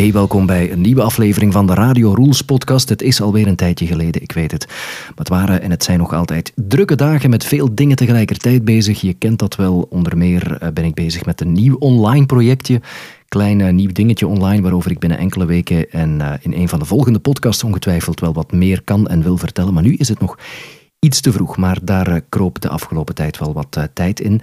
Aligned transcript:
Hey, 0.00 0.12
welkom 0.12 0.46
bij 0.46 0.72
een 0.72 0.80
nieuwe 0.80 1.02
aflevering 1.02 1.52
van 1.52 1.66
de 1.66 1.74
Radio 1.74 2.12
Rules 2.12 2.42
podcast. 2.42 2.88
Het 2.88 3.02
is 3.02 3.20
alweer 3.20 3.46
een 3.46 3.56
tijdje 3.56 3.86
geleden, 3.86 4.22
ik 4.22 4.32
weet 4.32 4.50
het. 4.50 4.66
Maar 4.66 5.12
het 5.14 5.28
waren 5.28 5.62
en 5.62 5.70
het 5.70 5.84
zijn 5.84 5.98
nog 5.98 6.14
altijd 6.14 6.52
drukke 6.54 6.94
dagen 6.94 7.30
met 7.30 7.44
veel 7.44 7.74
dingen 7.74 7.96
tegelijkertijd 7.96 8.64
bezig. 8.64 9.00
Je 9.00 9.14
kent 9.14 9.38
dat 9.38 9.56
wel. 9.56 9.86
Onder 9.90 10.16
meer 10.16 10.56
eh, 10.56 10.68
ben 10.72 10.84
ik 10.84 10.94
bezig 10.94 11.24
met 11.24 11.40
een 11.40 11.52
nieuw 11.52 11.76
online 11.76 12.26
projectje. 12.26 12.80
Klein 13.28 13.58
uh, 13.58 13.72
nieuw 13.72 13.92
dingetje 13.92 14.26
online 14.26 14.62
waarover 14.62 14.90
ik 14.90 14.98
binnen 14.98 15.18
enkele 15.18 15.44
weken 15.44 15.90
en 15.90 16.18
uh, 16.20 16.32
in 16.40 16.52
een 16.52 16.68
van 16.68 16.78
de 16.78 16.84
volgende 16.84 17.18
podcasts 17.18 17.64
ongetwijfeld 17.64 18.20
wel 18.20 18.32
wat 18.32 18.52
meer 18.52 18.82
kan 18.82 19.08
en 19.08 19.22
wil 19.22 19.36
vertellen. 19.36 19.74
Maar 19.74 19.82
nu 19.82 19.94
is 19.94 20.08
het 20.08 20.20
nog 20.20 20.38
iets 21.00 21.20
te 21.20 21.32
vroeg, 21.32 21.56
maar 21.56 21.78
daar 21.82 22.08
uh, 22.08 22.16
kroop 22.28 22.60
de 22.60 22.68
afgelopen 22.68 23.14
tijd 23.14 23.38
wel 23.38 23.52
wat 23.52 23.76
uh, 23.78 23.84
tijd 23.92 24.20
in. 24.20 24.40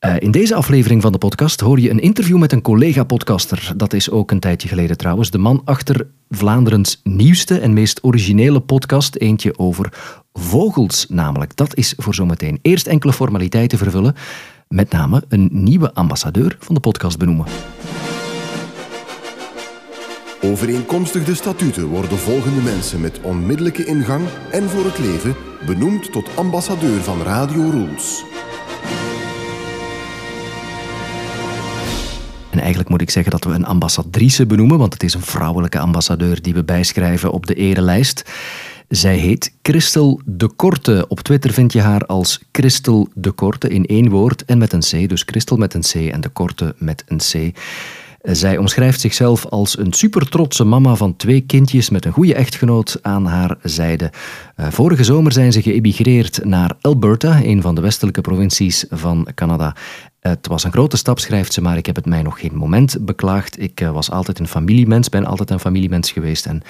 Uh, 0.00 0.14
in 0.18 0.30
deze 0.30 0.54
aflevering 0.54 1.02
van 1.02 1.12
de 1.12 1.18
podcast 1.18 1.60
hoor 1.60 1.80
je 1.80 1.90
een 1.90 2.00
interview 2.00 2.38
met 2.38 2.52
een 2.52 2.62
collega-podcaster. 2.62 3.72
Dat 3.76 3.92
is 3.92 4.10
ook 4.10 4.30
een 4.30 4.40
tijdje 4.40 4.68
geleden 4.68 4.96
trouwens. 4.96 5.30
De 5.30 5.38
man 5.38 5.62
achter 5.64 6.06
Vlaanderens 6.28 7.00
nieuwste 7.04 7.58
en 7.58 7.72
meest 7.72 8.04
originele 8.04 8.60
podcast. 8.60 9.16
Eentje 9.16 9.58
over 9.58 9.92
vogels 10.32 11.06
namelijk. 11.08 11.56
Dat 11.56 11.76
is 11.76 11.94
voor 11.96 12.14
zometeen. 12.14 12.58
Eerst 12.62 12.86
enkele 12.86 13.12
formaliteiten 13.12 13.78
vervullen. 13.78 14.14
Met 14.68 14.90
name 14.90 15.24
een 15.28 15.48
nieuwe 15.52 15.94
ambassadeur 15.94 16.56
van 16.58 16.74
de 16.74 16.80
podcast 16.80 17.18
benoemen. 17.18 17.46
Overeenkomstig 20.42 21.24
de 21.24 21.34
statuten 21.34 21.86
worden 21.86 22.18
volgende 22.18 22.60
mensen 22.60 23.00
met 23.00 23.20
onmiddellijke 23.20 23.84
ingang 23.84 24.24
en 24.50 24.68
voor 24.68 24.84
het 24.84 24.98
leven 24.98 25.34
benoemd 25.66 26.12
tot 26.12 26.36
ambassadeur 26.36 27.02
van 27.02 27.22
Radio 27.22 27.70
Rules. 27.70 28.24
En 32.50 32.58
eigenlijk 32.58 32.88
moet 32.88 33.00
ik 33.00 33.10
zeggen 33.10 33.32
dat 33.32 33.44
we 33.44 33.50
een 33.50 33.64
ambassadrice 33.64 34.46
benoemen, 34.46 34.78
want 34.78 34.92
het 34.92 35.02
is 35.02 35.14
een 35.14 35.22
vrouwelijke 35.22 35.78
ambassadeur 35.78 36.42
die 36.42 36.54
we 36.54 36.64
bijschrijven 36.64 37.32
op 37.32 37.46
de 37.46 37.54
erelijst. 37.54 38.30
Zij 38.88 39.16
heet 39.16 39.52
Christel 39.62 40.20
de 40.24 40.48
Korte. 40.48 41.04
Op 41.08 41.20
Twitter 41.20 41.52
vind 41.52 41.72
je 41.72 41.80
haar 41.80 42.06
als 42.06 42.40
Christel 42.52 43.08
de 43.14 43.30
Korte 43.30 43.68
in 43.68 43.86
één 43.86 44.08
woord 44.08 44.44
en 44.44 44.58
met 44.58 44.72
een 44.72 45.04
C. 45.04 45.08
Dus 45.08 45.22
Christel 45.26 45.56
met 45.56 45.74
een 45.74 45.80
C 45.80 46.12
en 46.12 46.20
de 46.20 46.28
Korte 46.28 46.74
met 46.78 47.04
een 47.06 47.18
C. 47.18 47.58
Zij 48.22 48.56
omschrijft 48.56 49.00
zichzelf 49.00 49.46
als 49.46 49.78
een 49.78 49.92
supertrotse 49.92 50.64
mama 50.64 50.94
van 50.94 51.16
twee 51.16 51.40
kindjes 51.40 51.90
met 51.90 52.04
een 52.04 52.12
goede 52.12 52.34
echtgenoot 52.34 52.98
aan 53.02 53.26
haar 53.26 53.56
zijde. 53.62 54.10
Vorige 54.56 55.04
zomer 55.04 55.32
zijn 55.32 55.52
ze 55.52 55.62
geëmigreerd 55.62 56.44
naar 56.44 56.76
Alberta, 56.80 57.42
een 57.42 57.62
van 57.62 57.74
de 57.74 57.80
westelijke 57.80 58.20
provincies 58.20 58.84
van 58.90 59.28
Canada. 59.34 59.76
Het 60.20 60.46
was 60.46 60.64
een 60.64 60.72
grote 60.72 60.96
stap, 60.96 61.18
schrijft 61.18 61.52
ze, 61.52 61.60
maar 61.60 61.76
ik 61.76 61.86
heb 61.86 61.96
het 61.96 62.06
mij 62.06 62.22
nog 62.22 62.40
geen 62.40 62.54
moment 62.54 62.96
beklaagd. 63.00 63.60
Ik 63.60 63.88
was 63.92 64.10
altijd 64.10 64.38
een 64.38 64.48
familiemens, 64.48 65.08
ben 65.08 65.24
altijd 65.24 65.50
een 65.50 65.60
familiemens 65.60 66.10
geweest 66.10 66.46
en 66.46 66.62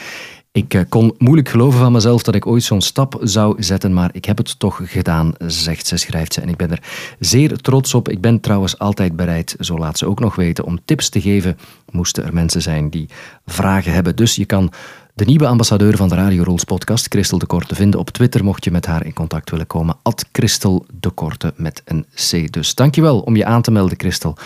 ik 0.53 0.85
kon 0.89 1.15
moeilijk 1.19 1.49
geloven 1.49 1.81
van 1.81 1.93
mezelf 1.93 2.23
dat 2.23 2.35
ik 2.35 2.47
ooit 2.47 2.63
zo'n 2.63 2.81
stap 2.81 3.19
zou 3.23 3.63
zetten, 3.63 3.93
maar 3.93 4.11
ik 4.13 4.25
heb 4.25 4.37
het 4.37 4.59
toch 4.59 4.81
gedaan, 4.85 5.33
zegt 5.39 5.87
ze, 5.87 5.97
schrijft 5.97 6.33
ze. 6.33 6.41
En 6.41 6.49
ik 6.49 6.57
ben 6.57 6.71
er 6.71 6.83
zeer 7.19 7.57
trots 7.57 7.95
op. 7.95 8.09
Ik 8.09 8.21
ben 8.21 8.41
trouwens 8.41 8.79
altijd 8.79 9.17
bereid, 9.17 9.57
zo 9.61 9.79
laat 9.79 9.99
ze 9.99 10.07
ook 10.07 10.21
nog 10.21 10.35
weten, 10.35 10.65
om 10.65 10.81
tips 10.85 11.09
te 11.09 11.21
geven. 11.21 11.59
Moesten 11.91 12.25
er 12.25 12.35
mensen 12.35 12.63
zijn 12.63 12.91
die 12.91 13.09
vragen 13.47 13.93
hebben. 13.93 14.17
Dus 14.17 14.35
je 14.35 14.45
kan 14.45 14.73
de 15.15 15.25
nieuwe 15.25 15.47
ambassadeur 15.47 15.97
van 15.97 16.09
de 16.09 16.15
Radio 16.15 16.43
Rolls 16.43 16.65
podcast, 16.65 17.07
Christel 17.09 17.39
de 17.39 17.47
Korte, 17.47 17.75
vinden 17.75 18.01
op 18.01 18.11
Twitter, 18.11 18.45
mocht 18.45 18.65
je 18.65 18.71
met 18.71 18.87
haar 18.87 19.07
in 19.07 19.13
contact 19.13 19.51
willen 19.51 19.67
komen. 19.67 19.97
At 20.03 20.25
Christel 20.33 20.87
de 21.01 21.13
met 21.57 21.83
een 21.85 22.07
C. 22.31 22.53
Dus 22.53 22.75
dankjewel 22.75 23.21
om 23.21 23.37
je 23.37 23.45
aan 23.45 23.63
te 23.63 23.71
melden, 23.71 23.99
Christel. 23.99 24.37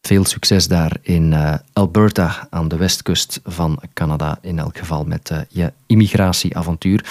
Veel 0.00 0.24
succes 0.24 0.68
daar 0.68 0.96
in 1.02 1.32
uh, 1.32 1.54
Alberta, 1.72 2.46
aan 2.50 2.68
de 2.68 2.76
westkust 2.76 3.40
van 3.44 3.80
Canada, 3.92 4.38
in 4.42 4.58
elk 4.58 4.78
geval 4.78 5.04
met 5.04 5.30
uh, 5.30 5.38
je 5.48 5.72
immigratieavontuur. 5.86 7.04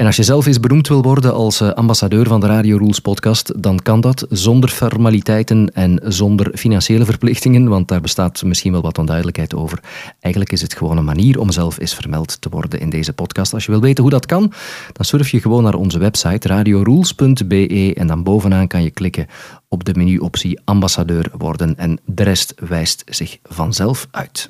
En 0.00 0.06
als 0.06 0.16
je 0.16 0.22
zelf 0.22 0.46
eens 0.46 0.60
beroemd 0.60 0.88
wil 0.88 1.02
worden 1.02 1.34
als 1.34 1.60
uh, 1.60 1.70
ambassadeur 1.70 2.26
van 2.26 2.40
de 2.40 2.46
Radio 2.46 2.76
Rules 2.76 2.98
podcast, 2.98 3.62
dan 3.62 3.78
kan 3.82 4.00
dat 4.00 4.26
zonder 4.28 4.68
formaliteiten 4.68 5.70
en 5.74 6.00
zonder 6.04 6.50
financiële 6.54 7.04
verplichtingen, 7.04 7.68
want 7.68 7.88
daar 7.88 8.00
bestaat 8.00 8.42
misschien 8.42 8.72
wel 8.72 8.80
wat 8.80 8.98
onduidelijkheid 8.98 9.54
over. 9.54 9.80
Eigenlijk 10.20 10.52
is 10.52 10.62
het 10.62 10.74
gewoon 10.74 10.96
een 10.96 11.04
manier 11.04 11.40
om 11.40 11.50
zelf 11.50 11.78
eens 11.78 11.94
vermeld 11.94 12.40
te 12.40 12.48
worden 12.48 12.80
in 12.80 12.90
deze 12.90 13.12
podcast. 13.12 13.54
Als 13.54 13.64
je 13.64 13.70
wil 13.70 13.80
weten 13.80 14.02
hoe 14.02 14.12
dat 14.12 14.26
kan, 14.26 14.52
dan 14.92 15.04
surf 15.04 15.28
je 15.28 15.40
gewoon 15.40 15.62
naar 15.62 15.74
onze 15.74 15.98
website 15.98 16.48
radiorules.be 16.48 17.94
en 17.94 18.06
dan 18.06 18.22
bovenaan 18.22 18.66
kan 18.66 18.82
je 18.82 18.90
klikken 18.90 19.26
op 19.68 19.84
de 19.84 19.94
menuoptie 19.94 20.60
ambassadeur 20.64 21.30
worden 21.38 21.76
en 21.76 21.98
de 22.04 22.22
rest 22.22 22.54
wijst 22.68 23.02
zich 23.06 23.38
vanzelf 23.42 24.06
uit. 24.10 24.46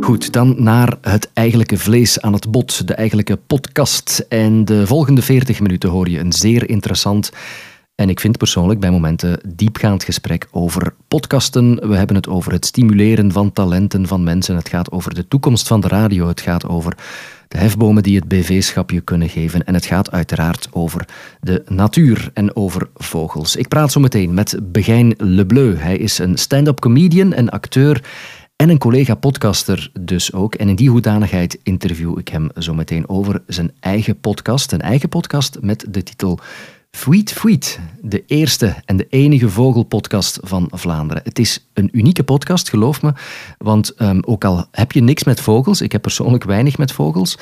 Goed, 0.00 0.32
dan 0.32 0.62
naar 0.62 0.96
het 1.00 1.30
eigenlijke 1.32 1.78
vlees 1.78 2.20
aan 2.20 2.32
het 2.32 2.50
bot, 2.50 2.86
de 2.86 2.94
eigenlijke 2.94 3.36
podcast. 3.36 4.26
En 4.28 4.64
de 4.64 4.86
volgende 4.86 5.22
40 5.22 5.60
minuten 5.60 5.90
hoor 5.90 6.08
je 6.08 6.18
een 6.18 6.32
zeer 6.32 6.68
interessant 6.68 7.30
en 8.00 8.08
ik 8.08 8.20
vind 8.20 8.38
persoonlijk 8.38 8.80
bij 8.80 8.90
momenten 8.90 9.40
diepgaand 9.54 10.04
gesprek 10.04 10.48
over 10.50 10.94
podcasten. 11.08 11.88
We 11.88 11.96
hebben 11.96 12.16
het 12.16 12.28
over 12.28 12.52
het 12.52 12.66
stimuleren 12.66 13.32
van 13.32 13.52
talenten 13.52 14.06
van 14.06 14.22
mensen. 14.22 14.56
Het 14.56 14.68
gaat 14.68 14.90
over 14.90 15.14
de 15.14 15.28
toekomst 15.28 15.68
van 15.68 15.80
de 15.80 15.88
radio. 15.88 16.28
Het 16.28 16.40
gaat 16.40 16.66
over 16.66 16.96
de 17.48 17.58
hefbomen 17.58 18.02
die 18.02 18.16
het 18.16 18.28
BV-schapje 18.28 19.00
kunnen 19.00 19.28
geven. 19.28 19.64
En 19.64 19.74
het 19.74 19.86
gaat 19.86 20.10
uiteraard 20.10 20.68
over 20.72 21.08
de 21.40 21.62
natuur 21.66 22.30
en 22.34 22.56
over 22.56 22.88
vogels. 22.94 23.56
Ik 23.56 23.68
praat 23.68 23.92
zo 23.92 24.00
meteen 24.00 24.34
met 24.34 24.58
Begijn 24.62 25.14
Lebleu. 25.16 25.76
Hij 25.76 25.96
is 25.96 26.18
een 26.18 26.38
stand-up 26.38 26.80
comedian 26.80 27.32
en 27.32 27.48
acteur 27.48 28.02
en 28.60 28.68
een 28.68 28.78
collega-podcaster 28.78 29.90
dus 30.00 30.32
ook. 30.32 30.54
En 30.54 30.68
in 30.68 30.74
die 30.74 30.90
hoedanigheid 30.90 31.58
interview 31.62 32.18
ik 32.18 32.28
hem 32.28 32.50
zo 32.58 32.74
meteen 32.74 33.08
over 33.08 33.42
zijn 33.46 33.72
eigen 33.80 34.20
podcast. 34.20 34.72
Een 34.72 34.80
eigen 34.80 35.08
podcast 35.08 35.58
met 35.60 35.86
de 35.88 36.02
titel 36.02 36.38
Fweet 36.90 37.32
Fweet, 37.32 37.80
de 38.02 38.24
eerste 38.26 38.74
en 38.84 38.96
de 38.96 39.06
enige 39.10 39.48
vogelpodcast 39.48 40.38
van 40.42 40.68
Vlaanderen. 40.70 41.22
Het 41.24 41.38
is 41.38 41.68
een 41.72 41.88
unieke 41.92 42.22
podcast, 42.22 42.68
geloof 42.68 43.02
me. 43.02 43.12
Want 43.58 44.00
um, 44.02 44.22
ook 44.24 44.44
al 44.44 44.66
heb 44.70 44.92
je 44.92 45.02
niks 45.02 45.24
met 45.24 45.40
vogels, 45.40 45.80
ik 45.80 45.92
heb 45.92 46.02
persoonlijk 46.02 46.44
weinig 46.44 46.78
met 46.78 46.92
vogels. 46.92 47.38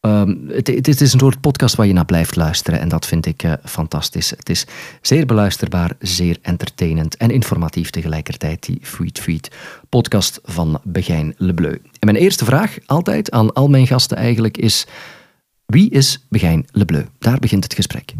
Um, 0.00 0.44
het, 0.48 1.00
is 1.00 1.12
een 1.12 1.18
soort 1.18 1.40
podcast 1.40 1.74
waar 1.74 1.86
je 1.86 1.92
naar 1.92 2.04
blijft 2.04 2.36
luisteren 2.36 2.80
en 2.80 2.88
dat 2.88 3.06
vind 3.06 3.26
ik 3.26 3.42
uh, 3.42 3.52
fantastisch. 3.64 4.30
Het 4.30 4.48
is 4.48 4.66
zeer 5.00 5.26
beluisterbaar, 5.26 5.92
zeer 5.98 6.38
entertainend 6.42 7.16
en 7.16 7.30
informatief 7.30 7.90
tegelijkertijd, 7.90 8.66
die 8.66 8.78
Fweet 8.82 9.20
Fweet 9.20 9.50
podcast 9.88 10.40
van 10.44 10.80
Begijn 10.84 11.34
Lebleu. 11.36 11.72
En 11.72 11.80
mijn 12.00 12.16
eerste 12.16 12.44
vraag, 12.44 12.78
altijd 12.86 13.30
aan 13.30 13.52
al 13.52 13.68
mijn 13.68 13.86
gasten 13.86 14.16
eigenlijk, 14.16 14.56
is... 14.56 14.86
Wie 15.66 15.90
is 15.90 16.26
Begijn 16.28 16.66
Lebleu? 16.70 17.04
Daar 17.18 17.38
begint 17.38 17.64
het 17.64 17.74
gesprek. 17.74 18.12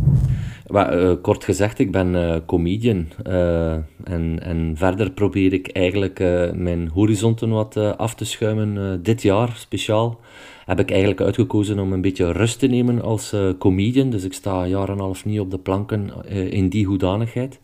Uh, 0.72 1.12
kort 1.22 1.44
gezegd, 1.44 1.78
ik 1.78 1.92
ben 1.92 2.14
uh, 2.14 2.36
comedian. 2.46 3.06
En, 4.04 4.38
en 4.42 4.74
verder 4.76 5.10
probeer 5.10 5.52
ik 5.52 5.68
eigenlijk 5.68 6.18
mijn 6.54 6.88
horizonten 6.88 7.48
wat 7.48 7.76
af 7.76 8.14
te 8.14 8.24
schuimen. 8.24 9.02
dit 9.02 9.22
jaar 9.22 9.52
speciaal 9.56 10.20
heb 10.66 10.80
ik 10.80 10.90
eigenlijk 10.90 11.20
uitgekozen 11.20 11.78
om 11.78 11.92
een 11.92 12.00
beetje 12.00 12.32
rust 12.32 12.58
te 12.58 12.66
nemen 12.66 13.02
als 13.02 13.34
comedian. 13.58 14.10
Dus 14.10 14.24
ik 14.24 14.32
sta 14.32 14.62
een 14.62 14.68
jaar 14.68 14.88
en 14.88 14.92
een 14.92 15.00
half 15.00 15.24
niet 15.24 15.40
op 15.40 15.50
de 15.50 15.58
planken 15.58 16.10
in 16.50 16.68
die 16.68 16.86
hoedanigheid. 16.86 17.60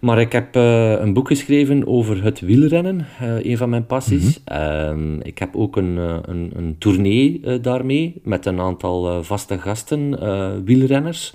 Maar 0.00 0.20
ik 0.20 0.32
heb 0.32 0.54
een 0.54 1.12
boek 1.12 1.28
geschreven 1.28 1.86
over 1.86 2.22
het 2.22 2.40
wielrennen, 2.40 3.06
een 3.20 3.56
van 3.56 3.68
mijn 3.68 3.86
passies. 3.86 4.40
Mm 4.44 4.56
-hmm. 4.56 5.20
ik 5.22 5.38
heb 5.38 5.56
ook 5.56 5.76
een, 5.76 5.96
een, 6.30 6.50
een 6.54 6.76
tournee 6.78 7.60
daarmee 7.60 8.20
met 8.22 8.46
een 8.46 8.60
aantal 8.60 9.24
vaste 9.24 9.58
gasten, 9.58 10.64
wielrenners. 10.64 11.34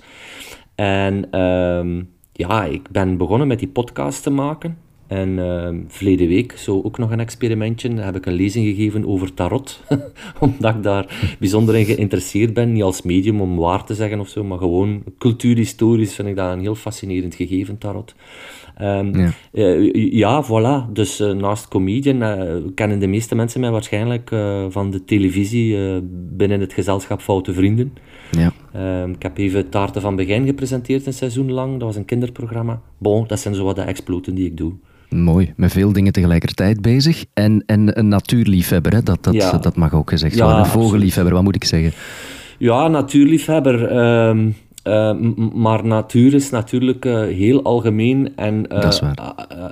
En 0.74 1.40
um, 1.40 2.08
ja, 2.32 2.64
ik 2.64 2.90
ben 2.90 3.16
begonnen 3.16 3.48
met 3.48 3.58
die 3.58 3.68
podcast 3.68 4.22
te 4.22 4.30
maken. 4.30 4.78
En 5.06 5.28
uh, 5.28 5.68
verleden 5.88 6.28
week, 6.28 6.52
zo 6.52 6.82
ook 6.82 6.98
nog 6.98 7.10
een 7.10 7.20
experimentje, 7.20 7.94
heb 7.94 8.16
ik 8.16 8.26
een 8.26 8.32
lezing 8.32 8.66
gegeven 8.66 9.06
over 9.06 9.34
tarot. 9.34 9.80
Omdat 10.40 10.74
ik 10.74 10.82
daar 10.82 11.36
bijzonder 11.38 11.76
in 11.76 11.84
geïnteresseerd 11.84 12.54
ben. 12.54 12.72
Niet 12.72 12.82
als 12.82 13.02
medium 13.02 13.40
om 13.40 13.56
waar 13.56 13.84
te 13.84 13.94
zeggen 13.94 14.20
of 14.20 14.28
zo, 14.28 14.44
maar 14.44 14.58
gewoon 14.58 15.02
cultuurhistorisch 15.18 16.14
vind 16.14 16.28
ik 16.28 16.36
dat 16.36 16.52
een 16.52 16.60
heel 16.60 16.74
fascinerend 16.74 17.34
gegeven, 17.34 17.78
tarot. 17.78 18.14
Um, 18.82 19.16
ja. 19.16 19.30
Uh, 19.52 20.12
ja, 20.12 20.44
voilà. 20.44 20.92
Dus 20.92 21.20
uh, 21.20 21.32
naast 21.32 21.68
comedian 21.68 22.22
uh, 22.22 22.54
kennen 22.74 22.98
de 22.98 23.06
meeste 23.06 23.34
mensen 23.34 23.60
mij 23.60 23.70
waarschijnlijk 23.70 24.28
van 24.68 24.90
de 24.90 25.04
televisie 25.04 26.00
binnen 26.36 26.60
het 26.60 26.72
gezelschap 26.72 27.20
Foute 27.20 27.52
Vrienden. 27.52 27.92
Ja. 28.30 28.52
Um, 29.02 29.10
ik 29.10 29.22
heb 29.22 29.38
even 29.38 29.68
Taarten 29.68 30.00
van 30.00 30.16
Begin 30.16 30.46
gepresenteerd 30.46 31.06
een 31.06 31.12
seizoen 31.12 31.52
lang. 31.52 31.72
Dat 31.72 31.82
was 31.82 31.96
een 31.96 32.04
kinderprogramma. 32.04 32.80
Bon, 32.98 33.26
dat 33.26 33.40
zijn 33.40 33.54
zo 33.54 33.64
wat 33.64 33.76
de 33.76 33.82
exploten 33.82 34.34
die 34.34 34.46
ik 34.46 34.56
doe. 34.56 34.72
Mooi, 35.14 35.52
met 35.56 35.72
veel 35.72 35.92
dingen 35.92 36.12
tegelijkertijd 36.12 36.82
bezig. 36.82 37.24
En, 37.32 37.62
en 37.66 37.98
een 37.98 38.08
natuurliefhebber, 38.08 38.92
hè? 38.92 39.02
Dat, 39.02 39.24
dat, 39.24 39.34
ja. 39.34 39.58
dat 39.58 39.76
mag 39.76 39.94
ook 39.94 40.10
gezegd 40.10 40.38
worden. 40.38 40.56
Ja, 40.56 40.62
een 40.62 40.70
vogelliefhebber, 40.70 41.34
wat 41.34 41.42
moet 41.42 41.54
ik 41.54 41.64
zeggen? 41.64 41.92
Ja, 42.58 42.88
natuurliefhebber. 42.88 43.96
Um, 43.96 44.54
maar 45.54 45.86
natuur 45.86 46.34
is 46.34 46.50
natuurlijk 46.50 47.04
heel 47.04 47.62
algemeen. 47.62 48.36
En 48.36 48.66
uh, 48.72 48.90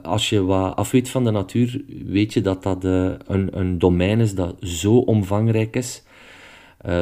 als 0.03 0.29
je 0.29 0.43
wat 0.43 0.77
afweet 0.77 1.09
van 1.09 1.25
de 1.25 1.31
natuur, 1.31 1.81
weet 2.07 2.33
je 2.33 2.41
dat 2.41 2.63
dat 2.63 2.85
een, 2.85 3.59
een 3.59 3.79
domein 3.79 4.21
is 4.21 4.35
dat 4.35 4.55
zo 4.61 4.97
omvangrijk 4.97 5.77
is. 5.77 6.03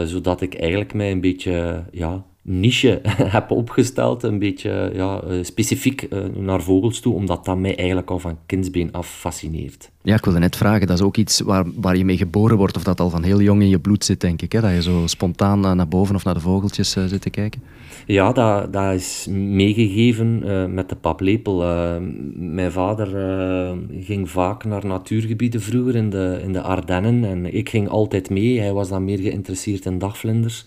zodat 0.05 0.41
ik 0.41 0.55
eigenlijk 0.55 0.95
mij 0.95 1.11
een 1.11 1.21
beetje 1.21 1.85
ja, 1.93 2.25
niche 2.51 3.01
heb 3.37 3.51
opgesteld, 3.51 4.23
een 4.23 4.39
beetje 4.39 4.91
ja, 4.95 5.21
eh, 5.21 5.37
specifiek 5.43 6.03
eh, 6.03 6.19
naar 6.37 6.63
vogels 6.63 7.01
toe, 7.01 7.15
omdat 7.15 7.45
dat 7.45 7.59
mij 7.59 7.77
eigenlijk 7.77 8.11
al 8.11 8.19
van 8.19 8.39
kindsbeen 8.47 8.93
af 8.93 9.09
fascineert. 9.09 9.91
Ja, 10.03 10.15
ik 10.15 10.25
wilde 10.25 10.39
net 10.39 10.57
vragen, 10.57 10.87
dat 10.87 10.99
is 10.99 11.05
ook 11.05 11.17
iets 11.17 11.41
waar, 11.41 11.65
waar 11.75 11.97
je 11.97 12.05
mee 12.05 12.17
geboren 12.17 12.57
wordt, 12.57 12.77
of 12.77 12.83
dat 12.83 13.01
al 13.01 13.11
van 13.11 13.23
heel 13.23 13.41
jong 13.41 13.63
in 13.63 13.69
je 13.69 13.79
bloed 13.79 14.05
zit, 14.05 14.21
denk 14.21 14.43
ik, 14.43 14.53
hè? 14.53 14.61
dat 14.61 14.71
je 14.71 14.83
zo 14.83 15.03
spontaan 15.07 15.61
naar 15.61 15.89
boven 15.89 16.15
of 16.15 16.25
naar 16.25 16.35
de 16.35 16.41
vogeltjes 16.41 16.97
uh, 16.97 17.05
zit 17.05 17.21
te 17.21 17.31
kijken? 17.31 17.63
Ja, 18.07 18.33
dat, 18.33 18.73
dat 18.73 18.95
is 18.95 19.27
meegegeven 19.31 20.43
met 20.75 20.89
de 20.89 20.97
paplepel. 20.97 21.57
mijn 22.35 22.73
vader 22.73 23.09
ging 24.01 24.31
vaak 24.31 24.65
naar 24.65 24.87
natuurgebieden 24.87 25.61
vroeger 25.61 25.97
in 25.97 26.11
de, 26.11 26.41
in 26.43 26.53
de 26.53 26.61
Ardennen 26.61 27.25
en 27.25 27.55
ik 27.55 27.69
ging 27.69 27.89
altijd 27.89 28.31
mee. 28.31 28.61
Hij 28.61 28.73
was 28.73 28.89
dan 28.89 29.05
meer 29.05 29.19
geïnteresseerd 29.19 29.85
in 29.85 29.99
dagvlinders. 29.99 30.67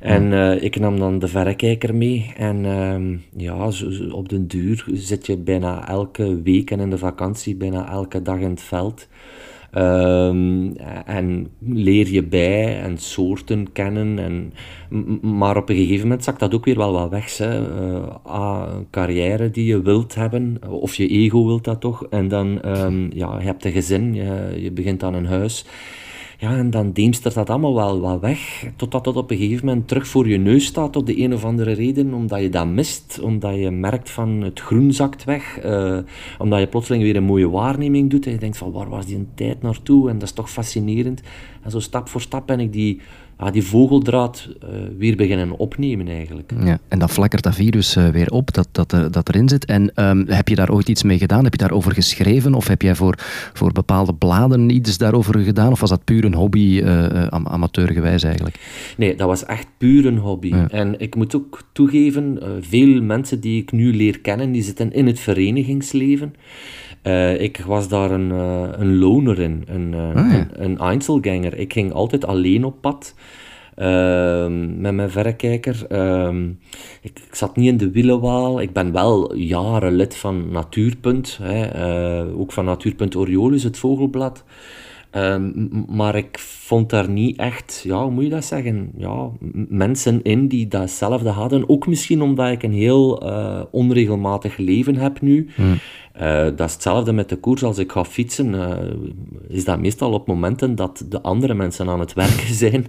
En 0.00 0.32
uh, 0.32 0.62
ik 0.62 0.78
nam 0.78 0.98
dan 0.98 1.18
de 1.18 1.28
verrekijker 1.28 1.94
mee. 1.94 2.32
En 2.36 2.64
uh, 2.64 3.18
ja, 3.42 3.70
zo, 3.70 3.86
op 4.10 4.28
den 4.28 4.46
duur 4.46 4.84
zit 4.92 5.26
je 5.26 5.36
bijna 5.36 5.88
elke 5.88 6.42
week 6.42 6.70
en 6.70 6.80
in 6.80 6.90
de 6.90 6.98
vakantie 6.98 7.56
bijna 7.56 7.90
elke 7.90 8.22
dag 8.22 8.38
in 8.38 8.50
het 8.50 8.62
veld. 8.62 9.08
Um, 9.78 10.76
en 11.06 11.48
leer 11.58 12.08
je 12.08 12.22
bij 12.22 12.80
en 12.80 12.98
soorten 12.98 13.72
kennen. 13.72 14.18
En, 14.18 14.52
maar 15.20 15.56
op 15.56 15.68
een 15.68 15.76
gegeven 15.76 16.02
moment 16.02 16.24
zakt 16.24 16.40
dat 16.40 16.54
ook 16.54 16.64
weer 16.64 16.76
wel 16.76 16.92
wat 16.92 17.10
weg. 17.10 17.36
Hè. 17.36 17.60
Uh, 17.60 18.62
een 18.76 18.86
carrière 18.90 19.50
die 19.50 19.64
je 19.64 19.82
wilt 19.82 20.14
hebben, 20.14 20.58
of 20.68 20.94
je 20.94 21.08
ego 21.08 21.46
wilt 21.46 21.64
dat 21.64 21.80
toch. 21.80 22.06
En 22.10 22.28
dan 22.28 22.68
um, 22.78 23.10
ja, 23.14 23.38
je 23.38 23.46
hebt 23.46 23.64
een 23.64 23.72
gezin, 23.72 24.14
je, 24.14 24.54
je 24.58 24.70
begint 24.70 25.02
aan 25.02 25.14
een 25.14 25.26
huis. 25.26 25.64
Ja, 26.38 26.56
en 26.56 26.70
dan 26.70 26.92
deemstert 26.92 27.34
dat 27.34 27.50
allemaal 27.50 27.74
wel, 27.74 28.00
wel 28.00 28.20
weg, 28.20 28.66
totdat 28.76 29.06
het 29.06 29.16
op 29.16 29.30
een 29.30 29.36
gegeven 29.36 29.66
moment 29.66 29.88
terug 29.88 30.06
voor 30.06 30.28
je 30.28 30.38
neus 30.38 30.64
staat 30.64 30.96
op 30.96 31.06
de 31.06 31.20
een 31.22 31.34
of 31.34 31.44
andere 31.44 31.72
reden, 31.72 32.14
omdat 32.14 32.40
je 32.40 32.48
dat 32.48 32.66
mist, 32.66 33.20
omdat 33.22 33.54
je 33.54 33.70
merkt 33.70 34.10
van 34.10 34.40
het 34.40 34.60
groen 34.60 34.92
zakt 34.92 35.24
weg, 35.24 35.64
uh, 35.64 35.98
omdat 36.38 36.60
je 36.60 36.66
plotseling 36.66 37.02
weer 37.04 37.16
een 37.16 37.24
mooie 37.24 37.50
waarneming 37.50 38.10
doet 38.10 38.26
en 38.26 38.32
je 38.32 38.38
denkt 38.38 38.56
van 38.56 38.72
waar 38.72 38.88
was 38.88 39.06
die 39.06 39.16
een 39.16 39.28
tijd 39.34 39.62
naartoe 39.62 40.08
en 40.08 40.18
dat 40.18 40.28
is 40.28 40.34
toch 40.34 40.50
fascinerend. 40.50 41.22
En 41.62 41.70
zo 41.70 41.80
stap 41.80 42.08
voor 42.08 42.20
stap 42.20 42.46
ben 42.46 42.60
ik 42.60 42.72
die 42.72 43.00
ja, 43.38 43.50
die 43.50 43.62
vogeldraad 43.62 44.48
uh, 44.48 44.68
weer 44.98 45.16
beginnen 45.16 45.58
opnemen 45.58 46.08
eigenlijk. 46.08 46.52
Ja, 46.64 46.78
en 46.88 46.98
dan 46.98 47.08
flakkert 47.08 47.42
dat 47.42 47.54
virus 47.54 47.96
uh, 47.96 48.08
weer 48.08 48.30
op 48.30 48.54
dat, 48.54 48.68
dat, 48.72 48.92
uh, 48.92 49.04
dat 49.10 49.28
erin 49.28 49.48
zit. 49.48 49.64
En 49.64 49.92
um, 50.04 50.24
heb 50.28 50.48
je 50.48 50.54
daar 50.54 50.70
ooit 50.70 50.88
iets 50.88 51.02
mee 51.02 51.18
gedaan? 51.18 51.44
Heb 51.44 51.52
je 51.52 51.58
daarover 51.58 51.92
geschreven? 51.92 52.54
Of 52.54 52.68
heb 52.68 52.82
jij 52.82 52.94
voor, 52.94 53.14
voor 53.52 53.72
bepaalde 53.72 54.14
bladen 54.14 54.70
iets 54.70 54.98
daarover 54.98 55.38
gedaan? 55.38 55.72
Of 55.72 55.80
was 55.80 55.90
dat 55.90 56.04
puur 56.04 56.24
een 56.24 56.34
hobby, 56.34 56.82
am 57.28 57.46
amateurgewijs 57.46 58.22
eigenlijk? 58.22 58.58
Nee, 58.96 59.16
dat 59.16 59.28
was 59.28 59.44
echt 59.44 59.66
puur 59.78 60.06
een 60.06 60.18
hobby. 60.18 60.48
Ja. 60.48 60.68
En 60.68 61.00
ik 61.00 61.14
moet 61.14 61.36
ook 61.36 61.62
toegeven, 61.72 62.38
veel 62.60 63.02
mensen 63.02 63.40
die 63.40 63.62
ik 63.62 63.72
nu 63.72 63.96
leer 63.96 64.20
kennen, 64.20 64.52
die 64.52 64.62
zitten 64.62 64.92
in 64.92 65.06
het 65.06 65.20
verenigingsleven. 65.20 66.34
Uh, 67.04 67.40
ik 67.40 67.62
was 67.66 67.88
daar 67.88 68.10
een, 68.10 68.30
uh, 68.30 68.68
een 68.70 68.98
loner 68.98 69.40
in, 69.40 69.64
een, 69.66 69.92
uh, 69.92 70.08
ah, 70.08 70.32
ja. 70.32 70.38
een, 70.38 70.48
een 70.64 70.78
Einzelganger. 70.78 71.58
Ik 71.58 71.72
ging 71.72 71.92
altijd 71.92 72.24
alleen 72.24 72.64
op 72.64 72.80
pad 72.80 73.14
ehm, 73.14 73.32
met 74.76 74.94
mijn 74.94 75.10
verrekijker. 75.10 75.86
Ehm, 75.88 76.48
ik, 77.02 77.18
ik, 77.26 77.34
zat 77.34 77.56
niet 77.56 77.68
in 77.68 77.76
de 77.76 77.90
wielenwaal. 77.90 78.60
Ik 78.60 78.72
ben 78.72 78.92
wel 78.92 79.34
jaren 79.34 79.92
lid 79.92 80.16
van 80.16 80.50
Natuurpunt, 80.50 81.38
hè, 81.42 82.32
ook 82.32 82.52
van 82.52 82.64
Natuurpunt 82.64 83.16
Oriolus, 83.16 83.62
het 83.62 83.78
vogelblad. 83.78 84.44
Um, 85.16 85.84
maar 85.88 86.14
ik 86.14 86.38
vond 86.64 86.90
daar 86.90 87.08
niet 87.08 87.38
echt, 87.38 87.80
ja, 87.84 88.02
hoe 88.02 88.10
moet 88.10 88.24
je 88.24 88.30
dat 88.30 88.44
zeggen, 88.44 88.90
ja, 88.96 89.30
mensen 89.68 90.22
in 90.22 90.48
die 90.48 90.68
datzelfde 90.68 91.28
hadden. 91.28 91.68
Ook 91.68 91.86
misschien 91.86 92.22
omdat 92.22 92.50
ik 92.50 92.62
een 92.62 92.72
heel 92.72 93.22
onregelmatig 93.70 94.56
leven 94.56 94.96
heb 94.96 95.20
nu. 95.20 95.48
Hmm. 95.54 95.78
Uh, 96.20 96.44
dat 96.44 96.60
is 96.60 96.72
hetzelfde 96.72 97.12
met 97.12 97.28
de 97.28 97.36
koers. 97.36 97.62
Als 97.62 97.78
ik 97.78 97.92
ga 97.92 98.04
fietsen, 98.04 98.54
uh, 98.54 98.70
is 99.48 99.64
dat 99.64 99.78
meestal 99.80 100.12
op 100.12 100.26
momenten 100.26 100.74
dat 100.74 101.04
de 101.08 101.22
andere 101.22 101.54
mensen 101.54 101.88
aan 101.88 102.00
het 102.00 102.12
werken 102.12 102.54
zijn. 102.64 102.86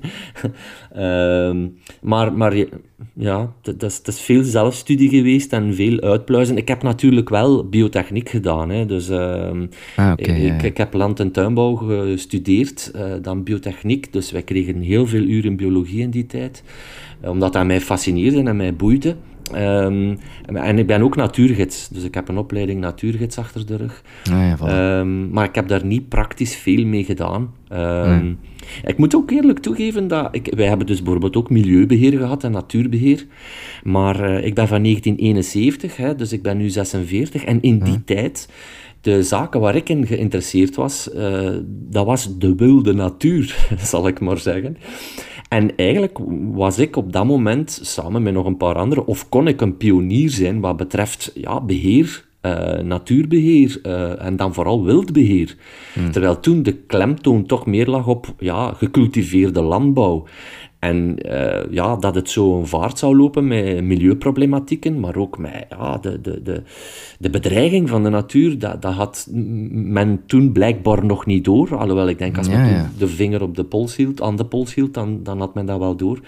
uh, 0.95 1.67
maar 2.01 2.33
maar 2.33 2.65
ja, 3.13 3.53
dat 3.61 3.83
is, 4.05 4.21
veel 4.21 4.43
zelfstudie 4.43 5.09
geweest 5.09 5.53
en 5.53 5.75
veel 5.75 5.99
uitpluizen. 5.99 6.57
Ik 6.57 6.67
heb 6.67 6.83
natuurlijk 6.83 7.29
wel 7.29 7.69
biotechniek 7.69 8.29
gedaan. 8.29 8.69
Hè. 8.69 8.85
Dus, 8.85 9.09
ehm, 9.09 9.65
ah, 9.95 10.11
okay, 10.11 10.35
ik, 10.35 10.61
ja. 10.61 10.61
ik, 10.67 10.77
heb 10.77 10.93
land- 10.93 11.19
en 11.19 11.31
tuinbouw 11.31 11.75
gestudeerd, 11.75 12.91
eh, 12.95 13.13
dan 13.21 13.43
biotechniek. 13.43 13.63
Dus 14.11 14.31
wij 14.31 14.41
kregen 14.41 14.81
heel 14.81 15.07
veel 15.07 15.23
uren 15.23 15.55
biologie 15.55 16.01
in 16.01 16.09
die 16.09 16.25
tijd. 16.25 16.63
omdat 17.21 17.53
dat 17.53 17.65
mij 17.65 17.81
fascineerde 17.81 18.43
en 18.43 18.55
mij 18.55 18.75
boeide. 18.75 19.15
Um, 19.53 20.17
en 20.45 20.79
ik 20.79 20.87
ben 20.87 21.01
ook 21.01 21.15
natuurgids, 21.15 21.87
dus 21.89 22.03
ik 22.03 22.13
heb 22.13 22.27
een 22.27 22.37
opleiding 22.37 22.79
natuurgids 22.79 23.37
achter 23.37 23.65
de 23.65 23.75
rug. 23.75 24.01
Ah, 24.31 24.99
um, 24.99 25.29
maar 25.29 25.45
ik 25.45 25.55
heb 25.55 25.67
daar 25.67 25.85
niet 25.85 26.09
praktisch 26.09 26.55
veel 26.55 26.85
mee 26.85 27.03
gedaan. 27.03 27.53
Um, 27.73 28.23
nee. 28.23 28.35
Ik 28.85 28.97
moet 28.97 29.15
ook 29.15 29.31
eerlijk 29.31 29.59
toegeven 29.59 30.07
dat 30.07 30.27
ik, 30.31 30.53
wij 30.55 30.67
hebben 30.67 30.87
dus 30.87 31.01
bijvoorbeeld 31.01 31.35
ook 31.35 31.49
milieubeheer 31.49 32.17
gehad 32.17 32.43
en 32.43 32.51
natuurbeheer. 32.51 33.25
Maar 33.83 34.29
uh, 34.29 34.45
ik 34.45 34.53
ben 34.53 34.67
van 34.67 34.83
1971, 34.83 35.97
hè, 35.97 36.15
dus 36.15 36.33
ik 36.33 36.41
ben 36.41 36.57
nu 36.57 36.69
46. 36.69 37.43
En 37.43 37.61
in 37.61 37.79
die 37.79 38.03
tijd 38.03 38.49
de 39.05 39.23
zaken 39.23 39.59
waar 39.59 39.75
ik 39.75 39.89
in 39.89 40.07
geïnteresseerd 40.07 40.75
was, 40.75 41.09
uh, 41.15 41.49
dat 41.67 42.05
was 42.05 42.37
de 42.37 42.55
wilde 42.55 42.93
natuur, 42.93 43.67
zal 43.91 44.07
ik 44.07 44.19
maar 44.19 44.37
zeggen. 44.37 44.77
En 45.49 45.75
eigenlijk 45.75 46.17
was 46.51 46.79
ik 46.79 46.95
op 46.95 47.13
dat 47.13 47.25
moment, 47.25 47.79
samen 47.81 48.23
met 48.23 48.33
nog 48.33 48.45
een 48.45 48.57
paar 48.57 48.75
anderen, 48.75 49.07
of 49.07 49.29
kon 49.29 49.47
ik 49.47 49.61
een 49.61 49.77
pionier 49.77 50.29
zijn 50.29 50.59
wat 50.59 50.77
betreft 50.77 51.31
ja, 51.33 51.61
beheer, 51.61 52.25
uh, 52.41 52.79
natuurbeheer 52.79 53.79
uh, 53.83 54.25
en 54.25 54.35
dan 54.35 54.53
vooral 54.53 54.83
wildbeheer. 54.83 55.55
Hmm. 55.93 56.11
Terwijl 56.11 56.39
toen 56.39 56.63
de 56.63 56.73
klemtoon 56.73 57.45
toch 57.45 57.65
meer 57.65 57.87
lag 57.87 58.07
op 58.07 58.33
ja, 58.39 58.73
gecultiveerde 58.73 59.61
landbouw. 59.61 60.25
En 60.85 61.15
uh, 61.25 61.71
ja, 61.71 61.95
dat 61.95 62.15
het 62.15 62.29
zo 62.29 62.57
een 62.59 62.67
vaart 62.67 62.99
zou 62.99 63.15
lopen 63.15 63.47
met 63.47 63.83
milieuproblematieken, 63.83 64.99
maar 64.99 65.15
ook 65.15 65.37
met 65.37 65.65
ja, 65.69 65.97
de, 65.97 66.21
de, 66.21 66.41
de, 66.43 66.61
de 67.19 67.29
bedreiging 67.29 67.89
van 67.89 68.03
de 68.03 68.09
natuur, 68.09 68.59
dat, 68.59 68.81
dat 68.81 68.93
had 68.93 69.27
men 69.71 70.21
toen 70.25 70.51
blijkbaar 70.51 71.05
nog 71.05 71.25
niet 71.25 71.45
door. 71.45 71.77
Alhoewel, 71.77 72.07
ik 72.07 72.17
denk 72.17 72.37
als 72.37 72.49
men 72.49 72.59
ja, 72.59 72.69
ja. 72.69 72.91
de 72.97 73.07
vinger 73.07 73.41
op 73.41 73.55
de 73.55 73.63
pols 73.63 73.95
hield, 73.95 74.21
aan 74.21 74.35
de 74.35 74.45
pols 74.45 74.73
hield, 74.73 74.93
dan, 74.93 75.23
dan 75.23 75.39
had 75.39 75.53
men 75.53 75.65
dat 75.65 75.79
wel 75.79 75.95
door. 75.95 76.19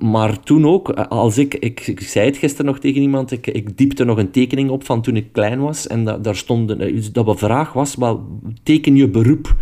Maar 0.00 0.40
toen 0.40 0.66
ook, 0.66 0.90
als 0.90 1.38
ik, 1.38 1.54
ik, 1.54 1.86
ik 1.86 2.00
zei 2.00 2.26
het 2.26 2.36
gisteren 2.36 2.66
nog 2.66 2.78
tegen 2.78 3.02
iemand, 3.02 3.30
ik, 3.30 3.46
ik 3.46 3.76
diepte 3.76 4.04
nog 4.04 4.18
een 4.18 4.30
tekening 4.30 4.70
op 4.70 4.84
van 4.84 5.02
toen 5.02 5.16
ik 5.16 5.32
klein 5.32 5.60
was, 5.60 5.86
en 5.86 6.04
da, 6.04 6.18
daar 6.18 6.36
stond, 6.36 6.68
dat 7.12 7.26
de 7.26 7.36
vraag 7.36 7.72
was, 7.72 7.94
wel, 7.94 8.26
teken 8.62 8.96
je 8.96 9.08
beroep? 9.08 9.56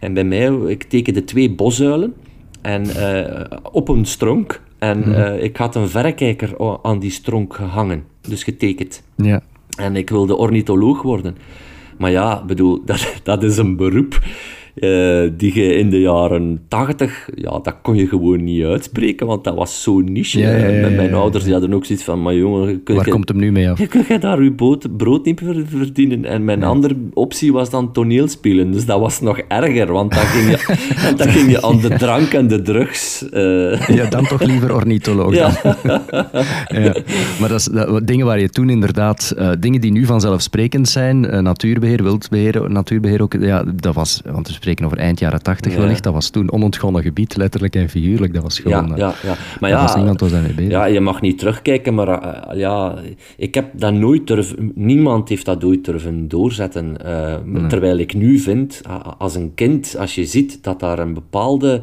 En 0.00 0.14
bij 0.14 0.24
mij, 0.24 0.52
ik 0.66 0.82
tekende 0.82 1.24
twee 1.24 1.54
bosuilen. 1.54 2.14
En 2.62 2.86
uh, 2.86 3.58
op 3.72 3.88
een 3.88 4.04
stronk. 4.04 4.60
En 4.78 4.98
mm. 4.98 5.12
uh, 5.12 5.42
ik 5.42 5.56
had 5.56 5.74
een 5.74 5.88
verrekijker 5.88 6.78
aan 6.82 6.98
die 6.98 7.10
stronk 7.10 7.54
gehangen. 7.54 8.04
Dus 8.20 8.44
getekend. 8.44 9.02
Ja. 9.16 9.42
En 9.76 9.96
ik 9.96 10.10
wilde 10.10 10.36
ornitholoog 10.36 11.02
worden. 11.02 11.36
Maar 11.98 12.10
ja, 12.10 12.44
bedoel, 12.44 12.82
dat, 12.84 13.20
dat 13.22 13.42
is 13.42 13.56
een 13.56 13.76
beroep 13.76 14.20
uh, 14.74 15.30
die 15.36 15.54
je 15.54 15.74
in 15.74 15.90
de 15.90 16.00
jaren 16.00 16.60
tachtig, 16.68 17.28
ja, 17.34 17.58
dat 17.62 17.74
kon 17.82 17.96
je 17.96 18.06
gewoon 18.06 18.44
niet 18.44 18.64
uitspreken, 18.64 19.26
want 19.26 19.44
dat 19.44 19.54
was 19.54 19.82
zo 19.82 20.00
niche. 20.00 20.38
Ja, 20.38 20.56
ja, 20.56 20.66
ja, 20.66 20.88
mijn 20.88 21.14
ouders 21.14 21.44
die 21.44 21.52
hadden 21.52 21.74
ook 21.74 21.84
zoiets 21.84 22.04
van, 22.04 22.22
maar 22.22 22.34
jongen... 22.34 22.80
Waar 22.84 23.04
je, 23.04 23.10
komt 23.10 23.28
hem 23.28 23.38
nu 23.38 23.52
mee 23.52 23.70
af? 23.70 23.88
Kun 23.88 24.04
je 24.08 24.18
daar 24.18 24.42
je 24.42 24.52
brood, 24.52 24.96
brood 24.96 25.24
niet 25.24 25.40
verdienen? 25.66 26.24
En 26.24 26.44
mijn 26.44 26.62
andere 26.62 26.96
optie 27.12 27.52
was 27.52 27.70
dan 27.70 27.92
toneelspelen, 27.92 28.70
dus 28.70 28.86
dat 28.86 29.00
was 29.00 29.20
nog 29.20 29.38
erger, 29.38 29.92
want 29.92 30.14
dan 30.14 30.24
ging 30.24 30.50
je, 30.50 30.76
dan 31.16 31.28
ging 31.28 31.50
je 31.50 31.62
aan 31.62 31.80
de 31.80 31.88
drank 31.88 32.32
en 32.32 32.48
de 32.48 32.62
drugs... 32.62 33.26
Uh... 33.32 33.88
Ja, 33.88 34.06
dan 34.08 34.26
toch 34.26 34.42
liever 34.42 34.74
ornitholoog 34.74 35.34
ja. 35.34 35.50
ja. 36.68 36.94
Maar 37.40 37.48
dat 37.48 37.58
is 37.58 37.64
dat, 37.64 38.06
dingen 38.06 38.26
waar 38.26 38.40
je 38.40 38.48
toen 38.48 38.70
inderdaad... 38.70 39.34
Uh, 39.38 39.50
dingen 39.58 39.80
die 39.80 39.92
nu 39.92 40.04
vanzelfsprekend 40.04 40.88
zijn, 40.88 41.20
natuurbeheer, 41.42 42.02
wildbeheer, 42.02 42.70
natuurbeheer 42.70 43.22
ook, 43.22 43.34
ja, 43.40 43.64
dat 43.74 43.94
was... 43.94 44.22
Want 44.24 44.60
spreken 44.62 44.84
over 44.84 44.98
eind 44.98 45.18
jaren 45.18 45.42
tachtig 45.42 45.72
ja. 45.72 45.78
wellicht, 45.78 46.02
dat 46.02 46.12
was 46.12 46.30
toen 46.30 46.52
onontgonnen 46.52 47.02
gebied, 47.02 47.36
letterlijk 47.36 47.74
en 47.74 47.88
figuurlijk. 47.88 48.34
Dat 48.34 48.42
was 48.42 48.58
gewoon... 48.58 48.88
Ja, 48.88 48.96
ja, 48.96 49.14
ja. 49.22 49.34
Maar 49.60 49.70
ja, 49.70 49.82
was 49.82 49.94
niemand 49.94 50.20
was 50.20 50.30
daarmee 50.30 50.54
bezig. 50.54 50.70
Ja, 50.70 50.84
je 50.84 51.00
mag 51.00 51.20
niet 51.20 51.38
terugkijken, 51.38 51.94
maar 51.94 52.08
uh, 52.08 52.58
ja, 52.58 52.98
ik 53.36 53.54
heb 53.54 53.66
dat 53.72 53.92
nooit 53.92 54.26
durven... 54.26 54.72
Niemand 54.74 55.28
heeft 55.28 55.44
dat 55.44 55.64
ooit 55.64 55.84
durven 55.84 56.28
doorzetten. 56.28 56.96
Uh, 57.06 57.34
nee. 57.44 57.66
Terwijl 57.66 57.98
ik 57.98 58.14
nu 58.14 58.38
vind, 58.38 58.80
als 59.18 59.34
een 59.34 59.54
kind, 59.54 59.96
als 59.98 60.14
je 60.14 60.24
ziet 60.24 60.64
dat 60.64 60.80
daar 60.80 60.98
een 60.98 61.14
bepaalde 61.14 61.82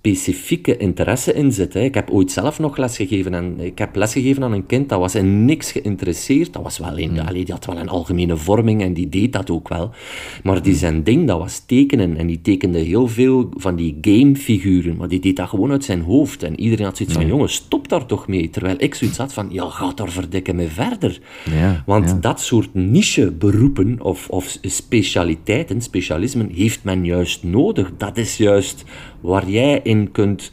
specifieke 0.00 0.76
interesse 0.76 1.32
in 1.32 1.52
zit. 1.52 1.74
Hè. 1.74 1.80
Ik 1.80 1.94
heb 1.94 2.10
ooit 2.10 2.32
zelf 2.32 2.58
nog 2.58 2.76
lesgegeven 2.76 3.34
en 3.34 3.60
ik 3.60 3.78
heb 3.78 3.96
lesgegeven 3.96 4.42
aan 4.42 4.52
een 4.52 4.66
kind 4.66 4.88
dat 4.88 4.98
was 4.98 5.14
in 5.14 5.44
niks 5.44 5.72
geïnteresseerd. 5.72 6.52
Dat 6.52 6.62
was 6.62 6.78
wel 6.78 6.96
in, 6.96 7.10
mm. 7.10 7.18
allee, 7.18 7.44
die 7.44 7.54
had 7.54 7.66
wel 7.66 7.78
een 7.78 7.88
algemene 7.88 8.36
vorming 8.36 8.82
en 8.82 8.92
die 8.92 9.08
deed 9.08 9.32
dat 9.32 9.50
ook 9.50 9.68
wel. 9.68 9.90
Maar 10.42 10.62
die 10.62 10.74
zijn 10.74 11.02
ding, 11.02 11.26
dat 11.26 11.38
was 11.38 11.62
tekenen 11.66 12.16
en 12.16 12.26
die 12.26 12.40
tekende 12.40 12.78
heel 12.78 13.08
veel 13.08 13.50
van 13.56 13.76
die 13.76 13.98
gamefiguren, 14.00 14.96
maar 14.96 15.08
die 15.08 15.20
deed 15.20 15.36
dat 15.36 15.48
gewoon 15.48 15.70
uit 15.70 15.84
zijn 15.84 16.00
hoofd. 16.00 16.42
En 16.42 16.60
iedereen 16.60 16.84
had 16.84 16.96
zoiets 16.96 17.14
van, 17.14 17.26
jongens, 17.26 17.54
stop 17.54 17.88
daar 17.88 18.06
toch 18.06 18.28
mee. 18.28 18.50
Terwijl 18.50 18.76
ik 18.78 18.94
zoiets 18.94 19.18
had 19.18 19.32
van, 19.32 19.48
ja, 19.50 19.68
ga 19.68 19.92
daar 19.94 20.10
verdikken 20.10 20.56
mee 20.56 20.68
verder. 20.68 21.20
Ja, 21.50 21.82
Want 21.86 22.22
dat 22.22 22.40
soort 22.40 22.74
niche 22.74 23.30
beroepen 23.30 24.02
of, 24.02 24.28
of 24.28 24.58
specialiteiten, 24.62 25.80
specialismen, 25.80 26.50
heeft 26.54 26.84
men 26.84 27.04
juist 27.04 27.42
nodig. 27.42 27.92
Dat 27.96 28.16
is 28.16 28.36
juist 28.36 28.84
waar 29.20 29.48
jij 29.48 29.80
in 29.90 30.10
kunt 30.12 30.52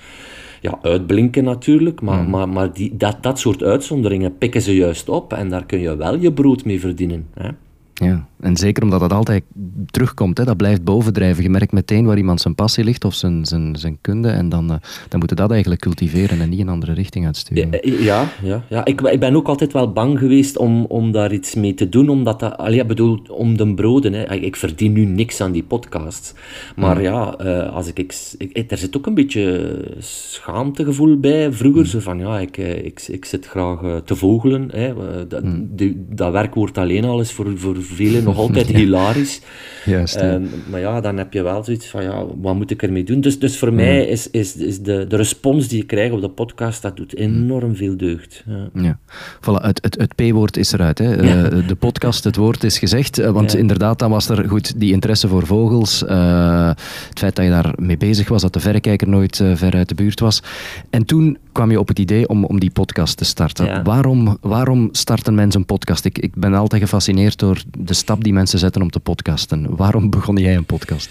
ja, 0.62 0.80
uitblinken 0.82 1.44
natuurlijk, 1.44 2.02
maar, 2.02 2.24
mm. 2.24 2.30
maar, 2.30 2.50
maar 2.50 2.74
die, 2.74 2.98
dat, 2.98 3.18
dat 3.24 3.40
soort 3.40 3.64
uitzonderingen 3.64 4.38
pikken 4.38 4.62
ze 4.62 4.76
juist 4.76 5.10
op 5.10 5.34
en 5.34 5.50
daar 5.50 5.66
kun 5.66 5.80
je 5.80 5.96
wel 5.96 6.18
je 6.18 6.34
brood 6.34 6.66
mee 6.66 6.80
verdienen. 6.80 7.28
Hè? 7.34 7.50
Ja, 7.94 8.28
en 8.40 8.58
zeker 8.58 8.84
omdat 8.84 9.00
dat 9.00 9.14
altijd 9.14 9.44
terugkomt, 9.86 10.38
hè, 10.38 10.44
dat 10.44 10.58
blijft 10.58 10.84
bovendrijven. 10.84 11.44
Je 11.44 11.50
merkt 11.50 11.72
meteen 11.72 12.06
waar 12.06 12.18
iemand 12.18 12.42
zijn 12.42 12.56
passie 12.56 12.84
ligt 12.84 13.06
of 13.06 13.14
zijn, 13.14 13.46
zijn, 13.46 13.76
zijn 13.76 13.98
kunde 14.02 14.30
en 14.30 14.50
dan, 14.50 14.72
uh, 14.72 14.78
dan 15.10 15.20
moeten 15.20 15.38
dat 15.38 15.52
eigenlijk 15.52 15.82
cultiveren 15.82 16.42
en 16.42 16.50
niet 16.50 16.60
een 16.60 16.70
andere 16.70 16.94
richting 16.94 17.26
uitsturen. 17.26 17.80
Ja, 18.04 18.30
ja, 18.44 18.64
ja. 18.70 18.86
Ik, 18.86 19.02
ik 19.02 19.20
ben 19.20 19.36
ook 19.36 19.48
altijd 19.48 19.74
wel 19.74 19.92
bang 19.92 20.20
geweest 20.20 20.58
om, 20.58 20.86
om 20.86 21.12
daar 21.12 21.34
iets 21.34 21.56
mee 21.56 21.74
te 21.74 21.90
doen, 21.90 22.10
omdat 22.10 22.40
dat, 22.40 22.58
allee, 22.58 22.86
bedoel, 22.86 23.20
om 23.30 23.58
de 23.58 23.74
broden. 23.74 24.14
Hè. 24.14 24.34
Ik 24.34 24.56
verdien 24.56 24.94
nu 24.94 25.06
niks 25.06 25.42
aan 25.42 25.52
die 25.52 25.64
podcast, 25.64 26.34
maar 26.76 26.96
hmm. 26.96 27.04
ja, 27.04 27.36
uh, 27.42 27.76
als 27.76 27.88
ik, 27.88 28.16
ik, 28.38 28.72
er 28.72 28.78
zit 28.78 28.98
ook 28.98 29.06
een 29.06 29.14
beetje 29.14 29.76
schaamtegevoel 30.00 31.20
bij. 31.20 31.52
Vroeger, 31.52 31.82
mm. 31.82 31.88
zo 31.88 32.00
van, 32.00 32.20
ja, 32.20 32.40
ik, 32.40 32.58
eh, 32.58 32.86
ik, 32.86 33.02
ik 33.08 33.26
zit 33.26 33.46
graag 33.46 34.02
te 34.06 34.16
vogelen. 34.16 34.70
Hè. 34.72 34.94
Dat, 35.28 35.44
mm. 35.44 35.70
dat 36.10 36.32
werkwoord 36.32 36.78
alleen 36.78 37.06
al 37.06 37.20
is 37.20 37.32
voor, 37.32 37.58
voor 37.58 37.84
velen 37.84 38.27
nog 38.28 38.38
altijd 38.48 38.68
hilarisch. 38.68 39.42
Juist, 39.86 40.16
ehm, 40.16 40.44
maar 40.70 40.80
ja, 40.80 41.02
dan 41.02 41.18
heb 41.18 41.34
je 41.34 41.42
wel 41.42 41.64
zoiets 41.64 41.88
van, 41.88 42.04
ja, 42.04 42.26
wat 42.36 42.56
moet 42.56 42.72
ik 42.72 42.84
ermee 42.84 43.04
doen? 43.04 43.22
Dus, 43.22 43.40
dus 43.40 43.58
voor 43.58 43.74
mij 43.74 44.06
is, 44.06 44.30
is, 44.30 44.56
is 44.56 44.80
de, 44.80 45.06
de 45.08 45.16
respons 45.16 45.68
die 45.68 45.78
je 45.78 45.86
krijgt 45.86 46.14
op 46.14 46.22
de 46.22 46.30
podcast, 46.30 46.82
dat 46.82 46.98
doet 46.98 47.16
enorm 47.16 47.76
veel 47.76 47.98
deugd. 47.98 48.44
Ja. 48.46 48.70
ja. 48.82 49.00
Voilà, 49.40 49.64
het, 49.66 49.80
het, 49.82 49.98
het 49.98 50.16
P-woord 50.16 50.58
is 50.58 50.72
eruit. 50.72 50.98
Hè. 50.98 51.24
Uh, 51.24 51.68
de 51.68 51.76
podcast, 51.76 52.24
het 52.24 52.36
woord 52.36 52.64
is 52.64 52.80
gezegd. 52.80 53.20
Uh, 53.20 53.30
want 53.30 53.56
inderdaad, 53.56 54.00
dan 54.00 54.10
was 54.10 54.30
er 54.30 54.50
goed 54.50 54.80
die 54.80 54.94
interesse 54.94 55.28
voor 55.28 55.46
vogels. 55.46 56.04
Uh, 56.04 56.68
het 57.10 57.20
feit 57.20 57.36
dat 57.36 57.46
je 57.46 57.52
daar 57.52 57.74
mee 57.76 57.98
bezig 57.98 58.28
was, 58.28 58.42
dat 58.42 58.54
de 58.54 58.60
verrekijker 58.60 59.08
nooit 59.08 59.42
ver 59.54 59.74
uit 59.74 59.90
de 59.90 59.96
buurt 59.96 60.20
was. 60.20 60.44
En 60.90 61.06
toen 61.06 61.38
kwam 61.58 61.72
je 61.72 61.80
op 61.80 61.88
het 61.88 62.00
idee 62.00 62.28
om, 62.28 62.46
om 62.46 62.60
die 62.60 62.72
podcast 62.72 63.18
te 63.18 63.26
starten. 63.26 63.84
Waarom, 63.84 64.38
waarom 64.42 64.90
starten 64.92 65.36
mensen 65.36 65.60
een 65.60 65.66
podcast? 65.66 66.06
Ik, 66.06 66.18
ik 66.18 66.36
ben 66.36 66.54
altijd 66.54 66.82
gefascineerd 66.82 67.40
door 67.40 67.62
de 67.78 67.94
stap 67.94 68.24
die 68.24 68.34
mensen 68.34 68.60
zetten 68.60 68.82
om 68.82 68.90
te 68.90 69.00
podcasten. 69.00 69.76
Waarom 69.76 70.10
begon 70.18 70.36
jij 70.36 70.56
een 70.56 70.66
podcast? 70.66 71.10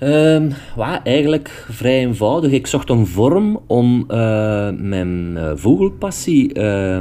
Um, 0.00 0.52
eigenlijk 1.04 1.66
vrij 1.70 1.98
eenvoudig. 1.98 2.52
Ik 2.52 2.66
zocht 2.66 2.90
een 2.90 3.06
vorm 3.06 3.60
om 3.66 4.04
uh, 4.08 4.70
mijn 4.70 5.32
uh, 5.36 5.50
vogelpassie 5.54 6.58
uh, 6.58 6.98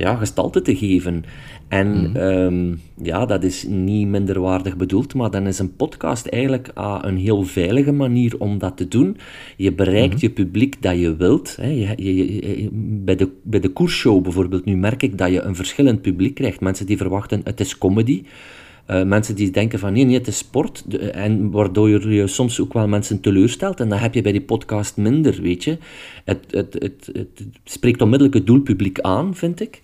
ja, 0.00 0.14
gestalte 0.14 0.62
te 0.62 0.76
geven. 0.76 1.24
En 1.68 2.10
mhm. 2.10 2.16
ehm, 2.16 2.74
ja, 3.02 3.26
dat 3.26 3.44
is 3.44 3.64
niet 3.68 4.08
minderwaardig 4.08 4.76
bedoeld, 4.76 5.14
maar 5.14 5.30
dan 5.30 5.46
is 5.46 5.58
een 5.58 5.76
podcast 5.76 6.26
eigenlijk 6.26 6.70
uh, 6.78 6.98
een 7.00 7.16
heel 7.16 7.42
veilige 7.42 7.92
manier 7.92 8.34
om 8.38 8.58
dat 8.58 8.76
te 8.76 8.88
doen. 8.88 9.16
Je 9.56 9.72
bereikt 9.72 10.14
mhm. 10.14 10.22
je 10.24 10.30
publiek 10.30 10.82
dat 10.82 10.98
je 10.98 11.16
wilt. 11.16 11.56
Hè. 11.60 11.68
Je, 11.68 11.94
je, 11.96 12.68
bij, 12.72 13.16
de, 13.16 13.28
bij 13.42 13.60
de 13.60 13.68
koersshow 13.68 14.22
bijvoorbeeld, 14.22 14.64
nu 14.64 14.76
merk 14.76 15.02
ik 15.02 15.18
dat 15.18 15.30
je 15.30 15.40
een 15.40 15.56
verschillend 15.56 16.02
publiek 16.02 16.34
krijgt. 16.34 16.60
Mensen 16.60 16.86
die 16.86 16.96
verwachten, 16.96 17.40
het 17.44 17.60
is 17.60 17.78
comedy. 17.78 18.22
Uh, 18.90 19.02
mensen 19.02 19.34
die 19.34 19.50
denken 19.50 19.78
van 19.78 19.92
nee, 19.92 20.04
nee, 20.04 20.18
het 20.18 20.26
is 20.26 20.38
sport. 20.38 20.84
en 21.12 21.50
waardoor 21.50 22.12
je 22.12 22.26
soms 22.26 22.60
ook 22.60 22.72
wel 22.72 22.88
mensen 22.88 23.20
teleurstelt. 23.20 23.80
En 23.80 23.88
dan 23.88 23.98
heb 23.98 24.14
je 24.14 24.22
bij 24.22 24.32
die 24.32 24.40
podcast 24.40 24.96
minder, 24.96 25.38
weet 25.42 25.64
je. 25.64 25.78
Het, 26.24 26.44
het, 26.50 26.72
het, 26.72 27.10
het, 27.12 27.46
spreekt 27.64 28.02
onmiddellijk 28.02 28.36
het 28.36 28.46
doelpubliek 28.46 29.00
aan, 29.00 29.34
vind 29.34 29.60
ik. 29.60 29.82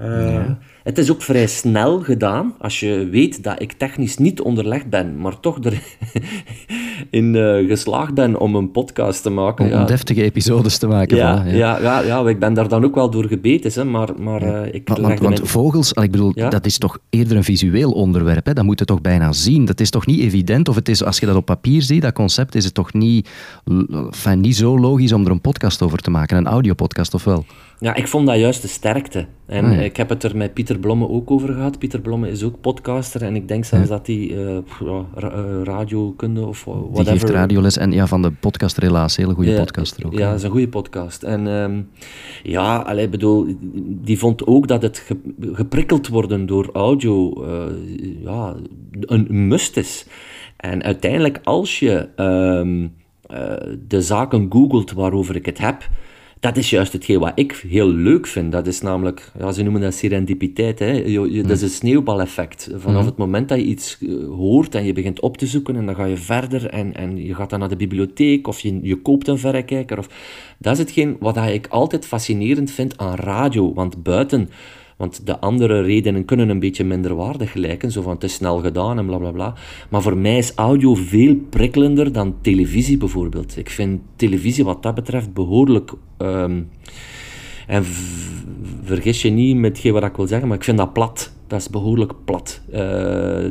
Uh, 0.00 0.44
het 0.82 0.98
is 0.98 1.10
ook 1.10 1.22
vrij 1.22 1.46
snel 1.46 2.00
gedaan. 2.00 2.54
Als 2.58 2.80
je 2.80 3.08
weet 3.10 3.42
dat 3.42 3.62
ik 3.62 3.72
technisch 3.72 4.16
niet 4.16 4.40
onderlegd 4.40 4.90
ben, 4.90 5.20
maar 5.20 5.40
toch 5.40 5.58
erin 7.10 7.34
uh, 7.34 7.68
geslaagd 7.68 8.14
ben 8.14 8.40
om 8.40 8.54
een 8.54 8.70
podcast 8.70 9.22
te 9.22 9.30
maken. 9.30 9.64
Om 9.64 9.70
ja. 9.70 9.84
deftige 9.84 10.22
episodes 10.22 10.78
te 10.78 10.86
maken. 10.86 11.16
Ja, 11.16 11.44
ja. 11.46 11.52
ja. 11.52 11.78
ja, 11.80 12.00
ja, 12.00 12.28
ik 12.28 12.38
ben 12.38 12.54
daar 12.54 12.68
dan 12.68 12.84
ook 12.84 12.94
wel 12.94 13.10
door 13.10 13.24
gebeten. 13.24 13.72
Hè, 13.74 13.84
maar, 13.84 14.08
maar 14.18 14.42
uh, 14.42 14.74
ik 14.74 14.88
want, 14.88 15.18
want 15.18 15.40
vogels, 15.42 15.92
ik 15.92 16.10
bedoel, 16.10 16.32
dat 16.32 16.66
is 16.66 16.78
toch 16.78 16.98
eerder 17.10 17.36
een 17.36 17.44
visueel 17.44 17.92
onderwerp. 17.92 18.46
Hè? 18.46 18.52
Dat 18.52 18.64
moet 18.64 18.78
je 18.78 18.84
toch 18.84 19.00
bijna 19.00 19.32
zien. 19.32 19.64
Dat 19.64 19.80
is 19.80 19.90
toch 19.90 20.06
niet 20.06 20.20
evident? 20.20 20.68
Of 20.68 20.74
het 20.74 20.88
is, 20.88 21.04
als 21.04 21.18
je 21.18 21.26
dat 21.26 21.36
op 21.36 21.44
papier 21.44 21.82
ziet, 21.82 22.02
dat 22.02 22.12
concept, 22.12 22.54
is 22.54 22.64
het 22.64 22.74
toch 22.74 22.92
niet, 22.92 23.28
enfin, 23.90 24.40
niet 24.40 24.56
zo 24.56 24.78
logisch 24.78 25.12
om 25.12 25.24
er 25.24 25.30
een 25.30 25.40
podcast 25.40 25.82
over 25.82 25.98
te 25.98 26.10
maken, 26.10 26.36
een 26.36 26.46
audiopodcast 26.46 27.14
of 27.14 27.24
wel? 27.24 27.44
Ja, 27.80 27.94
ik 27.94 28.08
vond 28.08 28.26
dat 28.26 28.38
juist 28.38 28.62
de 28.62 28.68
sterkte. 28.68 29.26
En 29.46 29.64
ah, 29.64 29.82
ik 29.82 29.96
heb 29.96 30.08
het 30.08 30.22
er 30.22 30.36
met 30.36 30.54
Pieter 30.54 30.78
Blomme 30.78 31.08
ook 31.08 31.30
over 31.30 31.52
gehad. 31.52 31.78
Pieter 31.78 32.00
Blomme 32.00 32.30
is 32.30 32.42
ook 32.42 32.60
podcaster 32.60 33.22
en 33.22 33.36
ik 33.36 33.48
denk 33.48 33.64
zelfs 33.64 33.88
dat 33.88 34.06
hij 34.06 34.16
uh, 34.16 34.58
radiokunde 35.62 36.46
of 36.46 36.64
whatever... 36.64 37.04
Die 37.04 37.04
geeft 37.04 37.28
radioles 37.28 37.76
en 37.76 37.92
ja, 37.92 38.06
van 38.06 38.22
de 38.22 38.30
podcastrelatie, 38.30 39.24
hele 39.24 39.36
goede 39.36 39.54
podcaster 39.54 40.06
ook. 40.06 40.12
Ja, 40.12 40.28
dat 40.28 40.38
is 40.38 40.42
een 40.42 40.50
goede 40.50 40.68
podcast. 40.68 41.22
En 41.22 41.46
um, 41.46 41.88
ja, 42.42 42.76
allee, 42.76 43.08
bedoel, 43.08 43.56
die 43.86 44.18
vond 44.18 44.46
ook 44.46 44.68
dat 44.68 44.82
het 44.82 45.10
geprikkeld 45.52 46.08
worden 46.08 46.46
door 46.46 46.68
audio 46.72 47.44
uh, 47.46 47.62
ja, 48.22 48.54
een 49.00 49.48
must 49.48 49.76
is. 49.76 50.06
En 50.56 50.82
uiteindelijk, 50.82 51.40
als 51.42 51.78
je 51.78 52.08
um, 52.16 52.92
de 53.88 54.02
zaken 54.02 54.46
googelt 54.50 54.92
waarover 54.92 55.36
ik 55.36 55.46
het 55.46 55.58
heb 55.58 55.88
dat 56.44 56.56
is 56.56 56.70
juist 56.70 56.92
hetgeen 56.92 57.18
wat 57.18 57.32
ik 57.34 57.64
heel 57.68 57.88
leuk 57.88 58.26
vind. 58.26 58.52
Dat 58.52 58.66
is 58.66 58.80
namelijk, 58.80 59.30
ja, 59.38 59.52
ze 59.52 59.62
noemen 59.62 59.80
dat 59.80 59.94
serendipiteit. 59.94 60.78
Hè. 60.78 60.90
Je, 60.92 61.42
dat 61.42 61.50
is 61.50 61.62
een 61.62 61.68
sneeuwbaleffect. 61.68 62.68
Vanaf 62.76 62.98
mhm. 62.98 63.06
het 63.06 63.16
moment 63.16 63.48
dat 63.48 63.58
je 63.58 63.64
iets 63.64 63.98
eh, 64.00 64.08
hoort 64.28 64.74
en 64.74 64.84
je 64.84 64.92
begint 64.92 65.20
op 65.20 65.36
te 65.36 65.46
zoeken 65.46 65.76
en 65.76 65.86
dan 65.86 65.94
ga 65.94 66.04
je 66.04 66.16
verder 66.16 66.66
en, 66.66 66.94
en 66.94 67.24
je 67.24 67.34
gaat 67.34 67.50
dan 67.50 67.58
naar 67.58 67.68
de 67.68 67.76
bibliotheek 67.76 68.46
of 68.46 68.60
je, 68.60 68.78
je 68.82 68.96
koopt 69.02 69.28
een 69.28 69.38
verrekijker. 69.38 69.98
Of, 69.98 70.08
dat 70.58 70.72
is 70.72 70.78
hetgeen 70.78 71.16
wat 71.20 71.36
ik 71.36 71.66
altijd 71.66 72.06
fascinerend 72.06 72.70
vind 72.70 72.98
aan 72.98 73.14
radio. 73.14 73.74
Want 73.74 74.02
buiten 74.02 74.48
want 74.96 75.26
de 75.26 75.40
andere 75.40 75.80
redenen 75.80 76.24
kunnen 76.24 76.48
een 76.48 76.58
beetje 76.58 76.84
minderwaardig 76.84 77.54
lijken, 77.54 77.92
zo 77.92 78.02
van 78.02 78.12
het 78.12 78.24
is 78.24 78.34
snel 78.34 78.58
gedaan 78.58 78.98
en 78.98 79.06
bla 79.06 79.18
bla 79.18 79.30
bla. 79.30 79.54
Maar 79.90 80.02
voor 80.02 80.16
mij 80.16 80.38
is 80.38 80.54
audio 80.54 80.94
veel 80.94 81.36
prikkelender 81.50 82.12
dan 82.12 82.34
televisie 82.40 82.96
bijvoorbeeld. 82.96 83.56
Ik 83.56 83.70
vind 83.70 84.00
televisie 84.16 84.64
wat 84.64 84.82
dat 84.82 84.94
betreft 84.94 85.32
behoorlijk. 85.32 85.92
Um, 86.18 86.68
en 87.66 87.84
vergis 88.82 89.22
je 89.22 89.30
niet 89.30 89.56
met 89.56 89.82
wat 89.82 90.04
ik 90.04 90.16
wil 90.16 90.26
zeggen, 90.26 90.48
maar 90.48 90.56
ik 90.56 90.64
vind 90.64 90.78
dat 90.78 90.92
plat. 90.92 91.32
Dat 91.46 91.60
is 91.60 91.68
behoorlijk 91.68 92.12
plat. 92.24 92.60
Uh, 92.68 92.74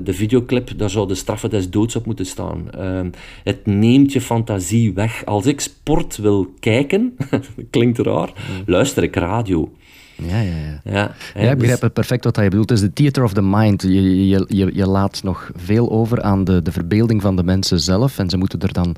de 0.04 0.14
videoclip, 0.14 0.78
daar 0.78 0.90
zou 0.90 1.08
de 1.08 1.16
straffen 1.16 1.50
des 1.50 1.70
doods 1.70 1.96
op 1.96 2.06
moeten 2.06 2.26
staan. 2.26 2.68
Uh, 2.78 3.02
het 3.44 3.66
neemt 3.66 4.14
je 4.14 4.22
fantasie 4.22 4.94
weg. 4.94 5.26
Als 5.26 5.46
ik 5.46 5.60
sport 5.60 6.18
wil 6.18 6.54
kijken, 6.60 7.18
klinkt 7.70 7.98
raar, 7.98 8.28
mm. 8.28 8.64
luister 8.66 9.04
ik 9.04 9.16
radio. 9.16 9.72
Ja, 10.16 10.40
ja, 10.40 10.56
ja. 10.56 10.92
ja, 10.92 11.12
ja 11.34 11.52
ik 11.52 11.58
begrijp 11.58 11.82
dus... 11.82 11.90
perfect 11.94 12.24
wat 12.24 12.36
je 12.36 12.44
bedoelt. 12.44 12.70
Het 12.70 12.80
is 12.80 12.86
de 12.86 12.94
theater 12.94 13.24
of 13.24 13.34
the 13.34 13.42
mind. 13.42 13.82
Je, 13.82 14.28
je, 14.28 14.46
je, 14.48 14.70
je 14.74 14.88
laat 14.88 15.24
nog 15.24 15.52
veel 15.56 15.92
over 15.92 16.22
aan 16.22 16.44
de, 16.44 16.62
de 16.62 16.72
verbeelding 16.72 17.22
van 17.22 17.36
de 17.36 17.44
mensen 17.44 17.80
zelf 17.80 18.18
en 18.18 18.30
ze 18.30 18.38
moeten 18.38 18.60
er 18.60 18.74
dan 18.74 18.96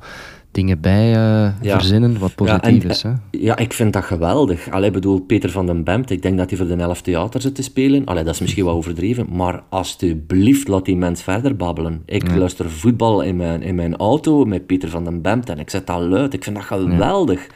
dingen 0.56 0.80
bij 0.80 1.16
uh, 1.16 1.48
verzinnen 1.60 2.18
wat 2.18 2.34
positief 2.34 2.82
ja, 2.82 2.88
is. 2.88 3.02
Hè? 3.02 3.12
Ja, 3.30 3.56
ik 3.56 3.72
vind 3.72 3.92
dat 3.92 4.04
geweldig. 4.04 4.70
Allee, 4.70 4.90
bedoel, 4.90 5.20
Peter 5.20 5.50
van 5.50 5.66
den 5.66 5.84
Bemt, 5.84 6.10
ik 6.10 6.22
denk 6.22 6.38
dat 6.38 6.50
hij 6.50 6.58
voor 6.58 6.76
de 6.76 6.82
elf 6.82 7.02
theater 7.02 7.40
zit 7.40 7.54
te 7.54 7.62
spelen. 7.62 8.04
Allee, 8.04 8.24
dat 8.24 8.34
is 8.34 8.40
misschien 8.40 8.64
wat 8.64 8.74
overdreven, 8.74 9.26
maar 9.30 9.62
alsjeblieft, 9.68 10.68
laat 10.68 10.84
die 10.84 10.96
mens 10.96 11.22
verder 11.22 11.56
babbelen. 11.56 12.02
Ik 12.06 12.36
luister 12.36 12.70
voetbal 12.70 13.20
in 13.20 13.36
mijn, 13.36 13.62
in 13.62 13.74
mijn 13.74 13.96
auto 13.96 14.44
met 14.44 14.66
Peter 14.66 14.88
van 14.88 15.04
den 15.04 15.22
Bemt 15.22 15.48
en 15.48 15.58
ik 15.58 15.70
zet 15.70 15.86
dat 15.86 16.00
luid. 16.00 16.34
Ik 16.34 16.44
vind 16.44 16.56
dat 16.56 16.64
geweldig. 16.64 17.46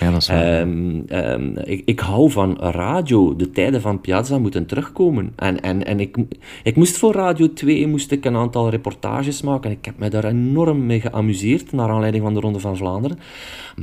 Ja, 0.00 0.10
dat 0.10 0.22
is 0.22 0.28
waar. 0.28 0.60
Ehm, 0.60 1.00
ehm, 1.06 1.56
ik, 1.64 1.82
ik 1.84 2.00
hou 2.00 2.30
van 2.30 2.56
radio. 2.60 3.36
De 3.36 3.50
tijden 3.50 3.80
van 3.80 4.00
Piazza 4.00 4.38
moeten 4.38 4.66
terugkomen. 4.66 5.32
En, 5.36 5.60
en, 5.60 5.86
en 5.86 6.00
ik, 6.00 6.16
ik 6.62 6.76
moest 6.76 6.96
voor 6.96 7.14
Radio 7.14 7.52
2 7.52 7.86
moest 7.86 8.12
ik 8.12 8.24
een 8.24 8.36
aantal 8.36 8.70
reportages 8.70 9.42
maken. 9.42 9.70
Ik 9.70 9.84
heb 9.84 9.98
me 9.98 10.08
daar 10.08 10.24
enorm 10.24 10.86
mee 10.86 11.00
geamuseerd, 11.00 11.72
naar 11.72 11.88
aanleiding 11.88 12.24
van 12.24 12.34
de 12.34 12.40
Ronde 12.40 12.58
van 12.58 12.76
Vlaanderen. 12.76 13.18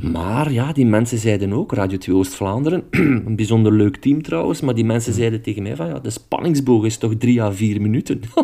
Maar 0.02 0.52
ja, 0.52 0.72
die 0.72 0.86
mensen 0.86 1.18
zeiden 1.18 1.52
ook, 1.52 1.72
Radio 1.72 1.98
2 1.98 2.16
Oost-Vlaanderen, 2.16 2.82
een 3.26 3.36
bijzonder 3.36 3.72
leuk 3.72 3.96
team 3.96 4.22
trouwens, 4.22 4.60
maar 4.60 4.74
die 4.74 4.84
mensen 4.84 5.12
zeiden 5.12 5.42
tegen 5.42 5.62
mij 5.62 5.76
van, 5.76 5.86
ja, 5.86 5.98
de 5.98 6.10
spanningsboog 6.10 6.84
is 6.84 6.98
toch 6.98 7.14
drie 7.18 7.42
à 7.42 7.52
vier 7.52 7.80
minuten. 7.80 8.20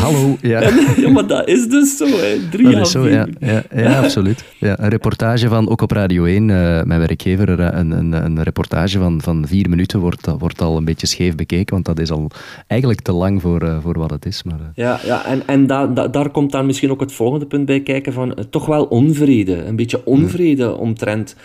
Hallo, 0.00 0.36
ja. 0.40 0.60
ja, 0.96 1.10
maar 1.10 1.26
dat 1.26 1.48
is 1.48 1.68
dus 1.68 1.96
zo, 1.96 2.06
hè. 2.06 2.48
drie 2.50 2.66
Dat 2.66 2.74
à 2.74 2.80
is 2.80 2.90
zo, 2.90 3.02
vier 3.02 3.12
ja. 3.12 3.26
Ja, 3.40 3.62
ja, 3.74 4.02
absoluut. 4.02 4.44
Ja, 4.58 4.78
een 4.78 4.88
reportage 4.88 5.48
van, 5.50 5.68
ook 5.70 5.82
op 5.82 5.90
Radio 5.90 6.24
1, 6.24 6.50
eh, 6.50 6.56
mijn 6.82 7.00
werkgever, 7.00 7.60
eh, 7.60 7.78
een, 7.78 7.90
een, 7.90 8.12
een 8.12 8.42
reportage 8.42 8.98
van, 8.98 9.20
van 9.22 9.46
vier 9.46 9.68
minuten 9.68 9.98
wordt, 10.00 10.24
dat 10.24 10.40
wordt 10.40 10.60
al 10.60 10.76
een 10.76 10.84
beetje 10.84 11.06
scheef 11.06 11.34
bekeken, 11.34 11.74
want 11.74 11.84
dat 11.86 11.98
is 11.98 12.10
al 12.10 12.30
eigenlijk 12.66 13.00
te 13.00 13.12
lang 13.12 13.40
voor, 13.40 13.62
eh, 13.62 13.76
voor 13.82 13.98
wat 13.98 14.10
het 14.10 14.26
is. 14.26 14.42
Maar, 14.42 14.60
eh, 14.60 14.66
Ja, 14.74 15.00
ja 15.04 15.24
en, 15.26 15.42
en 15.46 15.66
da, 15.66 15.86
da- 15.86 16.08
daar 16.08 16.30
komt 16.30 16.52
dan 16.52 16.66
misschien 16.66 16.90
ook 16.90 17.00
het 17.00 17.12
volgende 17.12 17.46
punt 17.46 17.66
bij 17.66 17.80
kijken 17.80 18.12
van 18.12 18.34
eh, 18.34 18.44
toch 18.50 18.66
wel 18.66 18.84
onvrede. 18.84 19.64
Een 19.64 19.76
beetje 19.76 20.04
onvrede 20.06 20.76
omtrent 20.76 21.36
eh, 21.38 21.42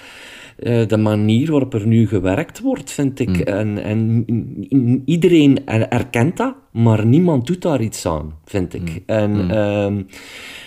de 0.87 0.97
manier 0.97 1.51
waarop 1.51 1.73
er 1.73 1.87
nu 1.87 2.07
gewerkt 2.07 2.61
wordt, 2.61 2.91
vind 2.91 3.19
ik. 3.19 3.39
En, 3.39 3.83
en 3.83 4.25
iedereen 5.05 5.65
er- 5.65 5.87
erkent 5.89 6.37
dat, 6.37 6.55
maar 6.71 7.05
niemand 7.05 7.47
doet 7.47 7.61
daar 7.61 7.81
iets 7.81 8.05
aan, 8.07 8.33
vind 8.45 8.73
ik. 8.73 9.01
En 9.05 9.49
ehm, 9.49 10.01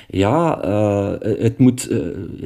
ja, 0.08 0.60
eh, 0.62 1.10
het 1.42 1.58
moet, 1.58 1.88
eh, 1.88 1.98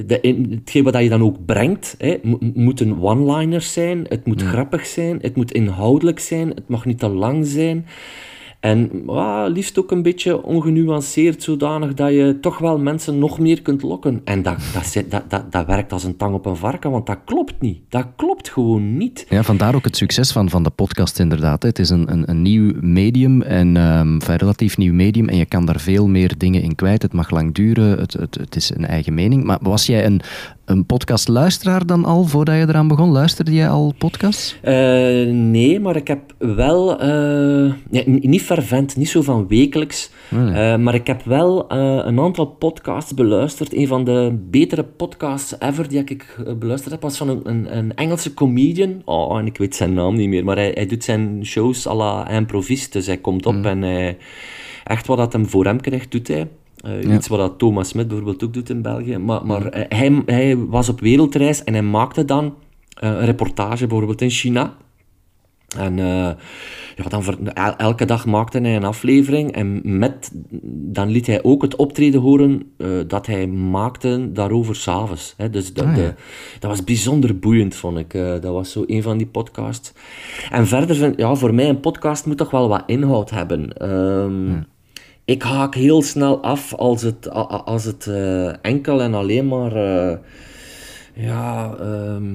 de, 0.07 0.47
hetgeen 0.51 0.83
wat 0.85 0.99
je 0.99 1.09
dan 1.09 1.23
ook 1.23 1.45
brengt, 1.45 1.95
hè, 1.99 2.17
mo- 2.23 2.39
moeten 2.55 3.01
one-liners 3.01 3.73
zijn, 3.73 4.07
het 4.09 4.27
moet 4.27 4.43
grappig 4.43 4.87
zijn, 4.87 5.19
het 5.21 5.37
moet 5.37 5.53
inhoudelijk 5.53 6.19
zijn, 6.19 6.49
het 6.49 6.69
mag 6.69 6.85
niet 6.85 6.99
te 6.99 7.09
lang 7.09 7.47
zijn. 7.47 7.87
En 8.63 9.03
ah, 9.07 9.53
liefst 9.53 9.79
ook 9.79 9.91
een 9.91 10.03
beetje 10.03 10.43
ongenuanceerd, 10.43 11.43
zodanig 11.43 11.95
dat 11.95 12.11
je 12.11 12.39
toch 12.41 12.59
wel 12.59 12.79
mensen 12.79 13.19
nog 13.19 13.39
meer 13.39 13.63
kunt 13.63 13.83
lokken. 13.83 14.21
En 14.25 14.43
dat, 14.43 14.57
dat, 14.73 15.05
dat, 15.09 15.31
dat, 15.31 15.53
dat 15.53 15.67
werkt 15.67 15.93
als 15.93 16.05
een 16.05 16.17
tang 16.17 16.35
op 16.35 16.47
een 16.47 16.57
varken, 16.57 16.91
want 16.91 17.07
dat 17.07 17.19
klopt 17.25 17.61
niet. 17.61 17.81
Dat 17.89 18.07
klopt 18.17 18.49
gewoon 18.49 18.97
niet. 18.97 19.27
Ja, 19.29 19.43
vandaar 19.43 19.75
ook 19.75 19.85
het 19.85 19.97
succes 19.97 20.33
van, 20.33 20.51
van 20.51 20.63
de 20.63 20.71
podcast 20.71 21.19
inderdaad. 21.19 21.63
Het 21.63 21.79
is 21.79 21.91
een, 21.91 22.13
een, 22.13 22.31
een 22.31 22.43
nieuw 22.43 22.73
medium, 22.81 23.43
en, 23.43 23.77
enfin, 23.77 24.33
een 24.33 24.37
relatief 24.37 24.77
nieuw 24.77 24.95
medium, 24.95 25.29
en 25.29 25.37
je 25.37 25.47
kan 25.47 25.67
daar 25.67 25.81
veel 25.81 26.09
meer 26.09 26.35
dingen 26.39 26.63
in 26.63 26.75
kwijt. 26.75 27.03
Het 27.03 27.13
mag 27.13 27.31
lang 27.31 27.55
duren, 27.55 27.99
het, 27.99 28.13
het, 28.13 28.35
het 28.35 28.57
is 28.57 28.75
een 28.75 28.87
eigen 28.87 29.15
mening. 29.15 29.45
Maar 29.45 29.59
was 29.63 29.87
jij 29.87 30.07
een, 30.07 30.21
een 30.65 30.87
podcastluisteraar 30.87 31.87
dan 31.87 32.05
al, 32.05 32.25
voordat 32.25 32.55
je 32.55 32.61
eraan 32.69 32.89
begon? 32.89 33.11
Luisterde 33.11 33.53
jij 33.53 33.69
al 33.69 33.95
podcasts? 33.99 34.59
Eh, 34.63 34.75
nee, 35.27 35.81
maar 35.81 35.97
ik 35.97 36.09
heb 36.09 36.35
wel, 36.39 37.01
eh, 37.01 37.73
ja, 37.91 38.03
niet 38.07 38.43
fervent, 38.43 38.97
niet 38.97 39.09
zo 39.09 39.23
van 39.23 39.49
wekelijks, 39.49 40.11
eh, 40.31 40.77
maar 40.77 40.95
ik 40.95 41.07
heb 41.07 41.23
wel 41.23 41.73
een 41.73 42.21
aantal 42.21 42.47
podcasts 42.47 43.15
beluisterd. 43.15 43.75
Een 43.75 43.87
van 43.87 44.05
de 44.05 44.39
betere 44.51 44.85
podcasts 44.85 45.55
ever 45.59 45.89
die 45.89 46.05
ik 46.05 46.37
beluisterd 46.59 46.93
heb, 46.93 47.03
was 47.03 47.17
van 47.17 47.29
een, 47.29 47.41
een, 47.45 47.77
een 47.77 47.95
Engelse 47.95 48.35
comedian. 48.35 49.03
Oh, 49.05 49.39
en 49.39 49.47
ik 49.47 49.59
weet 49.59 49.77
zijn 49.77 49.95
naam 49.95 50.15
niet 50.15 50.29
meer, 50.29 50.45
maar 50.45 50.57
hij, 50.57 50.71
hij 50.75 50.87
doet 50.87 51.05
zijn 51.05 51.47
shows 51.47 51.87
à 51.87 51.95
la 51.95 52.29
improvist. 52.29 52.93
Dus 52.93 53.07
hij 53.07 53.19
komt 53.19 53.47
op 53.47 53.65
en 53.65 53.83
hij, 53.83 54.17
echt 54.85 55.07
wat 55.07 55.19
dat 55.19 55.33
hem 55.33 55.49
voor 55.49 55.65
hem 55.65 55.81
krijgt, 55.81 56.11
doet 56.11 56.29
hij. 56.29 56.49
Eh, 56.83 57.15
Iets 57.15 57.29
wat 57.29 57.59
Thomas 57.59 57.89
Smit 57.89 58.07
bijvoorbeeld 58.09 58.45
ook 58.45 58.53
doet 58.53 58.71
in 58.71 58.83
België. 58.83 59.17
Maar, 59.19 59.47
maar 59.47 59.67
eh, 59.67 59.99
hij, 59.99 60.23
hij 60.27 60.57
was 60.57 60.89
op 60.89 61.01
wereldreis 61.01 61.65
en 61.65 61.73
hij 61.73 61.83
maakte 61.83 62.25
dan 62.25 62.55
eh, 63.01 63.09
een 63.11 63.25
reportage 63.25 63.87
bijvoorbeeld 63.87 64.21
in 64.21 64.31
China. 64.31 64.75
En 65.79 65.97
ja, 66.97 67.09
dan 67.09 67.23
ver- 67.23 67.43
el- 67.53 67.77
elke 67.77 68.05
dag 68.05 68.27
maakte 68.27 68.59
hij 68.61 68.77
een 68.77 68.85
aflevering 68.85 69.53
en 69.53 69.81
met, 69.99 70.31
dan 70.93 71.09
liet 71.09 71.27
hij 71.27 71.43
ook 71.43 71.63
het 71.63 71.77
optreden 71.77 72.21
horen 72.21 72.63
dat 73.07 73.27
hij 73.27 73.47
maakte 73.47 74.33
daarover 74.33 74.77
s'avonds. 74.77 75.35
Dus 75.51 75.73
dat, 75.75 75.95
de- 75.95 76.15
dat 76.59 76.71
was 76.71 76.85
bijzonder 76.85 77.39
boeiend, 77.39 77.75
vond 77.75 77.99
ik. 77.99 78.13
Dat 78.13 78.45
was 78.53 78.73
zo 78.73 78.85
een 78.87 79.03
van 79.03 79.17
die 79.19 79.27
podcasts. 79.27 79.93
En 80.51 80.67
verder, 80.67 80.97
vind, 80.97 81.19
ja, 81.19 81.35
voor 81.35 81.55
mij 81.55 81.69
een 81.69 81.81
podcast 81.81 82.27
moet 82.27 82.37
toch 82.39 82.51
wel 82.51 82.69
wat 82.69 82.83
inhoud 82.87 83.31
hebben. 83.31 83.73
Ehm, 83.77 84.61
Ik 85.33 85.43
haak 85.43 85.75
heel 85.75 86.03
snel 86.03 86.43
af 86.43 86.75
als 86.75 87.03
het, 87.03 87.31
als 87.65 87.85
het 87.85 88.07
eh, 88.07 88.65
enkel 88.65 89.03
en 89.03 89.15
alleen 89.15 89.49
maar... 89.49 89.73
eh, 89.77 90.17
ja, 91.15 91.77
ehm, 91.81 92.35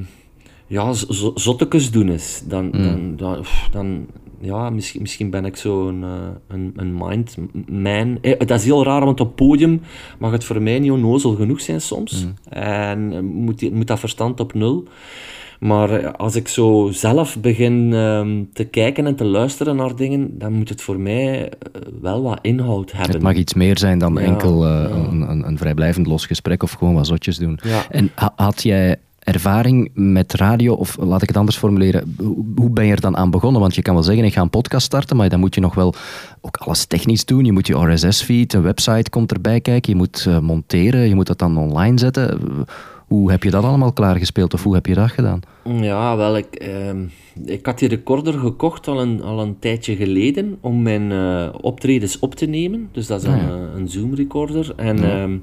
ja, 0.67 0.93
zottekes 1.33 1.91
doen 1.91 2.09
is, 2.09 2.43
dan, 2.47 2.71
dan, 2.71 3.15
dan, 3.15 3.45
dan 3.71 4.07
ja, 4.39 4.69
misschien, 4.69 5.01
misschien 5.01 5.29
ben 5.29 5.45
ik 5.45 5.55
zo'n 5.55 6.03
eh, 6.03 6.09
een, 6.47 6.73
een 6.75 6.97
mindman. 6.97 8.17
Eh, 8.21 8.39
dat 8.39 8.59
is 8.59 8.65
heel 8.65 8.83
raar, 8.83 9.05
want 9.05 9.19
op 9.19 9.35
podium 9.35 9.81
mag 10.19 10.31
het 10.31 10.43
voor 10.43 10.61
mij 10.61 10.79
niet 10.79 10.91
onnozel 10.91 11.35
genoeg 11.35 11.61
zijn 11.61 11.81
soms. 11.81 12.27
En 12.49 13.13
eh, 13.13 13.19
moet, 13.19 13.71
moet 13.71 13.87
dat 13.87 13.99
verstand 13.99 14.39
op 14.39 14.53
nul. 14.53 14.83
Maar 15.59 15.89
eh, 15.91 16.13
als 16.13 16.35
ik 16.35 16.47
zo 16.47 16.89
zelf 16.91 17.37
begin 17.39 17.93
ehm, 17.93 18.43
te 18.53 18.63
kijken 18.63 19.05
en 19.05 19.15
te 19.15 19.23
luisteren 19.25 19.75
naar 19.75 19.95
dingen, 19.95 20.37
dan 20.37 20.53
moet 20.53 20.69
het 20.69 20.81
voor 20.81 20.99
mij 20.99 21.49
eh, 21.49 21.81
wel 22.01 22.21
wat 22.21 22.39
inhoud 22.41 22.91
hebben. 22.91 23.11
Het 23.13 23.21
mag 23.21 23.35
iets 23.35 23.53
meer 23.53 23.77
zijn 23.77 23.99
dan 23.99 24.13
Ja, 24.13 24.19
enkel 24.19 24.65
eh, 24.65 24.71
Een, 25.11 25.21
een, 25.29 25.47
een 25.47 25.57
vrijblijvend 25.57 26.07
los 26.07 26.25
gesprek 26.25 26.63
of 26.63 26.71
gewoon 26.71 26.93
wat 26.93 27.07
zotjes 27.07 27.37
doen. 27.37 27.59
Ja. 27.63 27.81
En 27.89 28.11
ha- 28.15 28.33
had 28.35 28.63
jij 28.63 28.95
ervaring 29.19 29.89
met 29.93 30.33
radio, 30.33 30.73
of 30.73 30.97
laat 30.99 31.21
ik 31.21 31.27
het 31.27 31.37
anders 31.37 31.57
formuleren, 31.57 32.15
hoe- 32.55 32.69
ben 32.69 32.85
je 32.85 32.91
er 32.91 33.01
dan 33.01 33.17
aan 33.17 33.31
begonnen? 33.31 33.61
Want 33.61 33.75
je 33.75 33.81
kan 33.81 33.93
wel 33.93 34.03
zeggen, 34.03 34.23
ik 34.25 34.33
ga 34.33 34.41
een 34.41 34.49
podcast 34.49 34.85
starten, 34.85 35.17
maar 35.17 35.29
dan 35.29 35.39
moet 35.39 35.55
je 35.55 35.61
nog 35.61 35.75
wel 35.75 35.93
ook 36.41 36.57
alles 36.57 36.85
technisch 36.85 37.25
doen. 37.25 37.45
Je 37.45 37.51
moet 37.51 37.67
je 37.67 37.93
RSS-feed, 37.93 38.53
een 38.53 38.61
website 38.61 39.09
komt 39.09 39.31
erbij 39.31 39.61
kijken, 39.61 39.91
je 39.91 39.97
moet 39.97 40.27
monteren, 40.41 41.07
je 41.07 41.15
moet 41.15 41.27
dat 41.27 41.39
dan 41.39 41.57
online 41.57 41.99
zetten. 41.99 42.39
Hoe 43.07 43.31
heb 43.31 43.43
je 43.43 43.49
dat 43.49 43.63
allemaal 43.63 43.93
klaargespeeld 43.93 44.53
of 44.53 44.63
hoe 44.63 44.73
heb 44.73 44.85
je 44.85 44.93
dat 44.93 45.09
gedaan? 45.11 45.39
Ja, 45.63 46.17
wel, 46.17 46.37
ik, 46.37 46.55
ehm, 46.55 47.05
ik 47.45 47.65
had 47.65 47.79
die 47.79 47.89
recorder 47.89 48.33
gekocht 48.33 48.87
al 48.87 49.01
een, 49.01 49.21
al 49.21 49.39
een 49.41 49.59
tijdje 49.59 49.95
geleden 49.95 50.57
om 50.61 50.81
mijn 50.81 51.11
eh, 51.11 51.49
optredens 51.61 52.19
op 52.19 52.35
te 52.35 52.45
nemen. 52.45 52.89
Dus 52.91 53.07
dat 53.07 53.21
is 53.21 53.27
een, 53.27 53.39
eh, 53.39 53.55
een 53.75 53.89
Zoom-recorder. 53.89 54.73
En 54.75 55.03
ehm, 55.03 55.37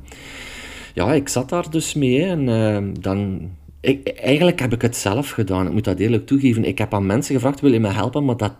ja, 0.94 1.12
ik 1.12 1.28
zat 1.28 1.48
daar 1.48 1.70
dus 1.70 1.94
mee. 1.94 2.20
hè. 2.20 2.26
En 2.28 2.48
ehm, 2.48 2.92
dan... 3.00 3.40
Ik, 3.84 4.08
eigenlijk 4.08 4.60
heb 4.60 4.72
ik 4.72 4.82
het 4.82 4.96
zelf 4.96 5.30
gedaan, 5.30 5.66
ik 5.66 5.72
moet 5.72 5.84
dat 5.84 5.98
eerlijk 5.98 6.26
toegeven. 6.26 6.64
Ik 6.64 6.78
heb 6.78 6.94
aan 6.94 7.06
mensen 7.06 7.34
gevraagd, 7.34 7.60
wil 7.60 7.72
je 7.72 7.80
me 7.80 7.88
helpen? 7.88 8.24
Maar 8.24 8.36
dat, 8.36 8.52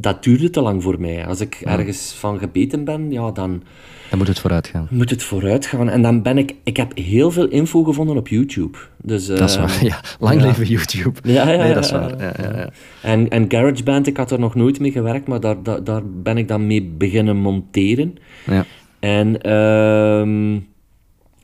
dat 0.00 0.22
duurde 0.22 0.50
te 0.50 0.60
lang 0.60 0.82
voor 0.82 1.00
mij. 1.00 1.26
Als 1.26 1.40
ik 1.40 1.60
ergens 1.64 2.14
van 2.18 2.38
gebeten 2.38 2.84
ben, 2.84 3.10
ja, 3.10 3.30
dan 3.30 3.62
Dan 4.10 4.18
moet 4.18 4.28
het 4.28 4.38
vooruit 4.38 4.66
gaan. 4.66 4.86
moet 4.90 5.10
het 5.10 5.22
vooruit 5.22 5.66
gaan. 5.66 5.88
En 5.88 6.02
dan 6.02 6.22
ben 6.22 6.38
ik... 6.38 6.54
Ik 6.64 6.76
heb 6.76 6.96
heel 6.96 7.30
veel 7.30 7.48
info 7.48 7.82
gevonden 7.84 8.16
op 8.16 8.28
YouTube. 8.28 8.78
Dus, 9.02 9.26
Dat 9.26 9.40
is 9.40 9.56
ehm, 9.56 9.66
waar, 9.66 9.84
ja. 9.84 10.00
Lang 10.18 10.40
ja. 10.40 10.46
leven 10.46 10.66
YouTube. 10.66 11.20
Ja, 11.22 11.50
ja, 11.50 11.62
nee, 11.62 11.74
dat 11.74 11.84
is 11.84 11.90
waar. 11.90 12.18
Ja, 12.18 12.32
ja, 12.42 12.56
ja. 12.56 12.70
En, 13.02 13.28
en 13.28 13.44
GarageBand, 13.48 14.06
ik 14.06 14.16
had 14.16 14.30
er 14.30 14.38
nog 14.38 14.54
nooit 14.54 14.80
mee 14.80 14.92
gewerkt, 14.92 15.26
maar 15.26 15.40
daar, 15.40 15.62
daar, 15.62 15.84
daar 15.84 16.02
ben 16.06 16.38
ik 16.38 16.48
dan 16.48 16.66
mee 16.66 16.82
beginnen 16.82 17.36
monteren. 17.36 18.14
Ja. 18.46 18.64
En 18.98 19.42
ehm, 19.42 20.58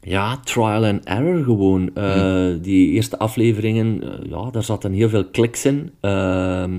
ja, 0.02 0.36
trial 0.44 0.84
and 0.84 1.04
error 1.04 1.44
gewoon. 1.44 1.94
Eh, 1.94 2.46
Die 2.60 2.90
eerste 2.90 3.18
afleveringen, 3.18 4.02
eh, 4.02 4.30
ja, 4.30 4.50
daar 4.50 4.62
zaten 4.62 4.92
heel 4.92 5.08
veel 5.08 5.24
kliks 5.30 5.64
in. 5.64 5.90
Ehm, 6.00 6.78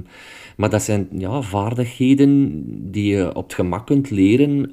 maar 0.58 0.70
dat 0.70 0.82
zijn 0.82 1.08
ja, 1.18 1.42
vaardigheden 1.42 2.64
die 2.92 3.16
je 3.16 3.36
op 3.36 3.44
het 3.44 3.54
gemak 3.54 3.86
kunt 3.86 4.10
leren. 4.10 4.72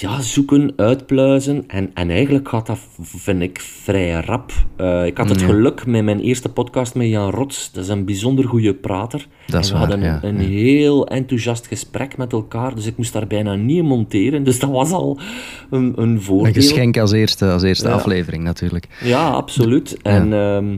Ja, 0.00 0.20
zoeken, 0.20 0.72
uitpluizen. 0.76 1.64
En, 1.66 1.90
en 1.94 2.10
eigenlijk 2.10 2.48
gaat 2.48 2.66
dat, 2.66 2.78
vind 3.00 3.42
ik, 3.42 3.60
vrij 3.60 4.10
rap. 4.10 4.52
Eh, 4.76 5.06
ik 5.06 5.16
had 5.16 5.28
het 5.28 5.42
geluk 5.42 5.86
met 5.86 6.04
mijn 6.04 6.20
eerste 6.20 6.48
podcast 6.48 6.94
met 6.94 7.08
Jan 7.08 7.30
Rots. 7.30 7.72
Dat 7.72 7.84
is 7.84 7.90
een 7.90 8.04
bijzonder 8.04 8.44
goede 8.44 8.74
prater. 8.74 9.26
Dat 9.46 9.64
is 9.64 9.70
en 9.70 9.74
we 9.74 9.80
waar, 9.80 9.90
hadden 9.90 10.08
ja, 10.08 10.20
een 10.22 10.38
heel 10.38 11.06
enthousiast 11.06 11.66
gesprek 11.66 12.16
met 12.16 12.32
elkaar. 12.32 12.74
Dus 12.74 12.86
ik 12.86 12.96
moest 12.96 13.12
daar 13.12 13.26
bijna 13.26 13.54
niet 13.54 13.82
monteren. 13.82 14.44
Dus 14.44 14.58
dat 14.58 14.70
was 14.70 14.90
al 14.90 15.18
een, 15.70 15.92
een 15.96 16.22
voordeel. 16.22 16.46
Een 16.46 16.54
geschenk 16.54 16.98
als 16.98 17.12
eerste, 17.12 17.50
als 17.50 17.62
eerste 17.62 17.90
aflevering 17.90 18.42
natuurlijk. 18.42 18.88
Ja, 19.04 19.28
absoluut. 19.28 19.96
En 20.02 20.32
ehm, 20.32 20.76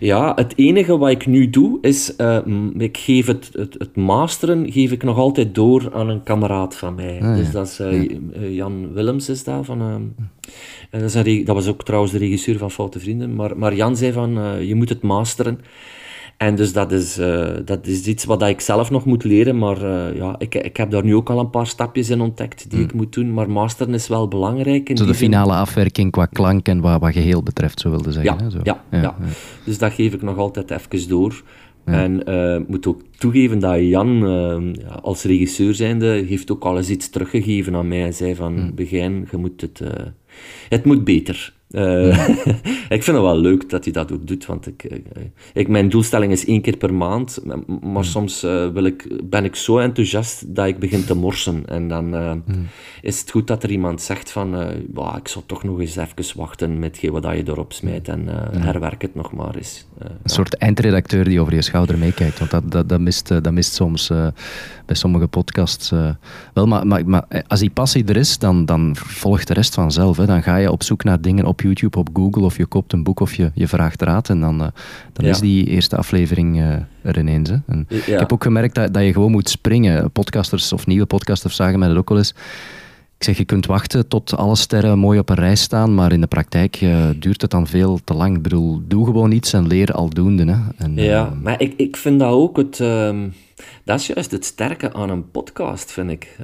ja, 0.00 0.32
het 0.34 0.52
enige 0.56 0.98
wat 0.98 1.10
ik 1.10 1.26
nu 1.26 1.50
doe, 1.50 1.78
is... 1.80 2.16
eh, 2.16 2.38
ik 2.78 2.96
geef 2.96 3.26
het, 3.26 3.50
het, 3.52 3.74
het 3.78 3.96
masteren 3.96 4.72
geef 4.72 4.92
ik 4.92 5.02
nog 5.02 5.18
altijd 5.18 5.54
door 5.54 5.90
aan 5.94 6.08
een 6.08 6.22
kameraad 6.22 6.76
van 6.76 6.94
mij. 6.94 7.18
dus 7.20 7.50
dat 7.50 7.66
is 7.66 7.78
eh, 7.78 8.00
eh, 8.00 8.54
Jan 8.54 8.92
Willems 8.92 9.28
is 9.28 9.44
daar 9.44 9.64
van... 9.64 9.80
ehm, 9.80 10.02
en 10.90 11.00
dat, 11.00 11.14
is 11.14 11.44
dat 11.44 11.54
was 11.54 11.68
ook 11.68 11.84
trouwens 11.84 12.12
de 12.12 12.18
regisseur 12.18 12.58
van 12.58 12.70
Foute 12.70 13.00
Vrienden. 13.00 13.34
Maar, 13.34 13.58
maar 13.58 13.74
Jan 13.74 13.96
zei 13.96 14.12
van, 14.12 14.38
je 14.66 14.74
moet 14.74 14.88
het 14.88 15.02
masteren. 15.02 15.60
En 16.38 16.54
dus 16.54 16.72
dat 16.72 16.92
is, 16.92 17.18
uh, 17.18 17.48
dat 17.64 17.86
is 17.86 18.06
iets 18.06 18.24
wat 18.24 18.42
ik 18.42 18.60
zelf 18.60 18.90
nog 18.90 19.04
moet 19.04 19.24
leren, 19.24 19.58
maar 19.58 19.82
uh, 19.82 20.16
ja, 20.16 20.34
ik, 20.38 20.54
ik 20.54 20.76
heb 20.76 20.90
daar 20.90 21.04
nu 21.04 21.14
ook 21.14 21.30
al 21.30 21.38
een 21.38 21.50
paar 21.50 21.66
stapjes 21.66 22.10
in 22.10 22.20
ontdekt 22.20 22.70
die 22.70 22.78
mm. 22.78 22.84
ik 22.84 22.92
moet 22.92 23.12
doen, 23.12 23.34
maar 23.34 23.50
masteren 23.50 23.94
is 23.94 24.08
wel 24.08 24.28
belangrijk. 24.28 24.90
Zo 24.94 25.06
de 25.06 25.14
finale 25.14 25.52
afwerking 25.52 26.10
qua 26.10 26.26
klank 26.26 26.68
en 26.68 26.80
wat, 26.80 27.00
wat 27.00 27.12
geheel 27.12 27.42
betreft, 27.42 27.80
zo 27.80 27.90
wilde 27.90 28.12
zeggen. 28.12 28.36
Ja, 28.38 28.44
hè? 28.44 28.50
Zo. 28.50 28.58
Ja, 28.62 28.84
ja, 28.90 29.00
ja, 29.00 29.16
dus 29.64 29.78
dat 29.78 29.92
geef 29.92 30.12
ik 30.12 30.22
nog 30.22 30.36
altijd 30.36 30.70
even 30.70 31.08
door. 31.08 31.42
En 31.84 32.30
uh, 32.30 32.60
moet 32.66 32.86
ook 32.86 33.02
toegeven 33.18 33.58
dat 33.58 33.78
Jan, 33.80 34.24
uh, 34.24 34.74
als 35.02 35.22
regisseur 35.22 35.74
zijnde, 35.74 36.06
heeft 36.06 36.50
ook 36.50 36.64
al 36.64 36.76
eens 36.76 36.90
iets 36.90 37.10
teruggegeven 37.10 37.74
aan 37.74 37.88
mij. 37.88 37.98
Hij 37.98 38.12
zei 38.12 38.34
van, 38.34 38.54
mm. 38.54 38.74
Begijn, 38.74 39.28
je 39.30 39.36
moet 39.36 39.60
het, 39.60 39.80
uh, 39.80 39.88
het 40.68 40.84
moet 40.84 41.04
beter. 41.04 41.56
Uh, 41.70 42.28
ik 42.96 43.02
vind 43.02 43.06
het 43.16 43.20
wel 43.20 43.38
leuk 43.38 43.70
dat 43.70 43.84
hij 43.84 43.92
dat 43.92 44.12
ook 44.12 44.26
doet, 44.26 44.46
want 44.46 44.66
ik, 44.66 44.84
eh, 44.84 44.98
ik, 45.52 45.68
mijn 45.68 45.88
doelstelling 45.88 46.32
is 46.32 46.46
één 46.46 46.60
keer 46.60 46.76
per 46.76 46.94
maand, 46.94 47.40
maar 47.44 47.58
hmm. 47.80 48.02
soms 48.02 48.44
uh, 48.44 48.68
wil 48.68 48.84
ik, 48.84 49.28
ben 49.30 49.44
ik 49.44 49.56
zo 49.56 49.78
enthousiast 49.78 50.54
dat 50.54 50.66
ik 50.66 50.78
begin 50.78 51.04
te 51.04 51.14
morsen. 51.14 51.62
En 51.66 51.88
dan 51.88 52.14
uh, 52.14 52.32
is 53.02 53.20
het 53.20 53.30
goed 53.30 53.46
dat 53.46 53.62
er 53.62 53.70
iemand 53.70 54.02
zegt 54.02 54.30
van, 54.30 54.72
bah, 54.86 55.16
ik 55.16 55.28
zal 55.28 55.42
toch 55.46 55.64
nog 55.64 55.80
eens 55.80 55.96
even 55.96 56.38
wachten 56.38 56.78
met 56.78 57.00
wat 57.10 57.24
je 57.24 57.42
erop 57.46 57.72
smijt 57.72 58.08
en 58.08 58.28
hmm. 58.28 58.60
herwerk 58.60 59.02
het 59.02 59.14
nog 59.14 59.32
maar 59.32 59.54
eens. 59.54 59.86
Een 59.98 60.10
soort 60.24 60.56
eindredacteur 60.56 61.24
die 61.24 61.40
over 61.40 61.54
je 61.54 61.62
schouder 61.62 61.98
meekijkt, 61.98 62.38
want 62.38 62.50
dat, 62.50 62.70
dat, 62.72 62.88
dat, 62.88 63.00
mist, 63.00 63.28
dat 63.28 63.52
mist 63.52 63.74
soms 63.74 64.10
bij 64.88 64.96
sommige 64.96 65.26
podcasts 65.26 65.90
wel. 66.52 66.66
Maar, 66.66 66.86
maar, 66.86 67.08
maar, 67.08 67.24
als 67.46 67.60
die 67.60 67.70
passie 67.70 68.04
er 68.04 68.16
is, 68.16 68.38
dan, 68.38 68.64
dan 68.64 68.90
volgt 68.96 69.46
de 69.46 69.54
rest 69.54 69.74
vanzelf. 69.74 70.16
Hè. 70.16 70.26
Dan 70.26 70.42
ga 70.42 70.56
je 70.56 70.72
op 70.72 70.82
zoek 70.82 71.04
naar 71.04 71.20
dingen 71.20 71.44
op 71.44 71.60
YouTube, 71.60 71.98
op 71.98 72.08
Google, 72.12 72.42
of 72.42 72.56
je 72.56 72.66
koopt 72.66 72.92
een 72.92 73.02
boek 73.02 73.20
of 73.20 73.34
je, 73.34 73.50
je 73.54 73.68
vraagt 73.68 74.02
raad. 74.02 74.28
En 74.28 74.40
dan, 74.40 74.60
uh, 74.60 74.68
dan 75.12 75.24
is 75.24 75.40
die 75.40 75.66
eerste 75.66 75.96
aflevering 75.96 76.60
er 77.02 77.18
ineens. 77.18 77.50
Hè. 77.50 77.56
En 77.66 77.86
Ik 77.88 78.04
heb 78.04 78.32
ook 78.32 78.42
gemerkt 78.42 78.74
dat, 78.74 78.94
dat 78.94 79.02
je 79.04 79.12
gewoon 79.12 79.30
moet 79.30 79.48
springen. 79.48 80.10
Podcasters 80.10 80.72
of 80.72 80.86
nieuwe 80.86 81.06
podcasters 81.06 81.56
zagen 81.56 81.78
mij 81.78 81.88
dat 81.88 81.96
ook 81.96 82.08
wel 82.08 82.18
eens. 82.18 82.34
Ik 83.18 83.24
zeg, 83.24 83.38
je 83.38 83.44
kunt 83.44 83.66
wachten 83.66 84.08
tot 84.08 84.36
alle 84.36 84.56
sterren 84.56 84.98
mooi 84.98 85.18
op 85.18 85.28
een 85.28 85.36
rij 85.36 85.56
staan, 85.56 85.94
maar 85.94 86.12
in 86.12 86.20
de 86.20 86.26
praktijk 86.26 86.80
uh, 86.80 87.06
duurt 87.16 87.42
het 87.42 87.50
dan 87.50 87.66
veel 87.66 87.98
te 88.04 88.14
lang. 88.14 88.36
Ik 88.36 88.42
bedoel, 88.42 88.82
doe 88.88 89.04
gewoon 89.04 89.32
iets 89.32 89.52
en 89.52 89.66
leer 89.66 89.92
aldoende. 89.92 90.44
Hè. 90.44 90.56
En, 90.76 90.94
ja, 90.94 91.32
maar 91.42 91.60
ik, 91.60 91.74
ik 91.76 91.96
vind 91.96 92.18
dat 92.18 92.32
ook 92.32 92.56
het... 92.56 92.78
Uh, 92.78 93.10
dat 93.84 94.00
is 94.00 94.06
juist 94.06 94.30
het 94.30 94.44
sterke 94.44 94.92
aan 94.92 95.10
een 95.10 95.30
podcast, 95.30 95.92
vind 95.92 96.10
ik. 96.10 96.36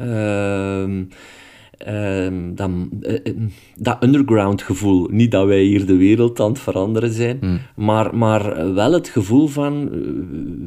Ehm, 1.78 2.54
dat, 2.54 2.70
uh, 3.00 3.18
dat 3.76 4.02
underground 4.02 4.62
gevoel. 4.62 5.08
Niet 5.10 5.30
dat 5.30 5.46
wij 5.46 5.62
hier 5.62 5.86
de 5.86 5.96
wereld 5.96 6.40
aan 6.40 6.48
het 6.48 6.58
veranderen 6.58 7.12
zijn, 7.12 7.38
hmm. 7.40 7.60
maar, 7.76 8.16
maar 8.16 8.74
wel 8.74 8.92
het 8.92 9.08
gevoel 9.08 9.46
van 9.46 9.90
eh, 9.92 9.98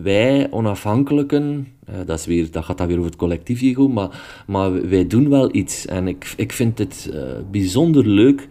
wij 0.04 0.48
onafhankelijken. 0.52 1.68
dat, 2.06 2.20
is 2.20 2.26
weer, 2.26 2.52
dat 2.52 2.66
gaat 2.66 2.78
dan 2.78 2.88
weer 2.88 2.98
over 2.98 3.10
het 3.10 3.20
collectief 3.20 3.62
ego, 3.62 3.88
maar, 3.88 4.44
maar 4.48 4.90
wij 4.90 5.08
doen 5.08 5.30
wel 5.30 5.56
iets. 5.56 5.86
En 5.86 6.08
ik, 6.08 6.34
ik 6.38 6.52
vind 6.52 6.78
het 6.78 7.12
bijzonder 7.52 8.08
leuk 8.08 8.48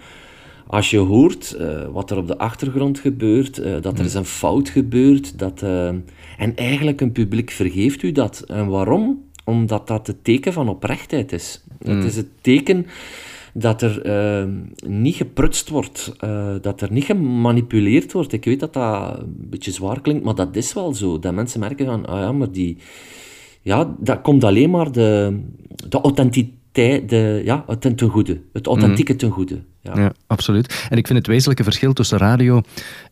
als 0.67 0.91
je 0.91 0.99
hoort 0.99 1.57
wat 1.93 2.11
er 2.11 2.17
op 2.17 2.27
de 2.27 2.39
achtergrond 2.39 2.99
gebeurt, 2.99 3.83
dat 3.83 3.99
er 3.99 4.05
is 4.05 4.15
een 4.15 4.25
fout 4.25 4.69
gebeurt, 4.69 5.39
dat, 5.39 5.63
en 6.37 6.57
eigenlijk 6.57 7.01
een 7.01 7.13
publiek 7.13 7.51
vergeeft 7.51 8.03
u 8.03 8.13
dat. 8.13 8.41
En 8.41 8.67
waarom? 8.67 9.25
Omdat 9.45 9.87
dat 9.87 10.07
het 10.07 10.25
teken 10.25 10.53
van 10.53 10.69
oprechtheid 10.69 11.33
is. 11.33 11.65
Het 11.79 11.97
mm. 11.97 12.03
is 12.03 12.17
het 12.17 12.29
teken 12.41 12.87
dat 13.55 13.83
er 13.83 14.07
uh, 14.07 14.53
niet 14.87 15.15
geprutst 15.15 15.69
wordt, 15.69 16.13
uh, 16.25 16.55
dat 16.61 16.81
er 16.81 16.93
niet 16.93 17.05
gemanipuleerd 17.05 18.13
wordt. 18.13 18.33
Ik 18.33 18.45
weet 18.45 18.61
dat 18.61 18.73
dat 18.73 19.19
een 19.19 19.49
beetje 19.51 19.71
zwaar 19.71 20.01
klinkt, 20.01 20.25
maar 20.25 20.35
dat 20.35 20.57
is 20.57 20.73
wel 20.73 20.95
zo. 20.95 21.19
Dat 21.19 21.35
mensen 21.35 21.61
merken 21.61 21.87
van, 21.87 22.07
ah 22.07 22.21
ja, 22.21 22.33
maar 22.33 22.53
die... 22.53 22.77
Ja, 23.63 23.97
dat 23.99 24.21
komt 24.21 24.45
alleen 24.45 24.71
maar 24.71 24.93
de, 24.93 25.41
de 25.89 26.01
authenticiteit, 26.01 27.09
de, 27.09 27.43
ja, 27.45 27.65
het 27.67 27.81
ten 27.81 28.09
goede. 28.09 28.41
Het 28.53 28.67
authentieke 28.67 29.13
mm. 29.13 29.19
ten 29.19 29.31
goede. 29.31 29.63
Ja. 29.95 30.13
absoluut. 30.27 30.87
En 30.89 30.97
ik 30.97 31.07
vind 31.07 31.19
het 31.19 31.27
wezenlijke 31.27 31.65
verschil 31.65 31.93
tussen 31.93 32.19
radio 32.19 32.63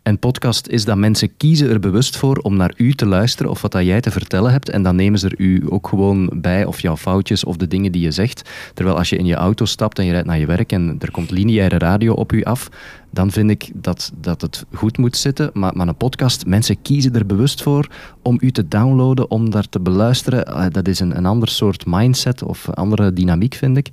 en 0.02 0.18
podcast 0.18 0.66
is 0.66 0.84
dat 0.84 0.96
mensen 0.96 1.36
kiezen 1.36 1.70
er 1.70 1.80
bewust 1.80 2.16
voor 2.16 2.36
om 2.36 2.56
naar 2.56 2.72
u 2.76 2.92
te 2.92 3.06
luisteren 3.06 3.50
of 3.50 3.62
wat 3.62 3.72
dat 3.72 3.84
jij 3.84 4.00
te 4.00 4.10
vertellen 4.10 4.50
hebt. 4.50 4.68
En 4.68 4.82
dan 4.82 4.96
nemen 4.96 5.18
ze 5.18 5.28
er 5.28 5.34
u 5.38 5.62
ook 5.68 5.88
gewoon 5.88 6.30
bij, 6.34 6.64
of 6.64 6.80
jouw 6.80 6.96
foutjes 6.96 7.44
of 7.44 7.56
de 7.56 7.68
dingen 7.68 7.92
die 7.92 8.02
je 8.02 8.10
zegt. 8.10 8.50
Terwijl 8.74 8.96
als 8.96 9.08
je 9.08 9.16
in 9.16 9.26
je 9.26 9.34
auto 9.34 9.64
stapt 9.64 9.98
en 9.98 10.04
je 10.04 10.10
rijdt 10.10 10.26
naar 10.26 10.38
je 10.38 10.46
werk 10.46 10.72
en 10.72 10.96
er 10.98 11.10
komt 11.10 11.30
lineaire 11.30 11.78
radio 11.78 12.12
op 12.12 12.32
u 12.32 12.42
af, 12.42 12.68
dan 13.10 13.30
vind 13.30 13.50
ik 13.50 13.70
dat, 13.74 14.12
dat 14.20 14.40
het 14.40 14.64
goed 14.72 14.98
moet 14.98 15.16
zitten. 15.16 15.50
Maar, 15.52 15.76
maar 15.76 15.88
een 15.88 15.96
podcast, 15.96 16.46
mensen 16.46 16.82
kiezen 16.82 17.14
er 17.14 17.26
bewust 17.26 17.62
voor 17.62 17.88
om 18.22 18.38
u 18.40 18.50
te 18.50 18.68
downloaden, 18.68 19.30
om 19.30 19.50
daar 19.50 19.68
te 19.68 19.80
beluisteren. 19.80 20.46
Ah, 20.46 20.72
dat 20.72 20.88
is 20.88 21.00
een, 21.00 21.16
een 21.16 21.26
ander 21.26 21.48
soort 21.48 21.86
mindset 21.86 22.42
of 22.42 22.70
andere 22.70 23.12
dynamiek, 23.12 23.54
vind 23.54 23.76
ik. 23.76 23.88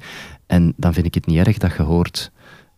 En 0.47 0.73
dan 0.77 0.93
vind 0.93 1.05
ik 1.05 1.13
het 1.13 1.25
niet 1.25 1.47
erg 1.47 1.57
dat 1.57 1.75
je 1.77 1.83
hoort 1.83 2.31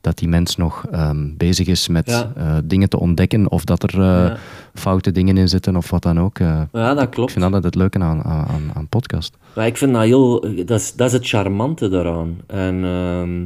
dat 0.04 0.18
die 0.18 0.28
mens 0.28 0.56
nog 0.56 0.86
ehm, 0.92 1.28
bezig 1.38 1.68
is 1.68 1.88
met 1.88 2.08
eh, 2.08 2.58
dingen 2.64 2.90
te 2.90 3.00
ontdekken 3.00 3.52
of 3.52 3.66
dat 3.66 3.84
er 3.84 4.00
uh, 4.00 4.34
foute 4.74 5.12
dingen 5.12 5.38
in 5.38 5.50
zitten 5.50 5.76
of 5.76 5.90
wat 5.90 6.02
dan 6.02 6.20
ook. 6.20 6.40
Uh, 6.40 6.62
ja, 6.72 6.94
dat 6.94 7.10
klopt. 7.10 7.32
Ik 7.32 7.40
vind 7.40 7.52
dat 7.52 7.64
het 7.64 7.76
leuke 7.76 8.00
aan, 8.00 8.24
aan, 8.24 8.72
aan 8.74 8.88
podcast. 8.88 9.38
Maar 9.56 9.66
ik 9.66 9.78
vind 9.78 9.94
dat 9.94 10.04
heel... 10.04 10.42
Dat 10.66 10.80
is, 10.80 10.94
dat 10.94 11.08
is 11.08 11.14
het 11.14 11.28
charmante 11.28 11.90
daaraan. 11.90 12.38
En 12.48 12.84
ehm, 12.84 13.46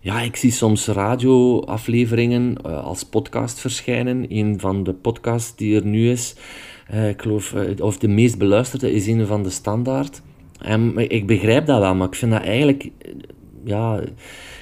ja, 0.00 0.20
ik 0.20 0.36
zie 0.36 0.50
soms 0.50 0.86
radioafleveringen 0.86 2.62
als 2.82 3.04
podcast 3.04 3.58
verschijnen. 3.58 4.26
Een 4.28 4.60
van 4.60 4.82
de 4.82 4.92
podcasts 4.92 5.56
die 5.56 5.76
er 5.76 5.86
nu 5.86 6.10
is, 6.10 6.34
ik 7.08 7.22
geloof, 7.22 7.54
of 7.78 7.98
de 7.98 8.08
meest 8.08 8.38
beluisterde, 8.38 8.92
is 8.92 9.06
een 9.06 9.26
van 9.26 9.42
de 9.42 9.50
standaard. 9.50 10.22
En 10.58 11.10
ik 11.10 11.26
begrijp 11.26 11.66
dat 11.66 11.80
wel, 11.80 11.94
maar 11.94 12.06
ik 12.06 12.14
vind 12.14 12.32
dat 12.32 12.42
eigenlijk... 12.42 12.90
Ja, 13.64 14.00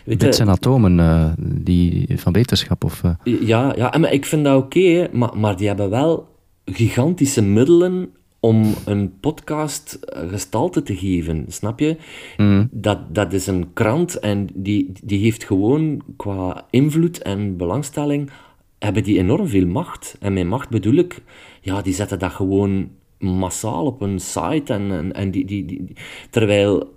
Dit 0.04 0.34
zijn 0.34 0.48
atomen 0.48 0.98
uh, 0.98 1.32
die, 1.38 2.06
van 2.16 2.32
wetenschap? 2.32 2.84
Of, 2.84 3.02
uh... 3.02 3.40
Ja, 3.40 3.74
ja 3.76 3.94
maar 3.98 4.12
ik 4.12 4.24
vind 4.24 4.44
dat 4.44 4.62
oké, 4.62 5.08
maar, 5.12 5.38
maar 5.38 5.56
die 5.56 5.66
hebben 5.66 5.90
wel 5.90 6.28
gigantische 6.64 7.42
middelen 7.42 8.10
om 8.40 8.74
een 8.84 9.20
podcast 9.20 9.92
eh, 9.92 10.28
gestalte 10.28 10.82
te 10.82 10.96
geven, 10.96 11.44
snap 11.48 11.80
je? 11.80 11.96
Mm. 12.36 12.68
Dat, 12.70 13.14
dat 13.14 13.32
is 13.32 13.46
een 13.46 13.72
krant 13.72 14.18
en 14.18 14.48
die, 14.54 14.92
die 15.02 15.18
heeft 15.18 15.44
gewoon 15.44 16.02
qua 16.16 16.66
invloed 16.70 17.22
en 17.22 17.56
belangstelling 17.56 18.30
hebben 18.78 19.02
die 19.02 19.18
enorm 19.18 19.48
veel 19.48 19.66
macht. 19.66 20.16
En 20.20 20.32
met 20.32 20.46
macht 20.46 20.68
bedoel 20.68 20.94
ik, 20.94 21.22
ja, 21.60 21.82
die 21.82 21.94
zetten 21.94 22.18
dat 22.18 22.32
gewoon 22.32 22.90
massaal 23.18 23.86
op 23.86 24.00
een 24.00 24.20
site 24.20 24.72
en, 24.72 24.90
en, 24.90 25.12
en 25.12 25.30
die, 25.30 25.44
die, 25.44 25.64
die, 25.64 25.92
terwijl 26.30 26.94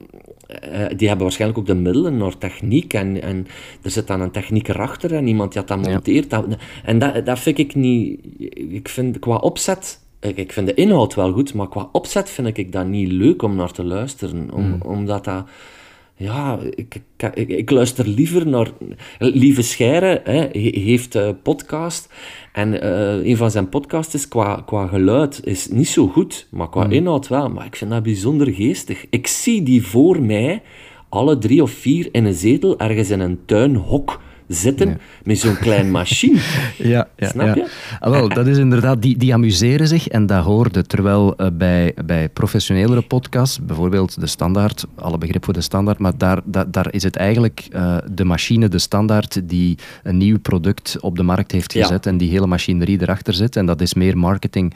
uh, 0.49 0.85
die 0.95 1.07
hebben 1.07 1.25
waarschijnlijk 1.25 1.59
ook 1.59 1.65
de 1.65 1.75
middelen 1.75 2.17
naar 2.17 2.37
techniek 2.37 2.93
en, 2.93 3.21
en 3.21 3.47
er 3.81 3.91
zit 3.91 4.07
dan 4.07 4.21
een 4.21 4.31
techniek 4.31 4.67
erachter 4.67 5.13
en 5.15 5.27
iemand 5.27 5.53
die 5.53 5.63
dat 5.63 5.81
monteert. 5.85 6.29
Dat, 6.29 6.45
en 6.83 6.99
dat, 6.99 7.25
dat 7.25 7.39
vind 7.39 7.57
ik 7.57 7.75
niet... 7.75 8.19
Ik 8.71 8.89
vind 8.89 9.19
qua 9.19 9.35
opzet... 9.35 9.99
Ik, 10.19 10.37
ik 10.37 10.51
vind 10.51 10.67
de 10.67 10.73
inhoud 10.73 11.15
wel 11.15 11.31
goed, 11.31 11.53
maar 11.53 11.69
qua 11.69 11.89
opzet 11.91 12.29
vind 12.29 12.57
ik 12.57 12.71
dat 12.71 12.87
niet 12.87 13.11
leuk 13.11 13.41
om 13.41 13.55
naar 13.55 13.71
te 13.71 13.83
luisteren. 13.83 14.49
Om, 14.53 14.63
hmm. 14.63 14.81
Omdat 14.81 15.23
dat... 15.23 15.45
Ja, 16.21 16.59
ik, 16.75 17.01
ik, 17.33 17.49
ik, 17.49 17.69
luister 17.69 18.07
liever 18.07 18.47
naar... 18.47 18.71
Lieve 19.17 19.61
Scheire 19.61 20.21
hè, 20.23 20.47
heeft 20.79 21.15
een 21.15 21.41
podcast 21.41 22.13
en 22.53 22.73
uh, 22.73 23.25
een 23.25 23.37
van 23.37 23.51
zijn 23.51 23.69
podcasts 23.69 24.13
is 24.13 24.27
qua, 24.27 24.63
qua 24.65 24.87
geluid 24.87 25.41
is 25.43 25.67
niet 25.67 25.87
zo 25.87 26.07
goed, 26.07 26.47
maar 26.51 26.69
qua 26.69 26.83
hmm. 26.83 26.91
inhoud 26.91 27.27
wel. 27.27 27.49
Maar 27.49 27.65
ik 27.65 27.75
vind 27.75 27.91
dat 27.91 28.03
bijzonder 28.03 28.53
geestig. 28.53 29.05
Ik 29.09 29.27
zie 29.27 29.63
die 29.63 29.85
voor 29.85 30.21
mij, 30.21 30.61
alle 31.09 31.37
drie 31.37 31.61
of 31.61 31.71
vier, 31.71 32.09
in 32.11 32.25
een 32.25 32.33
zetel 32.33 32.79
ergens 32.79 33.09
in 33.09 33.19
een 33.19 33.39
tuinhok 33.45 34.21
zitten 34.49 34.99
met 35.23 35.39
zo'n 35.39 35.57
klein 35.57 35.91
machine. 35.99 36.39
ja, 36.77 37.07
ja, 37.17 37.29
Snap 37.29 37.55
je? 37.55 37.67
Ah, 37.99 38.11
wel, 38.11 38.29
dat 38.29 38.47
is 38.47 38.57
inderdaad, 38.57 39.01
die, 39.01 39.17
die 39.17 39.33
amuseren 39.33 39.87
zich 39.87 40.07
en 40.07 40.25
dat 40.25 40.43
hoorde. 40.43 40.83
Terwijl 40.83 41.33
uh, 41.37 41.47
bij, 41.53 41.93
bij 42.05 42.29
professionelere 42.29 43.01
podcasts, 43.01 43.59
bijvoorbeeld 43.65 44.19
de 44.19 44.27
standaard, 44.27 44.85
alle 44.95 45.17
begrip 45.17 45.45
voor 45.45 45.53
de 45.53 45.61
standaard, 45.61 45.99
maar 45.99 46.17
daar, 46.17 46.41
daar, 46.45 46.71
daar 46.71 46.93
is 46.93 47.03
het 47.03 47.15
eigenlijk 47.15 47.67
uh, 47.71 47.97
de 48.11 48.23
machine, 48.23 48.67
de 48.67 48.79
standaard, 48.79 49.49
die 49.49 49.77
een 50.03 50.17
nieuw 50.17 50.39
product 50.39 50.97
op 50.99 51.15
de 51.15 51.23
markt 51.23 51.51
heeft 51.51 51.71
gezet 51.71 52.05
en 52.05 52.17
die 52.17 52.29
hele 52.29 52.47
machinerie 52.47 53.01
erachter 53.01 53.33
zit. 53.33 53.55
En 53.55 53.65
dat 53.65 53.81
is 53.81 53.93
meer 53.93 54.17
marketing, 54.17 54.73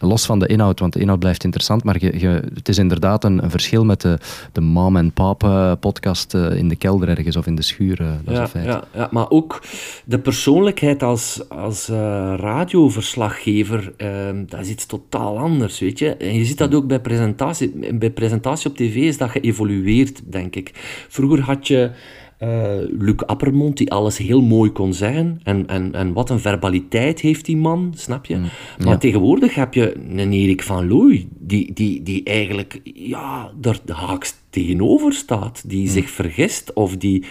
los 0.00 0.26
van 0.26 0.38
de 0.38 0.46
inhoud, 0.46 0.80
want 0.80 0.92
de 0.92 1.00
inhoud 1.00 1.18
blijft 1.18 1.44
interessant, 1.44 1.84
maar 1.84 1.96
je, 1.98 2.18
je, 2.18 2.42
het 2.54 2.68
is 2.68 2.78
inderdaad 2.78 3.24
een, 3.24 3.44
een, 3.44 3.50
verschil 3.50 3.84
met 3.84 4.00
de, 4.00 4.18
de 4.52 4.60
mom 4.60 4.96
en 4.96 5.12
pop 5.12 5.42
uh, 5.44 5.72
podcast 5.80 6.34
in 6.34 6.68
de 6.68 6.76
kelder 6.76 7.08
ergens 7.08 7.36
of 7.36 7.46
in 7.46 7.54
de 7.54 7.62
schuur. 7.62 7.96
dat 7.96 8.06
ja, 8.24 8.32
is 8.32 8.38
een 8.38 8.48
feit. 8.48 8.64
Ja, 8.64 8.84
ja, 8.94 9.08
maar 9.14 9.30
ook 9.30 9.62
de 10.04 10.18
persoonlijkheid 10.18 11.02
als, 11.02 11.48
als 11.48 11.88
uh, 11.88 11.96
radioverslaggever, 12.36 13.92
uh, 13.98 14.08
dat 14.46 14.60
is 14.60 14.68
iets 14.68 14.86
totaal 14.86 15.38
anders, 15.38 15.78
weet 15.78 15.98
je. 15.98 16.16
En 16.16 16.34
je 16.34 16.44
ziet 16.44 16.58
dat 16.58 16.74
ook 16.74 16.86
bij 16.86 17.00
presentatie. 17.00 17.94
Bij 17.94 18.10
presentatie 18.10 18.70
op 18.70 18.76
tv 18.76 18.94
is 18.94 19.18
dat 19.18 19.30
geëvolueerd, 19.30 20.32
denk 20.32 20.56
ik. 20.56 20.70
Vroeger 21.08 21.40
had 21.40 21.66
je 21.66 21.90
Uh, 22.42 22.74
Luc 22.98 23.16
Appermond, 23.16 23.76
die 23.76 23.90
alles 23.90 24.18
heel 24.18 24.42
mooi 24.42 24.70
kon 24.70 24.94
zeggen. 24.94 25.40
En, 25.42 25.66
en, 25.66 25.94
en 25.94 26.12
wat 26.12 26.30
een 26.30 26.40
verbaliteit 26.40 27.20
heeft 27.20 27.44
die 27.44 27.56
man, 27.56 27.92
snap 27.96 28.26
je? 28.26 28.36
Mm, 28.36 28.50
maar 28.84 28.98
tegenwoordig 28.98 29.54
heb 29.54 29.74
je 29.74 29.94
een 30.16 30.32
Erik 30.32 30.62
van 30.62 30.88
Looy, 30.88 31.28
die, 31.38 31.72
die, 31.72 32.02
die 32.02 32.24
eigenlijk 32.24 32.80
ja, 32.94 33.52
daar 33.60 33.78
haaks 33.86 34.34
tegenover 34.50 35.12
staat. 35.12 35.62
Die 35.66 35.86
mm. 35.86 35.92
zich 35.92 36.10
vergist 36.10 36.72
of 36.72 36.96
die 36.96 37.24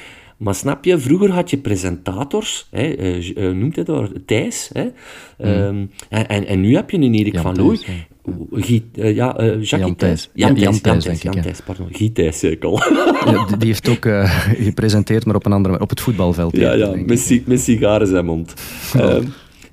maar 0.44 0.56
snap 0.56 0.86
je, 0.86 1.00
vroeger 1.00 1.32
had 1.32 1.50
je 1.50 1.58
presentators, 1.58 2.68
hè, 2.72 3.18
uh, 3.38 3.56
noemt 3.56 3.76
het 3.76 3.86
daar, 3.86 4.10
Thijs, 4.26 4.70
hè, 4.74 4.88
um, 5.68 5.92
en, 6.10 6.48
en 6.48 6.62
nu 6.62 6.76
heb 6.76 6.90
je 6.90 6.98
een 6.98 7.14
Erik 7.14 7.40
van 7.40 7.56
Looy. 7.56 7.80
Uh, 8.52 9.16
ja, 9.16 9.42
uh, 9.42 9.64
Jan 9.64 9.96
Thijs. 9.96 10.30
Jan, 10.34 10.56
Jan, 10.56 10.82
Thijs, 10.82 11.04
denk 11.04 11.18
ik. 11.18 11.24
Jan 11.24 11.42
Thijs, 11.42 11.62
pardon. 11.62 12.12
Thijs, 12.14 12.40
zei 12.40 12.52
ik 12.52 12.64
al. 12.64 12.82
ja, 13.26 13.46
die 13.58 13.68
heeft 13.68 13.90
ook 13.90 14.06
uh, 14.06 14.48
gepresenteerd, 14.56 15.26
maar 15.26 15.36
op 15.36 15.46
een 15.46 15.52
andere 15.52 15.80
op 15.80 15.90
het 15.90 16.02
voetbalveld. 16.02 16.58
Ja, 16.58 16.74
ja, 16.74 16.96
met, 17.06 17.42
met 17.46 17.60
sigaren 17.60 18.08
zijn 18.08 18.26
mond. 18.26 18.54
Oh. 18.98 19.18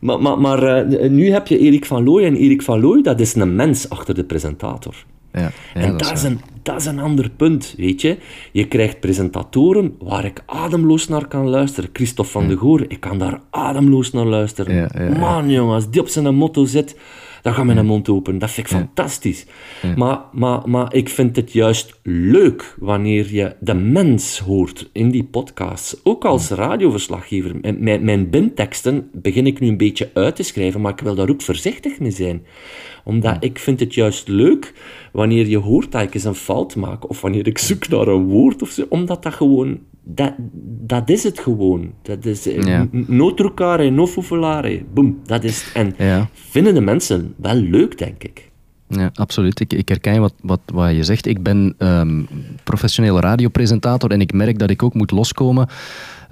maar 0.01 0.23
maar, 0.23 0.39
maar 0.39 0.87
nu 1.11 1.31
heb 1.31 1.47
je 1.47 1.59
Erik 1.59 1.85
van 1.85 2.05
Looy 2.05 2.25
en 2.25 2.37
Erik 2.37 2.63
van 2.63 2.81
Looy, 2.81 3.03
dat 3.03 3.21
is 3.21 3.35
een 3.35 3.55
mens 3.55 3.89
achter 3.89 4.15
de 4.15 4.25
presentator. 4.25 4.95
Ja, 5.33 5.51
en 5.75 5.97
dat, 5.97 6.13
is, 6.13 6.23
een, 6.23 6.41
dat 6.63 6.77
is 6.77 6.87
een 6.87 6.99
ander 6.99 7.31
punt, 7.31 7.75
weet 7.77 8.01
je. 8.01 8.19
Je 8.53 8.69
krijgt 8.69 9.01
presentatoren 9.01 9.95
waar 9.99 10.25
ik 10.25 10.43
ademloos 10.47 11.09
naar 11.09 11.27
kan 11.27 11.49
luisteren. 11.49 11.91
Christophe 11.93 12.31
van 12.33 12.49
de 12.49 12.57
Goor, 12.57 12.85
ik 12.89 13.01
kan 13.01 13.19
daar 13.19 13.41
ademloos 13.51 14.13
naar 14.13 14.27
luisteren. 14.27 14.91
Man, 15.19 15.51
jongens, 15.51 15.91
die 15.91 16.01
op 16.01 16.09
zijn 16.09 16.35
motto 16.35 16.65
zit 16.65 16.97
dan 17.43 17.55
gaat 17.55 17.65
mijn 17.65 17.87
mond 17.87 18.09
open. 18.09 18.39
Dat 18.39 18.51
vind 18.51 18.71
ik 18.71 18.77
fantastisch. 18.77 19.47
Maar, 19.97 20.21
maar, 20.33 20.69
maar 20.69 20.95
ik 20.95 21.09
vind 21.09 21.37
het 21.37 21.53
juist 21.53 22.01
leuk 22.03 22.75
wanneer 22.79 23.35
je 23.35 23.57
de 23.61 23.75
mens 23.75 24.39
hoort 24.39 24.91
in 24.93 25.11
die 25.11 25.25
podcasts. 25.25 26.01
Ook 26.03 26.25
als 26.25 26.51
radioverslaggever. 26.51 27.75
Mijn, 27.79 28.05
mijn 28.05 28.31
binteksten 28.31 29.11
begin 29.13 29.47
ik 29.47 29.61
nu 29.61 29.69
een 29.69 29.77
beetje 29.77 30.11
uit 30.15 30.37
te 30.37 30.43
schrijven, 30.43 30.81
maar 30.81 30.93
ik 30.93 31.01
wil 31.01 31.15
daar 31.15 31.31
ook 31.31 31.43
voorzichtig 31.43 31.99
mee 31.99 32.11
zijn 32.11 32.43
omdat 33.05 33.45
ik 33.45 33.59
vind 33.59 33.81
het 33.81 33.95
juist 33.95 34.29
leuk 34.29 34.75
wanneer 35.13 35.47
je 35.47 35.59
hoort 35.59 35.93
dat 35.93 36.03
ik 36.03 36.15
eens 36.15 36.25
een 36.25 36.35
fout 36.35 36.77
maak, 36.77 37.09
of 37.09 37.21
wanneer 37.21 37.47
ik 37.47 37.59
zoek 37.59 37.89
naar 37.89 38.07
een 38.07 38.29
woord 38.29 38.63
of 38.63 38.69
zo, 38.69 38.87
omdat 38.89 39.23
dat 39.23 39.35
gewoon, 39.35 39.79
dat, 40.03 40.35
dat 40.91 41.09
is 41.09 41.23
het 41.23 41.39
gewoon. 41.39 41.93
Dat 42.03 42.25
is 42.25 42.47
eh, 42.47 42.63
ja. 42.63 42.87
no 42.91 43.35
trucare, 43.35 43.91
no 43.91 44.07
fuffelare, 44.07 44.83
boom, 44.95 45.21
dat 45.25 45.45
is 45.45 45.63
het. 45.63 45.73
En 45.73 46.29
vinden 46.33 46.75
de 46.75 46.81
mensen 46.81 47.35
wel 47.37 47.55
leuk, 47.55 47.99
denk 47.99 48.25
ik. 48.25 48.51
Ja, 48.89 49.11
absoluut. 49.15 49.61
Ik, 49.61 49.73
ik 49.73 49.89
herken 49.89 50.21
wat, 50.21 50.35
wat, 50.43 50.61
wat 50.73 50.95
je 50.95 51.05
zegt. 51.05 51.27
Ik 51.27 51.43
ben 51.43 51.75
um, 51.79 52.29
professionele 52.65 53.21
radiopresentator 53.21 54.11
en 54.11 54.21
ik 54.21 54.33
merk 54.33 54.59
dat 54.59 54.71
ik 54.71 54.83
ook 54.83 54.95
moet 54.95 55.11
loskomen 55.11 55.69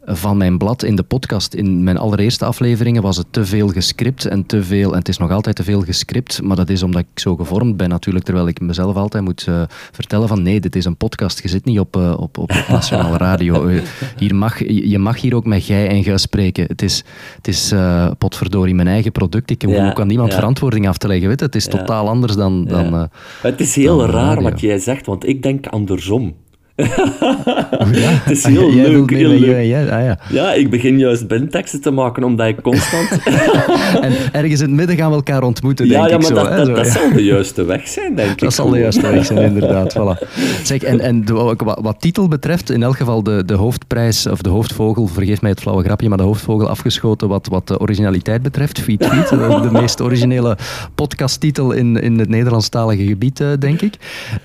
van 0.08 0.36
mijn 0.36 0.58
blad 0.58 0.82
in 0.82 0.96
de 0.96 1.02
podcast. 1.02 1.54
In 1.54 1.82
mijn 1.82 1.96
allereerste 1.96 2.44
afleveringen 2.44 3.02
was 3.02 3.16
het 3.16 3.26
te 3.30 3.44
veel 3.44 3.68
gescript 3.68 4.24
en 4.24 4.46
te 4.46 4.62
veel, 4.62 4.92
en 4.92 4.98
het 4.98 5.08
is 5.08 5.18
nog 5.18 5.30
altijd 5.30 5.56
te 5.56 5.62
veel 5.62 5.80
gescript, 5.82 6.42
maar 6.42 6.56
dat 6.56 6.68
is 6.68 6.82
omdat 6.82 7.00
ik 7.00 7.20
zo 7.20 7.36
gevormd 7.36 7.76
ben 7.76 7.88
natuurlijk, 7.88 8.24
terwijl 8.24 8.48
ik 8.48 8.60
mezelf 8.60 8.96
altijd 8.96 9.24
moet 9.24 9.46
uh, 9.48 9.62
vertellen 9.92 10.28
van 10.28 10.42
nee, 10.42 10.60
dit 10.60 10.76
is 10.76 10.84
een 10.84 10.96
podcast, 10.96 11.42
je 11.42 11.48
zit 11.48 11.64
niet 11.64 11.78
op, 11.78 11.96
uh, 11.96 12.14
op, 12.18 12.38
op, 12.38 12.64
nationale 12.68 13.16
radio. 13.28 13.66
Uh, 13.66 13.82
hier 14.16 14.34
mag, 14.34 14.58
je 14.68 14.98
mag 14.98 15.20
hier 15.20 15.34
ook 15.34 15.46
met 15.46 15.62
gij 15.62 15.88
en 15.88 16.02
gij 16.02 16.18
spreken. 16.18 16.64
Het 16.66 16.82
is, 16.82 17.04
het 17.36 17.48
is 17.48 17.74
potverdorie 18.18 18.74
mijn 18.74 18.88
eigen 18.88 19.12
product. 19.12 19.50
Ik 19.50 19.62
hoef 19.62 19.78
ook 19.78 20.00
aan 20.00 20.06
niemand 20.06 20.34
verantwoording 20.34 20.88
af 20.88 20.98
te 20.98 21.08
leggen. 21.08 21.28
Weet? 21.28 21.40
Het 21.40 21.54
is 21.54 21.66
totaal 21.66 22.08
anders 22.08 22.34
dan... 22.34 22.64
dan 22.64 23.08
het 23.42 23.60
is 23.60 23.74
heel 23.74 24.06
raar 24.06 24.42
wat 24.42 24.60
jij 24.60 24.78
zegt, 24.78 25.06
want 25.06 25.26
ik 25.26 25.42
denk 25.42 25.66
andersom. 25.66 26.34
ja, 28.02 28.10
het 28.10 28.36
is 28.36 28.44
heel 28.44 28.70
leuk. 28.74 29.10
Heel 29.10 29.28
leuk. 29.28 29.66
Ja, 29.66 29.80
ah, 29.80 30.04
ja. 30.04 30.18
ja, 30.30 30.52
ik 30.52 30.70
begin 30.70 30.98
juist 30.98 31.28
binteksten 31.28 31.80
te 31.80 31.90
maken 31.90 32.24
omdat 32.24 32.46
ik 32.46 32.62
constant... 32.62 33.08
en 34.00 34.12
ergens 34.32 34.60
in 34.60 34.66
het 34.66 34.76
midden 34.76 34.96
gaan 34.96 35.10
we 35.10 35.16
elkaar 35.16 35.42
ontmoeten, 35.42 35.88
denk 35.88 36.08
ja, 36.08 36.16
ik 36.16 36.22
zo. 36.22 36.34
Dat, 36.34 36.56
dat, 36.56 36.76
dat 36.76 36.86
zal 36.86 37.12
de 37.12 37.24
juiste 37.24 37.64
weg 37.64 37.88
zijn, 37.88 38.14
denk 38.14 38.30
ik. 38.30 38.38
Dat 38.38 38.54
zal 38.54 38.70
de 38.70 38.78
juiste 38.78 39.10
weg 39.10 39.26
zijn, 39.26 39.38
inderdaad. 39.38 39.96
Voilà. 39.98 40.28
Zeg, 40.62 40.82
en, 40.82 41.00
en 41.00 41.24
wat, 41.32 41.78
wat, 41.80 42.00
titel 42.00 42.28
betreft, 42.28 42.70
in 42.70 42.82
elk 42.82 42.96
geval 42.96 43.22
de, 43.22 43.44
de 43.44 43.54
hoofdprijs, 43.54 44.26
of 44.26 44.42
de 44.42 44.50
hoofdvogel, 44.50 45.06
vergeef 45.06 45.40
mij 45.40 45.50
het 45.50 45.60
flauwe 45.60 45.82
grapje, 45.84 46.08
maar 46.08 46.18
de 46.18 46.24
hoofdvogel 46.24 46.68
afgeschoten 46.68 47.28
wat, 47.28 47.46
wat 47.46 47.68
de 47.68 47.80
originaliteit 47.80 48.42
betreft. 48.42 48.80
Feet 48.80 49.06
Feet, 49.06 49.28
de, 49.28 49.58
de 49.62 49.70
meest 49.72 50.00
originele 50.00 50.56
podcasttitel 50.94 51.72
in, 51.72 51.96
in 51.96 52.18
het 52.18 52.28
Nederlandstalige 52.28 53.06
gebied, 53.06 53.40
eh, 53.40 53.48
denk 53.58 53.80
ik. 53.80 53.94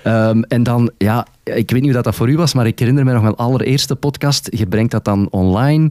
Um, 0.06 0.44
en 0.44 0.62
dan, 0.62 0.90
ja, 0.98 1.26
ik 1.44 1.70
weet 1.70 1.72
niet 1.72 1.84
hoe 1.84 1.92
dat, 1.92 2.04
dat 2.04 2.14
voor 2.14 2.30
u 2.30 2.36
was, 2.36 2.54
maar 2.54 2.66
ik 2.66 2.78
herinner 2.78 3.04
me 3.04 3.12
nog 3.12 3.22
mijn 3.22 3.34
allereerste 3.34 3.96
podcast. 3.96 4.48
Je 4.50 4.66
brengt 4.66 4.90
dat 4.90 5.04
dan 5.04 5.28
online, 5.30 5.90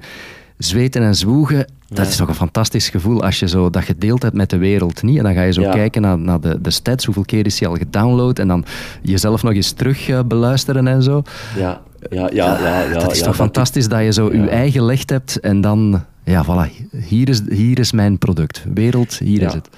zweten 0.57 1.01
en 1.01 1.15
zwoegen. 1.15 1.65
Dat 1.87 2.07
is 2.07 2.15
toch 2.15 2.27
een 2.27 2.35
fantastisch 2.35 2.89
gevoel 2.89 3.23
als 3.23 3.39
je 3.39 3.47
zo 3.47 3.69
dat 3.69 3.83
gedeeld 3.83 4.21
hebt 4.21 4.35
met 4.35 4.49
de 4.49 4.57
wereld. 4.57 5.03
Niet? 5.03 5.17
En 5.17 5.23
dan 5.23 5.33
ga 5.33 5.41
je 5.41 5.53
zo 5.53 5.69
kijken 5.69 6.01
naar, 6.01 6.17
naar 6.19 6.39
de, 6.39 6.61
de 6.61 6.71
stats, 6.71 7.05
hoeveel 7.05 7.25
keer 7.25 7.45
is 7.45 7.59
hij 7.59 7.69
al 7.69 7.75
gedownload 7.75 8.39
en 8.39 8.47
dan 8.47 8.65
jezelf 9.01 9.43
nog 9.43 9.53
eens 9.53 9.71
terug 9.71 10.09
uh, 10.09 10.19
beluisteren 10.25 10.87
en 10.87 11.03
zo. 11.03 11.21
Ja, 11.57 11.81
ja, 12.09 12.29
ja. 12.33 12.59
ja, 12.59 12.81
ja 12.81 12.99
dat 12.99 13.11
is 13.11 13.21
toch 13.21 13.35
fantastisch 13.35 13.87
dat 13.87 14.03
je 14.03 14.13
zo 14.13 14.33
je 14.33 14.49
eigen 14.49 14.85
licht 14.85 15.09
hebt 15.09 15.39
en 15.39 15.61
dan, 15.61 16.03
ja, 16.23 16.45
voilà, 16.45 16.87
hier 17.07 17.29
is, 17.29 17.41
hier 17.49 17.79
is 17.79 17.91
mijn 17.91 18.17
product. 18.17 18.63
Wereld, 18.73 19.17
hier 19.17 19.41
is 19.41 19.53
het. 19.53 19.69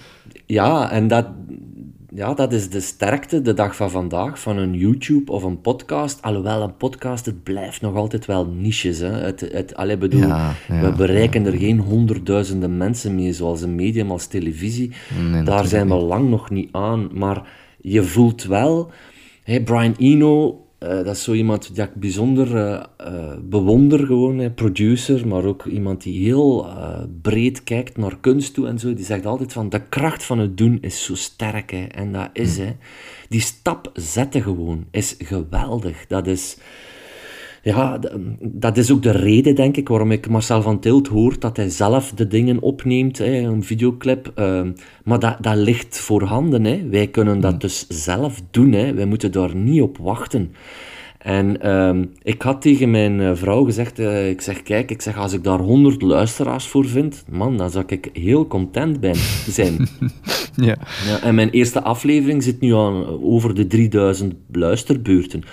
Ja, 0.46 0.92
en 0.92 1.08
dat, 1.08 1.26
ja, 2.16 2.34
dat 2.34 2.54
is 2.54 2.70
de 2.70 2.80
sterkte 2.80 3.42
de 3.42 3.54
dag 3.54 3.76
van 3.76 3.92
vandaag 3.92 4.40
van 4.40 4.58
een 4.58 4.74
YouTube 4.74 5.32
of 5.32 5.44
een 5.44 5.62
podcast. 5.62 6.22
Alhoewel 6.22 6.62
een 6.62 6.78
podcast, 6.78 7.26
het 7.26 7.44
blijft 7.44 7.82
nog 7.82 7.96
altijd 7.96 8.26
wel 8.26 8.46
niches. 8.46 9.00
Hè. 9.00 9.08
Het, 9.08 9.40
het, 9.52 9.76
allee, 9.76 9.98
bedoel, 9.98 10.34
we 10.68 10.94
bereiken 10.98 11.46
er 11.46 11.58
geen 11.58 11.80
honderdduizenden 11.80 12.78
mensen 12.78 13.16
mee, 13.16 13.34
zoals 13.34 13.62
een 13.62 13.76
medium 13.76 14.12
als 14.12 14.28
televisie. 14.28 14.92
Daar 15.44 15.66
zijn 15.66 15.88
we 15.88 15.96
lang 15.96 16.30
nog 16.30 16.50
niet 16.50 16.70
aan. 16.72 17.10
Maar 17.14 17.48
je 17.82 18.04
voelt 18.04 18.44
wel... 18.44 18.92
Hey, 19.44 19.64
Brian 19.64 19.96
Eno 19.98 20.65
uh, 20.80 20.90
dat 20.90 21.08
is 21.08 21.24
zo 21.24 21.34
iemand 21.34 21.76
die 21.76 21.84
ik 21.84 21.96
bijzonder 21.96 22.56
uh, 22.56 22.84
uh, 23.08 23.34
bewonder, 23.42 24.06
gewoon, 24.06 24.54
producer, 24.54 25.28
maar 25.28 25.44
ook 25.44 25.66
iemand 25.66 26.04
die 26.04 26.24
heel 26.24 26.68
breed 27.22 27.64
kijkt 27.64 27.98
naar 27.98 28.18
kunst 28.20 28.54
toe 28.54 28.68
en 28.68 28.80
zo. 28.80 28.94
Die 28.94 29.06
zegt 29.06 29.26
altijd 29.26 29.54
van, 29.54 29.70
de 29.70 29.82
kracht 29.90 30.24
van 30.24 30.40
het 30.40 30.58
doen 30.58 30.78
is 30.82 31.04
zo 31.04 31.16
sterk, 31.16 31.72
hè. 31.72 31.84
En 31.84 32.12
dat 32.12 32.30
is, 32.34 32.58
hè. 32.58 32.76
Die 33.30 33.42
stap 33.42 33.92
zetten 33.94 34.42
gewoon, 34.42 34.86
is 34.92 35.16
geweldig. 35.18 36.08
Dat 36.08 36.28
is 36.28 36.58
ja, 37.66 38.00
dat 38.42 38.78
is 38.78 38.92
ook 38.92 39.04
de 39.04 39.12
reden, 39.12 39.56
denk 39.56 39.78
ik, 39.78 39.88
waarom 39.88 40.12
ik 40.12 40.30
Marcel 40.30 40.62
van 40.62 40.80
Tilt 40.80 41.08
hoor 41.08 41.40
dat 41.40 41.58
hij 41.58 41.70
zelf 41.70 42.12
de 42.12 42.28
dingen 42.28 42.62
opneemt, 42.62 43.18
hè, 43.18 43.38
een 43.38 43.64
videoclip. 43.64 44.32
Uh, 44.36 44.62
maar 45.04 45.20
dat, 45.20 45.38
dat 45.42 45.56
ligt 45.56 46.00
voorhanden. 46.00 46.64
Hè. 46.64 46.90
Wij 46.90 47.08
kunnen 47.08 47.40
dat 47.40 47.54
mm. 47.54 47.60
dus 47.60 47.88
zelf 47.88 48.42
doen. 48.52 48.72
Hè. 48.72 48.94
Wij 48.94 49.06
moeten 49.06 49.32
daar 49.32 49.56
niet 49.56 49.82
op 49.82 49.98
wachten. 49.98 50.52
En 51.26 51.62
ehm, 51.62 52.06
ik 52.24 52.42
had 52.42 52.62
tegen 52.62 52.92
mijn 52.92 53.22
eh, 53.22 53.32
vrouw 53.34 53.64
gezegd, 53.64 54.00
uh, 54.00 54.30
ik 54.30 54.42
zeg, 54.42 54.64
kijk, 54.64 54.92
ik 54.92 55.02
zeg, 55.02 55.18
als 55.18 55.34
ik 55.34 55.44
daar 55.44 55.60
honderd 55.60 56.02
luisteraars 56.02 56.68
voor 56.68 56.86
vind, 56.86 57.24
man, 57.30 57.58
dan 57.58 57.70
zou 57.70 57.84
ik 57.88 58.10
heel 58.14 58.48
content 58.48 59.00
bij 59.00 59.16
zijn. 59.50 59.78
ja. 60.56 60.78
ja. 61.08 61.22
En 61.22 61.36
mijn 61.36 61.50
eerste 61.50 61.82
aflevering 61.82 62.44
zit 62.44 62.60
nu 62.60 62.76
aan 62.76 63.06
over 63.24 63.56
de 63.56 63.68
3000 63.68 64.34
luisterbeurten. 64.52 65.44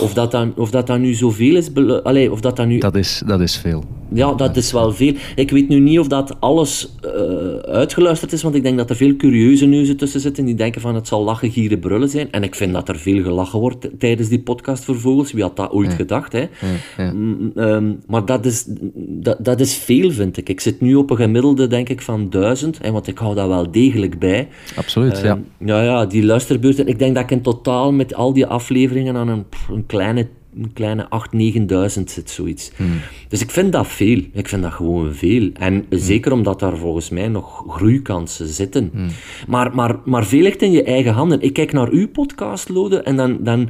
Of 0.00 0.14
dat 0.14 0.30
dan, 0.30 0.52
of 0.56 0.70
dat 0.70 0.86
dan 0.86 1.00
nu 1.00 1.14
zoveel 1.14 1.56
is, 1.56 1.74
Allee, 2.02 2.32
of 2.32 2.40
dat 2.40 2.56
dan 2.56 2.68
nu... 2.68 2.78
Dat 2.78 2.96
is, 2.96 3.22
dat 3.26 3.40
is 3.40 3.56
veel. 3.56 3.84
Ja, 4.14 4.34
dat 4.34 4.56
is 4.56 4.72
wel 4.72 4.92
veel. 4.92 5.14
Ik 5.34 5.50
weet 5.50 5.68
nu 5.68 5.80
niet 5.80 5.98
of 5.98 6.06
dat 6.06 6.40
alles 6.40 6.92
uh, 7.04 7.10
uitgeluisterd 7.56 8.32
is, 8.32 8.42
want 8.42 8.54
ik 8.54 8.62
denk 8.62 8.78
dat 8.78 8.90
er 8.90 8.96
veel 8.96 9.16
curieuze 9.16 9.66
neuzen 9.66 9.96
tussen 9.96 10.20
zitten 10.20 10.44
die 10.44 10.54
denken 10.54 10.80
van 10.80 10.94
het 10.94 11.08
zal 11.08 11.24
lachen, 11.24 11.50
gieren, 11.50 11.78
brullen 11.78 12.08
zijn. 12.08 12.30
En 12.30 12.42
ik 12.42 12.54
vind 12.54 12.72
dat 12.72 12.88
er 12.88 12.98
veel 12.98 13.22
gelachen 13.22 13.58
wordt 13.58 13.88
tijdens 13.98 14.28
die 14.28 14.40
podcast 14.40 14.84
voor 14.84 15.00
Vogels. 15.00 15.32
Wie 15.32 15.42
had 15.42 15.56
dat 15.56 15.70
ooit 15.70 15.92
gedacht, 15.92 16.32
hè? 16.32 16.46
Ja, 16.96 17.12
mm, 17.12 17.52
ehm, 17.54 17.92
maar 18.06 18.24
dat 18.24 18.44
is, 18.44 18.64
dat, 18.96 19.44
dat 19.44 19.60
is 19.60 19.74
veel, 19.74 20.10
vind 20.10 20.36
ik. 20.36 20.48
Ik 20.48 20.60
zit 20.60 20.80
nu 20.80 20.94
op 20.94 21.10
een 21.10 21.16
gemiddelde, 21.16 21.66
denk 21.66 21.88
ik, 21.88 22.02
van 22.02 22.30
duizend, 22.30 22.78
hè, 22.82 22.90
want 22.90 23.06
ik 23.06 23.18
hou 23.18 23.34
dat 23.34 23.48
wel 23.48 23.70
degelijk 23.70 24.18
bij. 24.18 24.48
Absoluut, 24.76 25.18
ja. 25.18 25.24
Ehm, 25.24 25.68
ja, 25.68 25.82
ja, 25.82 26.06
die 26.06 26.24
luisterbeurten. 26.24 26.86
Ik 26.86 26.98
denk 26.98 27.14
dat 27.14 27.24
ik 27.24 27.30
in 27.30 27.42
totaal 27.42 27.92
met 27.92 28.14
al 28.14 28.32
die 28.32 28.46
afleveringen 28.46 29.16
aan 29.16 29.28
een, 29.28 29.44
een 29.70 29.86
kleine 29.86 30.26
een 30.56 30.72
kleine 30.72 31.08
8.000, 31.94 31.98
9.000 31.98 32.04
zit 32.04 32.30
zoiets. 32.30 32.70
Hmm. 32.76 33.00
Dus 33.28 33.40
ik 33.40 33.50
vind 33.50 33.72
dat 33.72 33.86
veel. 33.86 34.20
Ik 34.32 34.48
vind 34.48 34.62
dat 34.62 34.72
gewoon 34.72 35.14
veel. 35.14 35.50
En 35.54 35.72
hmm. 35.88 35.98
zeker 35.98 36.32
omdat 36.32 36.60
daar 36.60 36.76
volgens 36.76 37.10
mij 37.10 37.28
nog 37.28 37.64
groeikansen 37.68 38.48
zitten. 38.48 38.90
Hmm. 38.92 39.08
Maar, 39.48 39.74
maar, 39.74 39.96
maar 40.04 40.26
veel 40.26 40.42
ligt 40.42 40.62
in 40.62 40.70
je 40.70 40.82
eigen 40.82 41.12
handen. 41.12 41.40
Ik 41.40 41.52
kijk 41.52 41.72
naar 41.72 41.88
uw 41.88 42.08
podcast, 42.08 42.68
Lode, 42.68 43.02
en 43.02 43.16
dan... 43.16 43.38
dan 43.40 43.68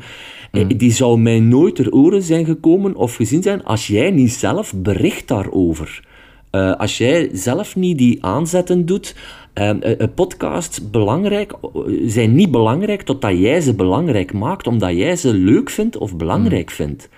eh, 0.50 0.64
Die 0.76 0.92
zou 0.92 1.18
mij 1.18 1.40
nooit 1.40 1.74
ter 1.74 1.92
oren 1.92 2.22
zijn 2.22 2.44
gekomen 2.44 2.94
of 2.94 3.14
gezien 3.14 3.42
zijn 3.42 3.64
als 3.64 3.86
jij 3.86 4.10
niet 4.10 4.32
zelf 4.32 4.74
bericht 4.76 5.28
daarover. 5.28 6.02
Uh, 6.52 6.72
als 6.76 6.98
jij 6.98 7.30
zelf 7.32 7.76
niet 7.76 7.98
die 7.98 8.24
aanzetten 8.24 8.86
doet, 8.86 9.14
uh, 9.54 9.70
podcasts 10.14 10.90
belangrijk, 10.90 11.52
zijn 12.06 12.34
niet 12.34 12.50
belangrijk 12.50 13.02
totdat 13.02 13.38
jij 13.38 13.60
ze 13.60 13.74
belangrijk 13.74 14.32
maakt, 14.32 14.66
omdat 14.66 14.90
jij 14.90 15.16
ze 15.16 15.34
leuk 15.34 15.70
vindt 15.70 15.96
of 15.96 16.16
belangrijk 16.16 16.70
vindt. 16.70 17.08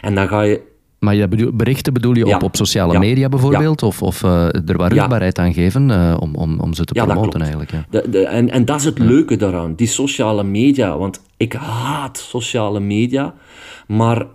En 0.00 0.14
dan 0.14 0.28
ga 0.28 0.42
je 0.42 0.60
Maar 0.98 1.14
je 1.14 1.28
bedoel, 1.28 1.52
berichten 1.52 1.92
bedoel 1.92 2.14
je 2.16 2.34
op, 2.34 2.42
op 2.42 2.56
sociale 2.56 2.98
media 2.98 3.28
bijvoorbeeld? 3.28 3.82
Of, 3.82 4.02
of 4.02 4.22
uh, 4.22 4.68
er 4.68 5.38
aan 5.38 5.54
geven 5.54 5.88
uh, 5.88 6.16
om, 6.20 6.34
om, 6.34 6.60
om 6.60 6.74
ze 6.74 6.84
te 6.84 6.92
promoten 6.92 7.40
eigenlijk? 7.40 7.70
De, 7.90 8.26
en, 8.26 8.50
en 8.50 8.64
dat 8.64 8.78
is 8.78 8.84
het 8.84 8.98
leuke 8.98 9.36
daaraan, 9.36 9.74
die 9.74 9.86
sociale 9.86 10.44
media. 10.44 10.98
Want 10.98 11.22
ik 11.36 11.52
haat 11.52 12.18
sociale 12.18 12.80
media, 12.80 13.34
maar 13.86 14.26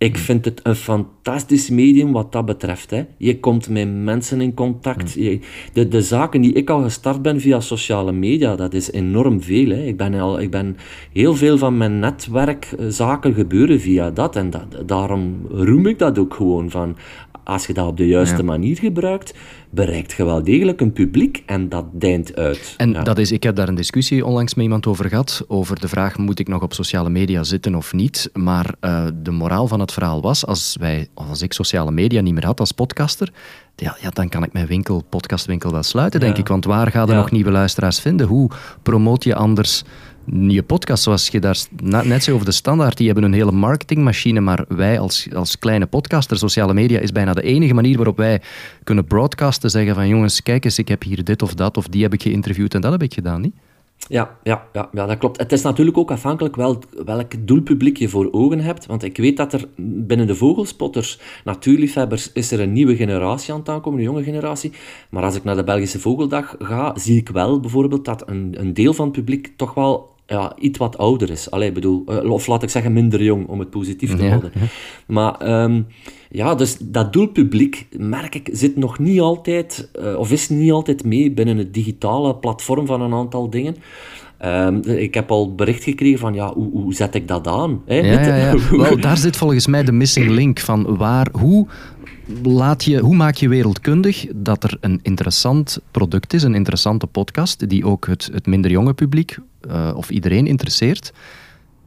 ik 0.00 0.18
vind 0.18 0.44
het 0.44 0.60
een 0.62 0.76
fantastisch 0.76 1.70
medium 1.70 2.12
wat 2.12 2.32
dat 2.32 2.44
betreft. 2.46 2.90
Hè. 2.90 3.04
Je 3.18 3.40
komt 3.40 3.68
met 3.68 3.94
mensen 3.94 4.40
in 4.40 4.54
contact. 4.54 5.12
Je, 5.12 5.38
de, 5.72 5.88
de 5.88 6.02
zaken 6.02 6.40
die 6.40 6.52
ik 6.52 6.70
al 6.70 6.82
gestart 6.82 7.22
ben 7.22 7.40
via 7.40 7.60
sociale 7.60 8.12
media, 8.12 8.56
dat 8.56 8.74
is 8.74 8.90
enorm 8.92 9.42
veel. 9.42 9.68
Hè. 9.68 9.82
Ik, 9.82 9.96
ben 9.96 10.14
al, 10.14 10.40
ik 10.40 10.50
ben 10.50 10.76
heel 11.12 11.34
veel 11.34 11.58
van 11.58 11.76
mijn 11.76 11.98
netwerkzaken 11.98 13.34
gebeuren 13.34 13.80
via 13.80 14.10
dat. 14.10 14.36
En 14.36 14.50
dat, 14.50 14.88
daarom 14.88 15.40
roem 15.50 15.86
ik 15.86 15.98
dat 15.98 16.18
ook 16.18 16.34
gewoon 16.34 16.70
van 16.70 16.96
als 17.50 17.66
je 17.66 17.72
dat 17.72 17.86
op 17.86 17.96
de 17.96 18.06
juiste 18.06 18.42
manier 18.42 18.76
gebruikt, 18.76 19.34
bereikt 19.70 20.12
je 20.12 20.24
wel 20.24 20.42
degelijk 20.42 20.80
een 20.80 20.92
publiek 20.92 21.42
en 21.46 21.68
dat 21.68 21.84
deint 21.92 22.36
uit. 22.36 22.74
En 22.76 22.92
dat 22.92 23.18
is, 23.18 23.32
ik 23.32 23.42
heb 23.42 23.56
daar 23.56 23.68
een 23.68 23.74
discussie 23.74 24.26
onlangs 24.26 24.54
met 24.54 24.64
iemand 24.64 24.86
over 24.86 25.08
gehad, 25.08 25.44
over 25.48 25.80
de 25.80 25.88
vraag, 25.88 26.18
moet 26.18 26.38
ik 26.38 26.48
nog 26.48 26.62
op 26.62 26.74
sociale 26.74 27.10
media 27.10 27.42
zitten 27.42 27.74
of 27.74 27.92
niet? 27.92 28.30
Maar 28.32 28.74
uh, 28.80 29.06
de 29.22 29.30
moraal 29.30 29.68
van 29.68 29.80
het 29.80 29.92
verhaal 29.92 30.22
was, 30.22 30.46
als, 30.46 30.76
wij, 30.80 31.08
als 31.14 31.42
ik 31.42 31.52
sociale 31.52 31.90
media 31.90 32.20
niet 32.20 32.34
meer 32.34 32.46
had 32.46 32.60
als 32.60 32.72
podcaster, 32.72 33.32
ja, 33.76 33.96
ja, 34.00 34.10
dan 34.10 34.28
kan 34.28 34.42
ik 34.42 34.52
mijn 34.52 34.66
winkel, 34.66 35.04
podcastwinkel 35.08 35.72
wel 35.72 35.82
sluiten, 35.82 36.20
denk 36.20 36.36
ik. 36.36 36.48
Want 36.48 36.64
waar 36.64 36.90
ga 36.90 37.04
je 37.06 37.12
nog 37.12 37.30
nieuwe 37.30 37.50
luisteraars 37.50 38.00
vinden? 38.00 38.26
Hoe 38.26 38.50
promoot 38.82 39.24
je 39.24 39.34
anders 39.34 39.82
je 40.24 40.62
podcast, 40.62 41.02
zoals 41.02 41.28
je 41.28 41.40
daar 41.40 41.56
net 41.82 42.22
zei 42.22 42.34
over 42.34 42.46
de 42.46 42.52
standaard, 42.52 42.96
die 42.96 43.06
hebben 43.06 43.24
een 43.24 43.32
hele 43.32 43.52
marketingmachine, 43.52 44.40
maar 44.40 44.64
wij 44.68 44.98
als, 44.98 45.28
als 45.34 45.58
kleine 45.58 45.86
podcaster, 45.86 46.38
sociale 46.38 46.74
media 46.74 46.98
is 46.98 47.12
bijna 47.12 47.34
de 47.34 47.42
enige 47.42 47.74
manier 47.74 47.96
waarop 47.96 48.16
wij 48.16 48.40
kunnen 48.84 49.04
broadcasten, 49.04 49.70
zeggen 49.70 49.94
van 49.94 50.08
jongens, 50.08 50.42
kijk 50.42 50.64
eens, 50.64 50.78
ik 50.78 50.88
heb 50.88 51.02
hier 51.02 51.24
dit 51.24 51.42
of 51.42 51.54
dat, 51.54 51.76
of 51.76 51.88
die 51.88 52.02
heb 52.02 52.12
ik 52.12 52.22
geïnterviewd 52.22 52.74
en 52.74 52.80
dat 52.80 52.92
heb 52.92 53.02
ik 53.02 53.14
gedaan, 53.14 53.40
niet? 53.40 53.54
Ja, 54.10 54.38
ja, 54.42 54.66
ja, 54.72 54.88
ja, 54.92 55.06
dat 55.06 55.18
klopt. 55.18 55.38
Het 55.38 55.52
is 55.52 55.62
natuurlijk 55.62 55.98
ook 55.98 56.10
afhankelijk 56.10 56.56
wel 56.56 56.78
welk 57.04 57.46
doelpubliek 57.46 57.96
je 57.96 58.08
voor 58.08 58.28
ogen 58.32 58.60
hebt. 58.60 58.86
Want 58.86 59.02
ik 59.02 59.16
weet 59.16 59.36
dat 59.36 59.52
er 59.52 59.68
binnen 59.76 60.26
de 60.26 60.34
vogelspotters, 60.34 61.18
natuurliefhebbers, 61.44 62.32
is 62.32 62.52
er 62.52 62.60
een 62.60 62.72
nieuwe 62.72 62.96
generatie 62.96 63.52
aan 63.52 63.58
het 63.58 63.68
aankomen, 63.68 63.98
een 63.98 64.04
jonge 64.04 64.22
generatie. 64.22 64.72
Maar 65.10 65.22
als 65.22 65.36
ik 65.36 65.44
naar 65.44 65.56
de 65.56 65.64
Belgische 65.64 66.00
Vogeldag 66.00 66.56
ga, 66.58 66.98
zie 66.98 67.16
ik 67.16 67.28
wel 67.28 67.60
bijvoorbeeld 67.60 68.04
dat 68.04 68.28
een, 68.28 68.54
een 68.58 68.74
deel 68.74 68.94
van 68.94 69.04
het 69.04 69.14
publiek 69.14 69.52
toch 69.56 69.74
wel 69.74 70.14
ja, 70.30 70.52
iets 70.58 70.78
wat 70.78 70.98
ouder 70.98 71.30
is. 71.30 71.50
Allee, 71.50 71.72
bedoel, 71.72 72.04
eh, 72.06 72.30
of 72.30 72.46
laat 72.46 72.62
ik 72.62 72.68
zeggen 72.68 72.92
minder 72.92 73.22
jong, 73.22 73.46
om 73.46 73.58
het 73.58 73.70
positief 73.70 74.16
te 74.16 74.28
houden. 74.28 74.52
Maar 75.06 75.62
um, 75.62 75.86
ja, 76.30 76.54
dus 76.54 76.76
dat 76.80 77.12
doelpubliek, 77.12 77.86
merk 77.96 78.34
ik, 78.34 78.48
zit 78.52 78.76
nog 78.76 78.98
niet 78.98 79.20
altijd, 79.20 79.90
uh, 80.02 80.18
of 80.18 80.30
is 80.30 80.48
niet 80.48 80.72
altijd 80.72 81.04
mee 81.04 81.30
binnen 81.30 81.56
het 81.56 81.74
digitale 81.74 82.36
platform 82.36 82.86
van 82.86 83.00
een 83.00 83.12
aantal 83.12 83.50
dingen. 83.50 83.76
Um, 84.44 84.82
ik 84.84 85.14
heb 85.14 85.30
al 85.30 85.54
bericht 85.54 85.82
gekregen 85.82 86.18
van, 86.18 86.34
ja, 86.34 86.52
hoe, 86.54 86.70
hoe 86.70 86.94
zet 86.94 87.14
ik 87.14 87.28
dat 87.28 87.46
aan? 87.46 87.82
Hè? 87.86 87.94
Ja, 87.94 88.20
ja, 88.20 88.36
ja. 88.36 88.54
Wel, 88.76 89.00
daar 89.00 89.16
zit 89.16 89.36
volgens 89.36 89.66
mij 89.66 89.84
de 89.84 89.92
missing 89.92 90.28
link 90.28 90.58
van 90.58 90.96
waar, 90.96 91.28
hoe 91.32 91.66
laat 92.42 92.84
je, 92.84 92.98
hoe 92.98 93.16
maak 93.16 93.34
je 93.34 93.48
wereldkundig 93.48 94.26
dat 94.34 94.64
er 94.64 94.76
een 94.80 94.98
interessant 95.02 95.78
product 95.90 96.32
is, 96.32 96.42
een 96.42 96.54
interessante 96.54 97.06
podcast, 97.06 97.68
die 97.68 97.84
ook 97.84 98.06
het, 98.06 98.30
het 98.32 98.46
minder 98.46 98.70
jonge 98.70 98.94
publiek 98.94 99.38
uh, 99.68 99.92
of 99.94 100.10
iedereen 100.10 100.46
interesseert. 100.46 101.12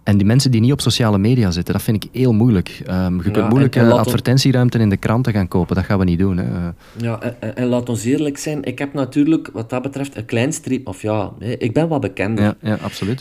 En 0.04 0.18
die 0.18 0.26
mensen 0.26 0.52
die 0.52 0.62
niet 0.62 0.72
op 0.72 0.82
sociale 0.82 1.18
media 1.18 1.52
zitten, 1.52 1.74
dat 1.74 1.84
vind 1.84 2.04
ik 2.04 2.10
heel 2.12 2.34
moeilijk. 2.34 2.82
Um, 2.90 3.24
je 3.24 3.32
kunt 3.32 3.50
moeilijk 3.50 3.76
en, 3.76 3.86
en 3.86 3.92
advertentieruimte 3.92 4.78
in 4.78 4.90
de 4.90 4.98
kranten 4.98 5.34
gaan 5.34 5.48
kopen. 5.48 5.76
Dat 5.76 5.86
gaan 5.86 6.00
we 6.00 6.04
niet 6.04 6.20
doen. 6.20 6.38
Hè. 6.38 6.72
Ja, 6.98 7.22
en, 7.22 7.56
en, 7.56 7.68
laat 7.68 7.90
ons 7.90 8.04
eerlijk 8.04 8.38
zijn. 8.38 8.64
Ik 8.64 8.80
heb 8.80 8.94
natuurlijk, 8.94 9.50
wat 9.54 9.70
dat 9.70 9.82
betreft, 9.82 10.16
een 10.16 10.26
klein 10.26 10.54
streep... 10.54 10.88
Of 10.88 11.02
ja, 11.02 11.32
ik 11.40 11.74
ben 11.74 11.88
wat 11.88 12.02
bekend. 12.02 12.40
Ja, 12.40 12.56
ja 12.62 12.78
absoluut. 12.82 13.20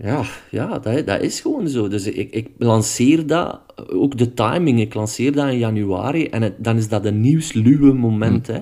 ja, 0.00 0.22
ja 0.50 0.78
dat, 0.78 1.06
dat 1.06 1.20
is 1.20 1.40
gewoon 1.40 1.68
zo. 1.68 1.88
Dus 1.88 2.06
ik, 2.06 2.30
ik 2.30 2.48
lanceer 2.58 3.26
dat, 3.26 3.60
ook 3.92 4.18
de 4.18 4.34
timing, 4.34 4.80
ik 4.80 4.94
lanceer 4.94 5.32
dat 5.32 5.48
in 5.48 5.58
januari. 5.58 6.26
En 6.26 6.54
dan 6.58 6.76
is 6.76 6.88
dat 6.88 7.04
een 7.04 7.20
nieuwsluwe 7.20 7.92
moment, 7.92 8.46
hm. 8.46 8.52
hè. 8.52 8.58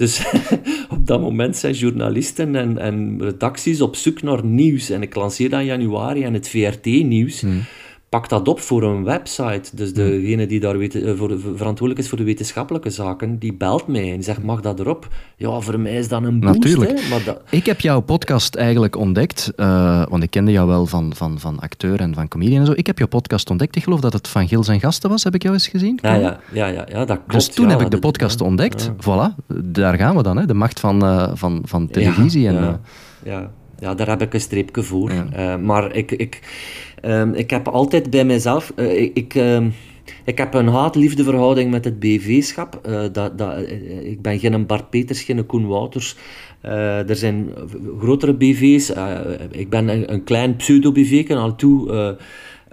Dus 0.00 0.22
op 0.96 1.06
dat 1.06 1.20
moment 1.20 1.56
zijn 1.56 1.74
journalisten 1.74 2.56
en, 2.56 2.78
en 2.78 3.22
redacties 3.22 3.80
op 3.80 3.96
zoek 3.96 4.22
naar 4.22 4.44
nieuws. 4.44 4.90
En 4.90 5.02
ik 5.02 5.14
lanceer 5.14 5.50
dat 5.50 5.60
in 5.60 5.66
januari 5.66 6.22
en 6.22 6.34
het 6.34 6.48
VRT-nieuws. 6.48 7.40
Hmm 7.40 7.62
pak 8.10 8.28
dat 8.28 8.48
op 8.48 8.60
voor 8.60 8.82
een 8.82 9.04
website. 9.04 9.76
Dus 9.76 9.92
degene 9.92 10.46
die 10.46 10.60
daar 10.60 10.78
weet, 10.78 10.94
eh, 10.94 11.12
voor, 11.16 11.40
verantwoordelijk 11.40 11.98
is 11.98 12.08
voor 12.08 12.18
de 12.18 12.24
wetenschappelijke 12.24 12.90
zaken, 12.90 13.38
die 13.38 13.54
belt 13.54 13.86
mij 13.86 14.12
en 14.12 14.22
zegt, 14.22 14.42
mag 14.42 14.60
dat 14.60 14.80
erop? 14.80 15.08
Ja, 15.36 15.60
voor 15.60 15.80
mij 15.80 15.94
is 15.94 16.08
dat 16.08 16.22
een 16.22 16.40
boost. 16.40 16.54
Natuurlijk. 16.54 17.00
Hè? 17.00 17.08
Maar 17.08 17.24
dat... 17.24 17.40
Ik 17.50 17.66
heb 17.66 17.80
jouw 17.80 18.00
podcast 18.00 18.54
eigenlijk 18.54 18.96
ontdekt, 18.96 19.52
uh, 19.56 20.02
want 20.08 20.22
ik 20.22 20.30
kende 20.30 20.50
jou 20.50 20.68
wel 20.68 20.86
van, 20.86 21.12
van, 21.14 21.40
van 21.40 21.58
acteur 21.58 22.00
en 22.00 22.14
van 22.14 22.28
comedian 22.28 22.60
en 22.60 22.66
zo. 22.66 22.72
Ik 22.76 22.86
heb 22.86 22.98
jouw 22.98 23.08
podcast 23.08 23.50
ontdekt. 23.50 23.76
Ik 23.76 23.82
geloof 23.82 24.00
dat 24.00 24.12
het 24.12 24.28
van 24.28 24.48
Gils 24.48 24.68
en 24.68 24.80
Gasten 24.80 25.10
was, 25.10 25.24
heb 25.24 25.34
ik 25.34 25.42
jou 25.42 25.54
eens 25.54 25.68
gezien? 25.68 25.98
Ja, 26.02 26.14
ja, 26.14 26.40
ja, 26.52 26.66
ja, 26.66 26.86
ja, 26.88 27.04
dat 27.04 27.16
klopt. 27.16 27.32
Dus 27.32 27.48
toen 27.48 27.68
ja, 27.68 27.70
heb 27.70 27.80
ik 27.80 27.90
de 27.90 27.98
podcast 27.98 28.40
ontdekt. 28.40 28.90
Voilà, 28.92 29.44
daar 29.64 29.94
gaan 29.96 30.16
we 30.16 30.22
dan, 30.22 30.36
hè. 30.36 30.46
de 30.46 30.54
macht 30.54 30.80
van, 30.80 31.04
uh, 31.04 31.30
van, 31.34 31.62
van 31.64 31.88
televisie. 31.88 32.46
en, 32.46 32.80
ja, 33.24 33.50
ja, 33.78 33.94
daar 33.94 34.08
heb 34.08 34.22
ik 34.22 34.34
een 34.34 34.40
streepje 34.40 34.82
voor. 34.82 35.12
maar 35.60 35.94
ik... 35.94 36.12
ik 36.12 36.40
Um, 37.02 37.34
ik 37.34 37.50
heb 37.50 37.68
altijd 37.68 38.10
bij 38.10 38.24
mezelf... 38.24 38.72
Uh, 38.76 39.00
ik, 39.00 39.34
uh, 39.34 39.66
ik 40.24 40.38
heb 40.38 40.54
een 40.54 40.68
haat-liefde 40.68 41.24
verhouding 41.24 41.70
met 41.70 41.84
het 41.84 41.98
BV-schap. 41.98 42.80
Uh, 42.88 43.00
dat, 43.12 43.38
dat, 43.38 43.58
uh, 43.58 44.10
ik 44.10 44.22
ben 44.22 44.38
geen 44.38 44.66
Bart 44.66 44.90
Peters, 44.90 45.22
geen 45.22 45.46
Koen 45.46 45.66
Wouters. 45.66 46.16
er 46.60 47.16
zijn 47.16 47.50
grotere 47.98 48.34
BV's. 48.34 48.92
ik 49.50 49.70
ben 49.70 50.12
een, 50.12 50.24
klein 50.24 50.56
pseudo-BV, 50.56 51.30
al 51.30 51.56
toe. 51.56 52.16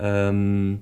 Um, 0.01 0.81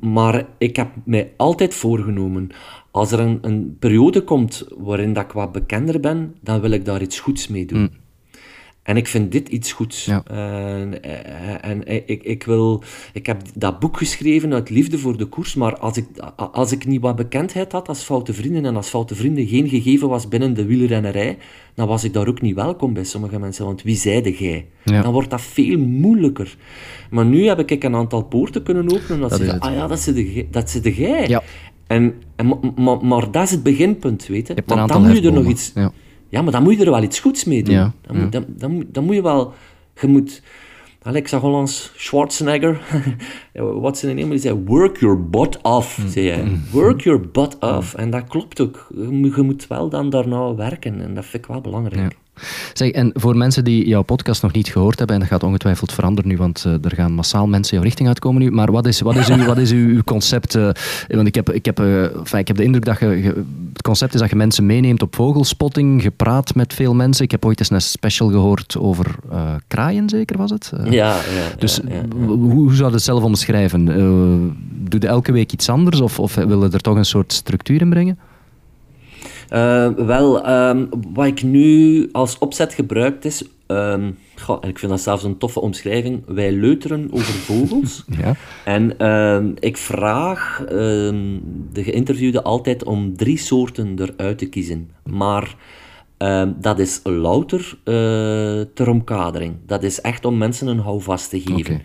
maar 0.00 0.46
ik 0.58 0.76
heb 0.76 0.88
mij 1.04 1.32
altijd 1.36 1.74
voorgenomen, 1.74 2.48
als 2.90 3.12
er 3.12 3.20
een, 3.20 3.38
een, 3.40 3.76
periode 3.78 4.22
komt 4.22 4.66
waarin 4.78 5.12
dat 5.12 5.24
ik 5.24 5.32
wat 5.32 5.52
bekender 5.52 6.00
ben, 6.00 6.34
dan 6.40 6.60
wil 6.60 6.70
ik 6.70 6.84
daar 6.84 7.02
iets 7.02 7.20
goeds 7.20 7.48
mee 7.48 7.66
doen. 7.66 7.78
Mm. 7.78 7.90
En 8.86 8.96
ik 8.96 9.06
vind 9.06 9.32
dit 9.32 9.48
iets 9.48 9.72
goeds. 9.72 10.06
En, 10.26 11.02
en, 11.62 11.86
ik, 12.06 12.22
ik, 12.22 12.42
wil, 12.42 12.82
ik 13.12 13.26
heb 13.26 13.42
dat 13.54 13.78
boek 13.78 13.96
geschreven 13.96 14.54
uit 14.54 14.70
liefde 14.70 14.98
voor 14.98 15.16
de 15.16 15.24
koers, 15.24 15.54
maar 15.54 15.78
als 15.78 15.96
ik, 15.96 16.06
als 16.36 16.72
ik 16.72 16.86
niet 16.86 17.00
wat 17.00 17.16
bekendheid 17.16 17.72
had 17.72 17.88
als 17.88 18.02
foute 18.02 18.32
vrienden 18.32 18.64
en 18.64 18.76
als 18.76 18.88
foute 18.88 19.14
vrienden 19.14 19.46
geen 19.46 19.68
gegeven 19.68 20.08
was 20.08 20.28
binnen 20.28 20.54
de 20.54 20.64
wielrennerij, 20.64 21.38
dan 21.74 21.88
was 21.88 22.04
ik 22.04 22.12
daar 22.12 22.28
ook 22.28 22.40
niet 22.40 22.54
welkom 22.54 22.92
bij 22.92 23.04
sommige 23.04 23.38
mensen. 23.38 23.64
Want 23.64 23.82
wie 23.82 23.96
zeide 23.96 24.36
jij? 24.36 24.66
Dan 24.84 25.12
wordt 25.12 25.30
dat 25.30 25.40
veel 25.40 25.78
moeilijker. 25.78 26.56
Maar 27.10 27.24
nu 27.24 27.46
heb 27.46 27.70
ik 27.70 27.84
een 27.84 27.94
aantal 27.94 28.22
poorten 28.22 28.62
kunnen 28.62 28.92
openen. 28.92 29.20
Dat, 29.20 29.30
dat 29.30 29.40
ze 29.40 29.60
ah 29.60 29.74
ja, 29.74 29.86
dat 29.86 30.00
zit 30.00 30.14
de, 30.14 30.46
dat 30.50 30.70
zit 30.70 30.82
de 30.82 30.94
jij. 30.94 31.28
Ja. 31.28 31.42
En, 31.86 32.14
en, 32.36 32.60
maar, 32.76 33.04
maar, 33.04 33.30
dat 33.30 33.42
is 33.42 33.50
het 33.50 33.62
beginpunt, 33.62 34.24
je 34.24 34.62
Want 34.66 34.88
dan 34.88 35.06
moet 35.06 35.16
je 35.16 35.22
er 35.22 35.32
nog 35.32 35.46
iets... 35.46 35.72
Ja 35.74 35.92
ja, 36.36 36.42
maar 36.42 36.52
dan 36.52 36.62
moet 36.62 36.78
je 36.78 36.84
er 36.84 36.90
wel 36.90 37.02
iets 37.02 37.20
goeds 37.20 37.44
mee 37.44 37.62
doen. 37.62 37.74
Ja, 37.74 37.92
dan, 38.00 38.16
Moet, 38.16 38.32
dan, 38.32 38.44
dan, 38.48 38.84
dan, 38.92 39.04
moet 39.04 39.14
je 39.14 39.22
wel... 39.22 39.54
Je 40.00 40.06
moet... 40.06 40.42
Alex 41.02 41.30
zag 41.30 41.40
Hollands 41.40 41.92
Schwarzenegger, 41.96 42.80
wat 43.84 43.98
zijn 43.98 44.16
naam? 44.16 44.30
Die 44.30 44.38
zei, 44.38 44.62
work 44.64 44.96
your 44.96 45.28
butt 45.28 45.62
off, 45.62 45.98
mm. 45.98 46.08
zei 46.08 46.28
hij. 46.28 46.44
Mm. 46.44 46.62
Work 46.72 47.00
your 47.00 47.20
butt 47.20 47.58
off. 47.58 47.94
En 47.94 48.10
dat 48.10 48.24
klopt 48.28 48.60
ook. 48.60 48.86
Je 48.96 49.42
moet 49.42 49.66
wel 49.66 49.88
dan 49.88 50.10
daarna 50.10 50.54
werken. 50.54 51.00
En 51.00 51.14
dat 51.14 51.24
vind 51.24 51.42
ik 51.42 51.50
wel 51.50 51.60
belangrijk. 51.60 52.16
Zeg, 52.72 52.90
en 52.90 53.10
voor 53.14 53.36
mensen 53.36 53.64
die 53.64 53.88
jouw 53.88 54.02
podcast 54.02 54.42
nog 54.42 54.52
niet 54.52 54.68
gehoord 54.68 54.98
hebben, 54.98 55.16
en 55.16 55.22
dat 55.22 55.30
gaat 55.30 55.42
ongetwijfeld 55.42 55.92
veranderen 55.92 56.30
nu, 56.30 56.36
want 56.36 56.64
uh, 56.66 56.72
er 56.72 56.94
gaan 56.94 57.12
massaal 57.12 57.46
mensen 57.46 57.74
jouw 57.74 57.84
richting 57.84 58.08
uitkomen 58.08 58.42
nu, 58.42 58.50
maar 58.50 58.72
wat 58.72 58.86
is, 58.86 59.00
wat 59.00 59.16
is, 59.16 59.28
uw, 59.28 59.44
wat 59.44 59.58
is 59.58 59.70
uw, 59.70 59.88
uw 59.88 60.02
concept? 60.02 60.54
Uh, 60.54 60.68
want 61.08 61.26
ik 61.26 61.34
heb, 61.34 61.52
ik, 61.52 61.64
heb, 61.64 61.80
uh, 61.80 62.16
enfin, 62.16 62.38
ik 62.38 62.48
heb 62.48 62.56
de 62.56 62.62
indruk 62.62 62.84
dat 62.84 62.98
je, 62.98 63.06
je, 63.06 63.44
het 63.72 63.82
concept 63.82 64.14
is 64.14 64.20
dat 64.20 64.30
je 64.30 64.36
mensen 64.36 64.66
meeneemt 64.66 65.02
op 65.02 65.14
vogelspotting, 65.14 66.02
gepraat 66.02 66.54
met 66.54 66.74
veel 66.74 66.94
mensen. 66.94 67.24
Ik 67.24 67.30
heb 67.30 67.44
ooit 67.44 67.58
eens 67.58 67.70
een 67.70 67.80
special 67.80 68.28
gehoord 68.28 68.76
over 68.78 69.14
kraaien, 69.66 70.08
zeker 70.08 70.36
was 70.36 70.50
het? 70.50 70.72
ja, 70.84 70.90
ja. 70.90 71.16
Dus 71.58 71.80
ja, 71.88 71.94
ja, 71.94 72.02
hoe, 72.16 72.52
hoe 72.52 72.74
zou 72.74 72.88
je 72.88 72.94
het 72.94 73.04
zelf 73.04 73.22
omschrijven? 73.22 73.84
doe 74.88 75.00
je 75.00 75.06
elke 75.06 75.32
week 75.32 75.52
iets 75.52 75.68
anders 75.68 76.00
of, 76.00 76.18
of 76.18 76.34
wil 76.34 76.64
je 76.64 76.70
er 76.70 76.80
toch 76.80 76.96
een 76.96 77.04
soort 77.04 77.32
structuur 77.32 77.80
in 77.80 77.90
brengen? 77.90 78.18
Uh, 79.52 79.88
wel, 79.88 80.48
um, 80.50 80.88
wat 81.12 81.26
ik 81.26 81.42
nu 81.42 82.08
als 82.12 82.38
opzet 82.38 82.74
gebruikt 82.74 83.24
is, 83.24 83.44
um, 83.66 84.18
goh, 84.36 84.58
en 84.60 84.68
ik 84.68 84.78
vind 84.78 84.90
dat 84.90 85.00
zelfs 85.00 85.24
een 85.24 85.38
toffe 85.38 85.60
omschrijving, 85.60 86.22
wij 86.26 86.52
leuteren 86.52 87.08
over 87.10 87.32
vogels. 87.32 88.04
ja. 88.22 88.34
En 88.64 89.06
um, 89.06 89.54
ik 89.58 89.76
vraag 89.76 90.64
de 91.72 91.82
geïnterviewde 91.82 92.42
altijd 92.42 92.84
om 92.84 93.16
drie 93.16 93.38
soorten 93.38 93.96
eruit 93.98 94.38
te 94.38 94.48
kiezen. 94.48 94.90
Maar 95.04 95.56
dat 96.60 96.78
is 96.78 97.00
louter 97.02 97.78
uh, 97.84 97.94
ter 98.74 98.88
omkadering. 98.88 99.54
Dat 99.66 99.82
is 99.82 100.00
echt 100.00 100.24
om 100.24 100.38
mensen 100.38 100.66
een 100.66 100.78
houvast 100.78 101.30
te 101.30 101.40
geven. 101.40 101.82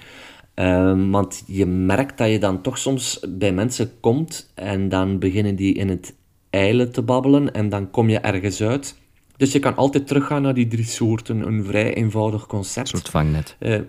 Ehm, 0.53 1.09
want 1.09 1.43
je 1.47 1.65
merkt 1.65 2.17
dat 2.17 2.29
je 2.29 2.39
dan 2.39 2.61
toch 2.61 2.77
soms 2.77 3.19
bij 3.29 3.53
mensen 3.53 3.91
komt 3.99 4.51
en 4.55 4.89
dan 4.89 5.19
beginnen 5.19 5.55
die 5.55 5.73
in 5.73 5.89
het 5.89 6.13
eilen 6.51 6.91
te 6.91 7.01
babbelen 7.01 7.53
en 7.53 7.69
dan 7.69 7.91
kom 7.91 8.09
je 8.09 8.19
ergens 8.19 8.61
uit. 8.61 8.99
Dus 9.37 9.51
je 9.51 9.59
kan 9.59 9.75
altijd 9.75 10.07
teruggaan 10.07 10.41
naar 10.41 10.53
die 10.53 10.67
drie 10.67 10.85
soorten, 10.85 11.47
een 11.47 11.65
vrij 11.65 11.93
eenvoudig 11.93 12.45
concept. 12.45 12.91
Een 12.91 12.97
soort 12.97 13.09
vangnet. 13.09 13.55
Uh, 13.59 13.79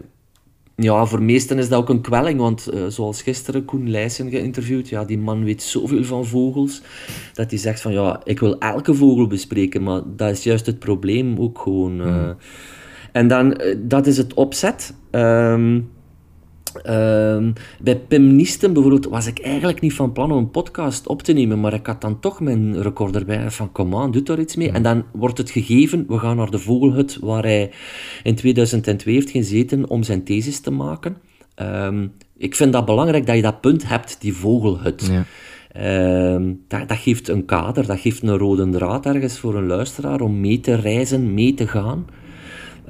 ja, 0.77 1.07
voor 1.07 1.23
meesten 1.23 1.59
is 1.59 1.69
dat 1.69 1.79
ook 1.79 1.89
een 1.89 2.01
kwelling, 2.01 2.41
want 2.41 2.69
uh, 2.75 2.87
zoals 2.87 3.23
gisteren 3.23 3.65
Koen 3.65 3.91
Leijsen 3.91 4.31
geïnterviewd, 4.31 4.89
ja, 4.89 5.05
die 5.05 5.19
man 5.19 5.45
weet 5.45 5.63
zoveel 5.63 6.05
van 6.05 6.27
vogels, 6.27 6.83
dat 7.35 7.51
hij 7.51 7.59
zegt 7.59 7.81
van, 7.81 7.93
ja, 7.93 8.21
ik 8.25 8.41
wil 8.41 8.59
elke 8.59 8.95
vogel 8.95 9.27
bespreken, 9.27 9.83
maar 9.83 10.01
dat 10.17 10.31
is 10.31 10.43
juist 10.43 10.67
het 10.67 10.79
probleem 10.79 11.39
ook 11.39 11.59
gewoon. 11.59 12.01
Uh, 12.01 12.07
mm. 12.07 12.37
En 13.13 13.29
dan, 13.29 13.61
dat 13.79 14.07
is 14.07 14.17
het 14.17 14.35
opzet. 14.35 14.95
Um, 15.11 15.91
Ehm, 16.83 17.53
bij 17.81 17.97
Pim 17.97 18.37
Niesten 18.37 18.73
bijvoorbeeld 18.73 19.07
was 19.07 19.27
ik 19.27 19.39
eigenlijk 19.39 19.81
niet 19.81 19.93
van 19.93 20.13
plan 20.13 20.33
om 20.33 20.39
een 20.39 20.51
podcast 20.51 21.07
op 21.07 21.23
te 21.23 21.33
nemen, 21.33 21.61
maar 21.61 21.73
ik 21.73 21.87
had 21.87 22.01
dan 22.01 22.21
toch 22.21 22.41
mijn 22.41 22.83
recorder 22.83 23.25
bij 23.25 23.51
van 23.51 23.73
kom 23.73 23.97
aan, 23.97 24.11
doe 24.11 24.23
daar 24.23 24.41
iets 24.41 24.57
mee. 24.57 24.71
En 24.71 24.83
dan 24.83 25.05
wordt 25.13 25.39
het 25.39 25.51
gegeven, 25.51 26.05
we 26.09 26.19
gaan 26.19 26.37
naar 26.37 26.51
de 26.51 26.59
Vogelhut, 26.59 27.19
waar 27.21 27.43
hij 27.43 27.71
in 28.23 28.35
2002 28.35 29.15
heeft 29.15 29.31
gezeten 29.31 29.89
om 29.89 30.03
zijn 30.03 30.25
thesis 30.25 30.61
te 30.61 30.71
maken. 30.71 31.17
Ehm, 31.55 32.07
ik 32.37 32.55
vind 32.55 32.73
dat 32.73 32.85
belangrijk 32.85 33.27
dat 33.27 33.37
je 33.37 33.43
dat 33.43 33.61
punt 33.61 33.89
hebt, 33.89 34.21
die 34.21 34.35
Vogelhut. 34.35 35.11
Ja. 35.11 35.25
Um, 36.35 36.65
dat, 36.69 36.89
dat, 36.89 36.99
geeft 36.99 37.29
een 37.29 37.45
kader, 37.45 37.87
dat 37.87 38.01
geeft 38.01 38.23
een 38.23 38.39
rode 38.39 38.69
draad 38.69 39.07
ergens 39.07 39.39
voor 39.39 39.55
een 39.55 39.67
luisteraar 39.67 40.21
om 40.21 40.41
mee 40.41 40.61
te 40.61 40.75
reizen, 40.75 41.35
mee 41.35 41.55
te 41.55 41.67
gaan. 41.67 42.07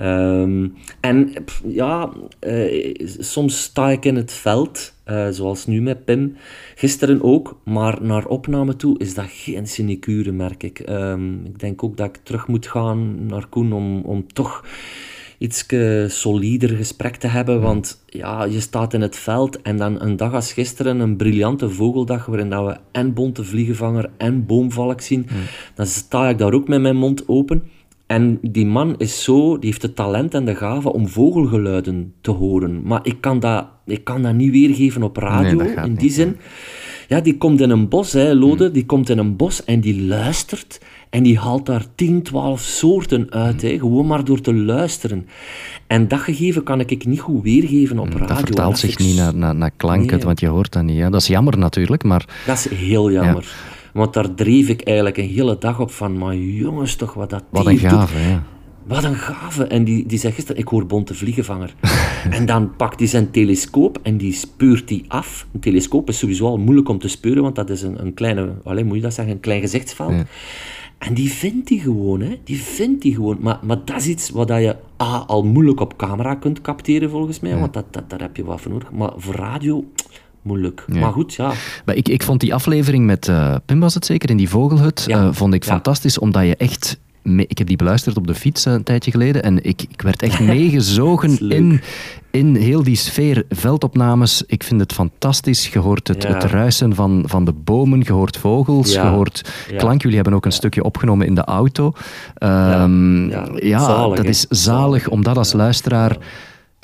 Um, 0.01 0.74
en 1.01 1.32
ja, 1.66 2.12
uh, 2.40 2.95
soms 3.18 3.62
sta 3.62 3.90
ik 3.90 4.05
in 4.05 4.16
het 4.16 4.32
veld, 4.32 4.95
uh, 5.07 5.28
zoals 5.28 5.66
nu 5.66 5.82
met 5.82 6.05
Pim, 6.05 6.36
gisteren 6.74 7.22
ook, 7.22 7.61
maar 7.64 7.99
naar 8.03 8.26
opname 8.26 8.76
toe 8.76 8.99
is 8.99 9.14
dat 9.14 9.26
geen 9.28 9.66
sinecure, 9.66 10.32
merk 10.32 10.62
ik. 10.62 10.88
Um, 10.88 11.45
ik 11.45 11.59
denk 11.59 11.82
ook 11.82 11.97
dat 11.97 12.07
ik 12.07 12.20
terug 12.22 12.47
moet 12.47 12.66
gaan 12.66 13.26
naar 13.26 13.47
Koen 13.47 13.72
om, 13.72 14.01
om 14.01 14.32
toch 14.32 14.64
iets 15.38 15.66
solider 16.07 16.68
gesprek 16.68 17.16
te 17.16 17.26
hebben, 17.26 17.61
want 17.61 18.03
ja, 18.07 18.45
je 18.45 18.61
staat 18.61 18.95
in 18.95 19.01
het 19.01 19.16
veld 19.16 19.62
en 19.62 19.76
dan 19.76 20.01
een 20.01 20.16
dag 20.16 20.34
als 20.34 20.53
gisteren, 20.53 21.01
een 21.01 21.16
briljante 21.16 21.70
vogeldag, 21.70 22.26
waarin 22.26 22.51
dat 22.51 22.66
we 22.66 22.76
en 22.93 23.12
bonte 23.12 23.45
vliegenvanger 23.45 24.11
en 24.16 24.47
boomvalk 24.47 25.01
zien, 25.01 25.26
dan 25.74 25.86
sta 25.86 26.28
ik 26.28 26.38
daar 26.38 26.53
ook 26.53 26.68
met 26.68 26.80
mijn 26.80 26.97
mond 26.97 27.28
open. 27.28 27.62
En 28.13 28.39
die 28.43 28.67
man 28.67 28.95
is 28.99 29.23
zo, 29.23 29.59
die 29.59 29.71
heeft 29.71 29.83
het 29.83 29.97
talent 29.97 30.35
en 30.35 30.45
de 30.45 30.55
gave 30.55 30.93
om 30.93 31.09
vogelgeluiden 31.09 32.13
te 32.21 32.31
horen. 32.31 32.83
Maar 32.85 33.01
ik 33.03 33.21
kan 33.21 33.41
dat, 33.41 33.67
ik 33.87 34.05
kan 34.05 34.23
dat 34.23 34.35
niet 34.35 34.51
weergeven 34.51 35.03
op 35.03 35.17
radio, 35.17 35.61
in 35.85 35.95
die 35.95 36.11
zin. 36.11 36.37
Ja, 37.09 37.21
die 37.21 37.37
komt 37.37 37.61
in 37.61 37.71
een 37.71 37.89
bos, 37.89 38.13
hè, 38.13 38.35
Lode, 38.35 38.65
hmm. 38.65 38.73
die 38.73 38.87
komt 38.87 39.09
in 39.09 39.19
een 39.19 39.37
bos 39.37 39.65
en 39.65 39.81
die 39.81 40.03
luistert. 40.03 40.81
En 41.11 41.23
die 41.23 41.39
haalt 41.39 41.67
daar 41.67 41.85
10, 41.95 42.23
12 42.23 42.61
soorten 42.61 43.31
uit, 43.31 43.63
hè, 43.63 43.79
gewoon 43.79 44.07
maar 44.07 44.25
door 44.25 44.41
te 44.41 44.55
luisteren. 44.55 45.27
En 45.87 46.09
dat 46.09 46.21
gegeven 46.21 46.63
kan 46.63 46.81
ik 46.81 47.07
niet 47.07 47.21
goed 47.21 47.43
weergeven 47.43 47.99
op 47.99 48.09
hmm, 48.09 48.19
radio. 48.19 48.35
Dat 48.35 48.45
vertaalt 48.45 48.79
zich 48.79 48.99
niet 48.99 49.17
naar, 49.17 49.35
naar, 49.35 49.55
naar 49.55 49.73
klanken, 49.77 50.25
want 50.25 50.41
je 50.41 50.47
hoort 50.47 50.73
dat 50.73 50.83
niet. 50.83 51.01
Hè. 51.01 51.11
Dat 51.11 51.21
is 51.21 51.27
jammer 51.27 51.59
natuurlijk, 51.59 52.05
maar... 52.05 52.25
Dat 52.47 52.57
is 52.57 52.69
heel 52.69 53.11
jammer. 53.11 53.55
Want 53.93 54.14
daar 54.14 54.34
dreef 54.34 54.68
ik 54.68 54.82
eigenlijk 54.82 55.16
een 55.16 55.28
hele 55.28 55.59
dag 55.59 55.80
op 55.80 55.90
van, 55.90 56.18
maar 56.18 56.36
jongens 56.36 56.95
toch, 56.95 57.14
wat 57.14 57.30
dat 57.30 57.45
Wat 57.51 57.66
een 57.66 57.78
gave, 57.78 58.18
ja. 58.18 58.43
Wat 58.86 59.05
een 59.05 59.14
gave. 59.14 59.64
En 59.64 59.84
die, 59.84 60.07
die 60.07 60.18
zegt 60.18 60.34
gisteren, 60.34 60.61
ik 60.61 60.68
hoor 60.68 60.86
bonte 60.86 61.14
vliegenvanger. 61.14 61.74
en 62.30 62.47
dan 62.47 62.76
pakt 62.76 62.99
hij 62.99 63.09
zijn 63.09 63.30
telescoop 63.30 63.99
en 64.03 64.16
die 64.16 64.32
speurt 64.32 64.88
die 64.88 65.05
af. 65.09 65.47
Een 65.53 65.61
telescoop 65.61 66.09
is 66.09 66.18
sowieso 66.18 66.47
al 66.47 66.59
moeilijk 66.59 66.88
om 66.88 66.99
te 66.99 67.09
speuren, 67.09 67.43
want 67.43 67.55
dat 67.55 67.70
is 67.70 67.82
een, 67.82 68.05
een 68.05 68.14
kleine, 68.14 68.53
alleen 68.64 68.86
moet 68.86 68.97
je 68.97 69.03
dat 69.03 69.14
zeggen, 69.14 69.34
een 69.34 69.40
klein 69.40 69.61
gezichtsveld. 69.61 70.24
En 70.99 71.14
die 71.14 71.30
vindt 71.30 71.68
hij 71.68 71.78
gewoon, 71.78 72.20
hè. 72.20 72.38
Die 72.45 72.62
vindt 72.62 73.03
hij 73.03 73.12
gewoon. 73.12 73.38
Maar, 73.40 73.59
maar 73.62 73.84
dat 73.84 73.97
is 73.97 74.07
iets 74.07 74.30
wat 74.30 74.49
je 74.49 74.76
ah, 74.97 75.26
al 75.26 75.45
moeilijk 75.45 75.80
op 75.80 75.97
camera 75.97 76.34
kunt 76.34 76.61
capteren, 76.61 77.11
volgens 77.11 77.40
mij. 77.40 77.59
Want 77.59 77.72
dat, 77.72 77.84
dat, 77.90 78.11
daar 78.11 78.20
heb 78.20 78.36
je 78.36 78.45
wat 78.45 78.61
voor 78.61 78.70
nodig. 78.70 78.90
Maar 78.93 79.12
voor 79.16 79.34
radio 79.34 79.84
moeilijk. 80.43 80.84
Maar 80.86 81.12
goed, 81.12 81.34
ja. 81.34 81.53
Maar 81.84 81.95
ik, 81.95 82.09
ik 82.09 82.22
vond 82.22 82.40
die 82.40 82.55
aflevering 82.55 83.07
met 83.07 83.28
uh, 83.28 83.55
Pim, 83.66 83.80
was 83.80 83.95
het 83.95 84.07
zeker, 84.07 84.30
in 84.30 84.36
die 84.36 84.49
vogelhut, 84.49 85.05
ja. 85.07 85.24
uh, 85.24 85.28
vond 85.32 85.55
ik 85.55 85.64
fantastisch, 85.64 86.18
omdat 86.18 86.47
je 86.47 86.57
echt... 86.57 86.99
ik 87.22 87.59
heb 87.59 87.66
die 87.66 87.76
beluisterd 87.76 88.16
op 88.16 88.26
de 88.26 88.34
fiets 88.34 88.66
uh, 88.66 88.72
een 88.72 88.82
tijdje 88.82 89.11
geleden 89.11 89.43
en 89.43 89.64
ik, 89.64 89.82
ik 89.82 90.03
werd 90.03 90.22
echt 90.22 90.40
meegezogen 90.55 91.51
in, 91.51 91.80
in 92.30 92.55
heel 92.55 92.82
die 92.82 92.97
sfeer. 92.97 93.45
Veldopnames, 93.49 94.43
ik 94.47 94.62
vind 94.62 94.80
het 94.80 94.93
fantastisch. 94.93 95.68
Je 95.68 95.78
hoort 95.78 96.09
het, 96.09 96.26
het 96.26 96.45
ruisen 96.45 96.95
van, 96.95 97.22
van 97.26 97.45
de 97.45 97.53
bomen, 97.53 98.01
je 98.05 98.12
hoort 98.12 98.36
vogels, 98.36 98.93
je 98.93 99.01
hoort 99.01 99.51
klank. 99.76 100.03
Jullie 100.03 100.16
hebben 100.16 100.34
ook 100.34 100.45
een 100.45 100.53
stukje 100.53 100.84
opgenomen 100.84 101.26
in 101.26 101.34
de 101.34 101.45
auto. 101.45 101.93
Um, 102.38 103.30
ja, 103.57 103.78
zalig, 103.78 104.16
dat 104.16 104.26
is 104.26 104.47
zalig, 104.49 105.09
om 105.09 105.22
dat 105.22 105.36
als 105.36 105.53
luisteraar 105.53 106.16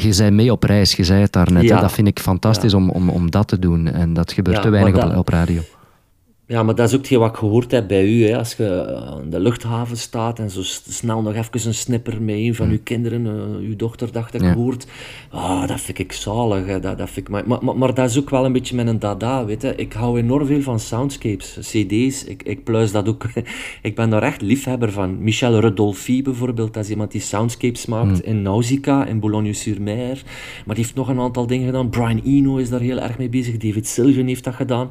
je 0.03 0.13
zei 0.13 0.31
mee 0.31 0.53
op 0.53 0.63
reis, 0.63 0.93
je 0.93 1.05
zei 1.05 1.21
het 1.21 1.33
daarnet. 1.33 1.63
Ja. 1.63 1.81
Dat 1.81 1.93
vind 1.93 2.09
ik 2.09 2.19
fantastisch 2.19 2.75
om, 2.75 2.91
om, 2.91 3.09
om 3.09 3.31
dat 3.31 3.49
te 3.49 3.59
doen. 3.59 3.87
En 3.87 4.13
dat 4.13 4.33
gebeurt 4.33 4.63
te 4.63 4.69
weinig 4.69 5.05
op, 5.05 5.17
op 5.17 5.29
radio. 5.29 5.63
Ja, 6.49 6.63
maar 6.63 6.75
dat 6.75 6.89
is 6.89 6.95
ook 6.95 7.01
hetgeen 7.01 7.19
wat 7.19 7.31
ik 7.31 7.37
gehoord 7.37 7.71
heb 7.71 7.89
bij 7.89 8.05
u. 8.07 8.27
Hè. 8.27 8.39
Als 8.39 8.55
je 8.55 8.97
aan 9.07 9.31
de 9.31 9.41
luchthaven 9.41 9.97
staat 9.97 10.39
en 10.39 10.51
zo 10.51 10.61
snel 10.63 11.23
nog 11.23 11.35
even 11.35 11.67
een 11.67 11.75
snipper 11.75 12.23
met 12.23 12.35
een 12.35 12.55
van 12.55 12.67
mm. 12.67 12.73
uw 12.73 12.79
kinderen, 12.83 13.27
uh, 13.27 13.69
uw 13.69 13.77
dochter, 13.77 14.13
dacht 14.13 14.35
ik, 14.35 14.41
hoort. 14.41 14.87
Ah, 15.31 15.69
dat 15.69 15.81
vind 15.81 15.99
ik 15.99 16.13
zalig. 16.13 16.67
Hè. 16.67 16.81
Dat, 16.81 16.99
dat 16.99 17.11
vind 17.11 17.29
ik, 17.29 17.47
maar, 17.47 17.63
maar, 17.63 17.77
maar, 17.77 17.95
dat 17.95 18.11
is 18.11 18.19
ook 18.19 18.31
wel 18.31 18.45
een 18.45 18.53
beetje 18.53 18.77
met 18.77 18.87
een 18.87 18.99
dada, 18.99 19.45
weet 19.45 19.63
je. 19.63 19.75
Ik 19.75 19.93
hou 19.93 20.19
enorm 20.19 20.47
veel 20.47 20.63
van 20.63 20.81
soundscapes, 20.81 21.59
cd's. 21.61 22.25
Ik, 22.25 22.43
ik 22.43 22.65
pluis 22.65 22.93
dat 22.93 23.09
ook. 23.09 23.25
ik 23.83 23.95
ben 23.95 24.11
daar 24.11 24.23
echt 24.23 24.41
liefhebber 24.41 24.93
van. 24.93 25.23
Michel 25.23 25.61
Rodolphi 25.61 26.23
bijvoorbeeld, 26.23 26.75
dat 26.75 26.85
is 26.85 26.91
iemand 26.91 27.13
die 27.13 27.21
soundscapes 27.21 27.87
maakt 27.87 28.27
mm. 28.27 28.33
in 28.33 28.43
Nausicaa, 28.43 29.07
in 29.07 29.21
Boulogne-sur-Mer. 29.21 30.23
Maar 30.67 30.75
die 30.75 30.85
heeft 30.85 30.97
nog 30.97 31.09
een 31.09 31.21
aantal 31.21 31.47
dingen 31.47 31.67
gedaan. 31.67 31.91
Brian 31.91 32.23
Eno 32.25 32.57
is 32.57 32.69
daar 32.69 32.81
heel 32.81 33.01
erg 33.01 33.19
mee 33.19 33.29
bezig. 33.29 33.57
David 33.57 33.87
Sylvian 33.87 34.27
heeft 34.27 34.45
dat 34.45 34.55
gedaan. 34.55 34.91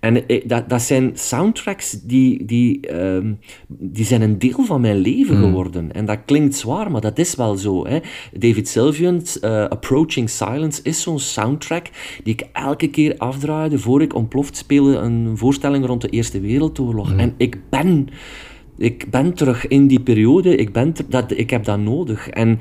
En 0.00 0.24
dat, 0.44 0.68
dat 0.68 0.82
zijn 0.82 1.10
soundtracks 1.14 2.00
die, 2.02 2.44
die, 2.44 2.94
um, 2.94 3.38
die 3.68 4.04
zijn 4.04 4.22
een 4.22 4.38
deel 4.38 4.64
van 4.64 4.80
mijn 4.80 4.96
leven 4.96 5.36
mm. 5.36 5.42
geworden. 5.42 5.92
En 5.92 6.04
dat 6.04 6.18
klinkt 6.24 6.54
zwaar, 6.54 6.90
maar 6.90 7.00
dat 7.00 7.18
is 7.18 7.34
wel 7.34 7.56
zo. 7.56 7.86
Hè. 7.86 7.98
David 8.32 8.68
Sylvian's 8.68 9.38
uh, 9.40 9.64
Approaching 9.64 10.30
Silence 10.30 10.82
is 10.82 11.02
zo'n 11.02 11.18
soundtrack 11.18 11.86
die 12.22 12.32
ik 12.32 12.46
elke 12.52 12.88
keer 12.88 13.14
afdraaide 13.16 13.78
voor 13.78 14.02
ik 14.02 14.14
ontploft 14.14 14.56
speelde 14.56 14.96
een 14.96 15.32
voorstelling 15.36 15.86
rond 15.86 16.00
de 16.00 16.08
Eerste 16.08 16.40
Wereldoorlog. 16.40 17.12
Mm. 17.12 17.18
En 17.18 17.34
ik 17.36 17.58
ben 17.70 18.08
ik 18.78 19.10
ben 19.10 19.34
terug 19.34 19.66
in 19.66 19.86
die 19.86 20.00
periode, 20.00 20.56
ik, 20.56 20.72
ben 20.72 20.94
dat, 21.08 21.30
ik 21.30 21.50
heb 21.50 21.64
dat 21.64 21.78
nodig. 21.78 22.28
En 22.28 22.60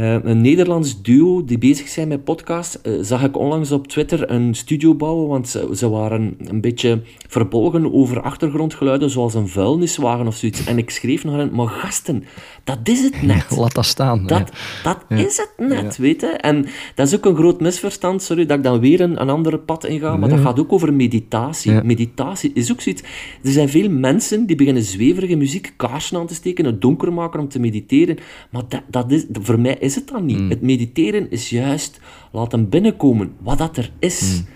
uh, 0.00 0.16
een 0.22 0.40
Nederlands 0.40 1.02
duo 1.02 1.44
die 1.44 1.58
bezig 1.58 1.88
zijn 1.88 2.08
met 2.08 2.24
podcast, 2.24 2.80
uh, 2.82 2.98
zag 3.02 3.24
ik 3.24 3.36
onlangs 3.36 3.72
op 3.72 3.86
Twitter 3.86 4.30
een 4.30 4.54
studio 4.54 4.94
bouwen, 4.94 5.28
want 5.28 5.48
ze, 5.48 5.68
ze, 5.74 5.88
waren 5.88 6.36
een 6.38 6.60
beetje 6.60 7.02
verbolgen 7.28 7.92
over 7.92 8.20
achtergrondgeluiden, 8.20 9.10
zoals 9.10 9.34
een 9.34 9.48
vuilniswagen 9.48 10.26
of 10.26 10.36
zoiets. 10.36 10.64
En 10.64 10.78
ik 10.78 10.90
schreef 10.90 11.24
nog 11.24 11.36
hen, 11.36 11.50
maar 11.54 11.68
gasten, 11.68 12.24
dat 12.64 12.78
is 12.82 13.02
het 13.02 13.22
net. 13.22 13.56
laat 13.56 13.74
dat 13.74 13.84
staan. 13.84 14.26
Dat, 14.26 14.52
dat 14.82 15.04
is 15.08 15.36
het 15.36 15.68
net, 15.68 15.96
weet 15.96 16.20
je. 16.20 16.26
En 16.26 16.66
dat 16.94 17.06
is 17.06 17.14
ook 17.14 17.24
een 17.24 17.36
groot 17.36 17.60
misverstand, 17.60 18.22
sorry, 18.22 18.46
dat 18.46 18.56
ik 18.56 18.64
dan 18.64 18.80
weer 18.80 19.00
een, 19.00 19.20
een 19.20 19.30
andere 19.30 19.58
pad 19.58 19.84
inga, 19.84 20.16
maar 20.16 20.28
dat 20.28 20.40
gaat 20.40 20.60
ook 20.60 20.72
over 20.72 20.94
meditatie. 20.94 21.82
Meditatie 21.82 22.50
is 22.54 22.72
ook 22.72 22.80
zoiets... 22.80 23.02
Er 23.42 23.50
zijn 23.50 23.68
veel 23.68 23.90
mensen 23.90 24.46
die 24.46 24.56
beginnen 24.56 24.82
zweverige 24.82 25.36
muziek, 25.36 25.72
kaarsen 25.76 26.18
aan 26.18 26.26
te 26.26 26.34
steken, 26.34 26.64
het 26.64 26.80
donker 26.80 27.12
maken 27.12 27.40
om 27.40 27.48
te 27.48 27.60
mediteren, 27.60 28.18
maar 28.50 28.62
dat, 28.68 28.82
dat 28.90 29.10
is, 29.10 29.24
voor 29.32 29.60
mij 29.60 29.76
is 29.86 29.94
het 29.94 30.08
dan 30.08 30.24
niet. 30.24 30.38
Mm. 30.38 30.50
Het 30.50 30.62
mediteren 30.62 31.30
is 31.30 31.50
juist 31.50 32.00
laten 32.32 32.68
binnenkomen 32.68 33.32
wat 33.40 33.58
dat 33.58 33.76
er 33.76 33.90
is. 33.98 34.40
Mm. 34.40 34.46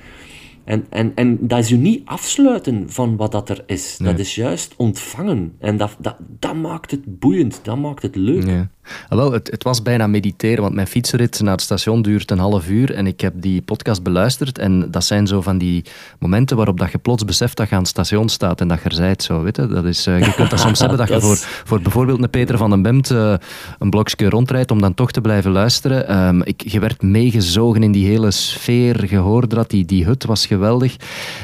En, 0.64 0.86
en, 0.90 1.12
en 1.14 1.38
dat 1.40 1.58
is 1.58 1.68
je 1.68 1.76
niet 1.76 2.02
afsluiten 2.04 2.90
van 2.90 3.16
wat 3.16 3.32
dat 3.32 3.48
er 3.48 3.62
is. 3.66 3.96
Dat 3.96 4.18
is 4.18 4.34
juist 4.34 4.74
ontvangen. 4.76 5.52
En 5.58 5.76
dat, 5.76 5.96
dat, 5.98 6.16
dat 6.38 6.54
maakt 6.54 6.90
het 6.90 7.18
boeiend, 7.18 7.60
dat 7.62 7.78
maakt 7.78 8.02
het 8.02 8.16
leuk. 8.16 8.46
Ja. 8.46 8.70
Ah, 9.08 9.18
wel, 9.18 9.32
het, 9.32 9.50
het, 9.50 9.62
was 9.62 9.82
bijna 9.82 10.06
mediteren, 10.06 10.62
want 10.62 10.74
mijn 10.74 10.86
fietsrit 10.86 11.40
naar 11.40 11.52
het 11.52 11.60
station 11.60 12.02
duurt 12.02 12.30
een 12.30 12.38
half 12.38 12.68
uur 12.68 12.94
en 12.94 13.06
ik 13.06 13.20
heb 13.20 13.32
die 13.36 13.62
podcast 13.62 14.02
beluisterd 14.02 14.58
en 14.58 14.90
dat 14.90 15.04
zijn 15.04 15.26
zo 15.26 15.40
van 15.40 15.58
die 15.58 15.84
momenten 16.18 16.56
waarop 16.56 16.78
dat 16.78 16.90
je 16.92 16.98
plots 16.98 17.24
beseft 17.24 17.56
dat 17.56 17.68
je 17.68 17.74
aan 17.74 17.80
het 17.80 17.90
station 17.90 18.28
staat 18.28 18.60
en 18.60 18.68
dat 18.68 18.78
je 18.82 18.88
er 18.88 18.94
zijt. 18.94 19.22
Zo, 19.22 19.42
weet 19.42 19.56
je? 19.56 19.66
Dat 19.66 19.84
is, 19.84 20.06
uh, 20.06 20.18
je 20.18 20.34
kunt 20.34 20.50
dat 20.50 20.60
soms 20.60 20.78
hebben 20.80 20.98
dat, 20.98 21.08
je 21.08 21.20
voor, 21.20 21.36
voor 21.36 21.80
bijvoorbeeld 21.80 22.22
een 22.22 22.30
Peter 22.30 22.56
van 22.56 22.70
den 22.70 22.82
Bemt 22.82 23.10
uh, 23.10 23.34
een 23.78 23.90
blokje 23.90 24.28
rondrijdt 24.28 24.70
om 24.70 24.80
dan 24.80 24.94
toch 24.94 25.10
te 25.10 25.20
blijven 25.20 25.50
luisteren. 25.50 26.18
Um, 26.26 26.42
ik, 26.42 26.62
je 26.66 26.80
werd 26.80 27.02
meegezogen 27.02 27.82
in 27.82 27.92
die 27.92 28.06
hele 28.06 28.30
sfeer, 28.30 29.10
je 29.10 29.16
hoorde 29.16 29.54
dat, 29.54 29.70
die, 29.70 29.84
die 29.84 30.04
hut 30.04 30.24
was 30.24 30.46
geweldig. 30.46 30.96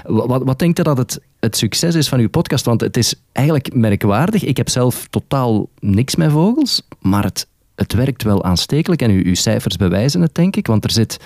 Wat, 0.05 0.43
wat 0.45 0.59
denk 0.59 0.77
je 0.77 0.83
dat 0.83 0.99
het 0.99 1.21
het 1.41 1.57
succes 1.57 1.95
is 1.95 2.09
van 2.09 2.19
uw 2.19 2.29
podcast? 2.29 2.65
Want 2.65 2.81
het 2.81 2.97
is 2.97 3.15
eigenlijk 3.33 3.75
merkwaardig. 3.75 4.45
Ik 4.45 4.57
heb 4.57 4.69
zelf 4.69 5.07
totaal 5.11 5.69
niks 5.81 6.17
met 6.17 6.31
vogels, 6.31 6.83
maar 7.01 7.25
het, 7.25 7.47
het 7.75 7.93
werkt 7.93 8.23
wel 8.23 8.45
aanstekelijk. 8.45 9.03
En 9.03 9.11
uw, 9.11 9.25
uw 9.25 9.35
cijfers 9.35 9.77
bewijzen 9.77 10.21
het, 10.21 10.35
denk 10.35 10.57
ik. 10.57 10.67
Want 10.67 10.85
er 10.85 10.91
zit 10.91 11.19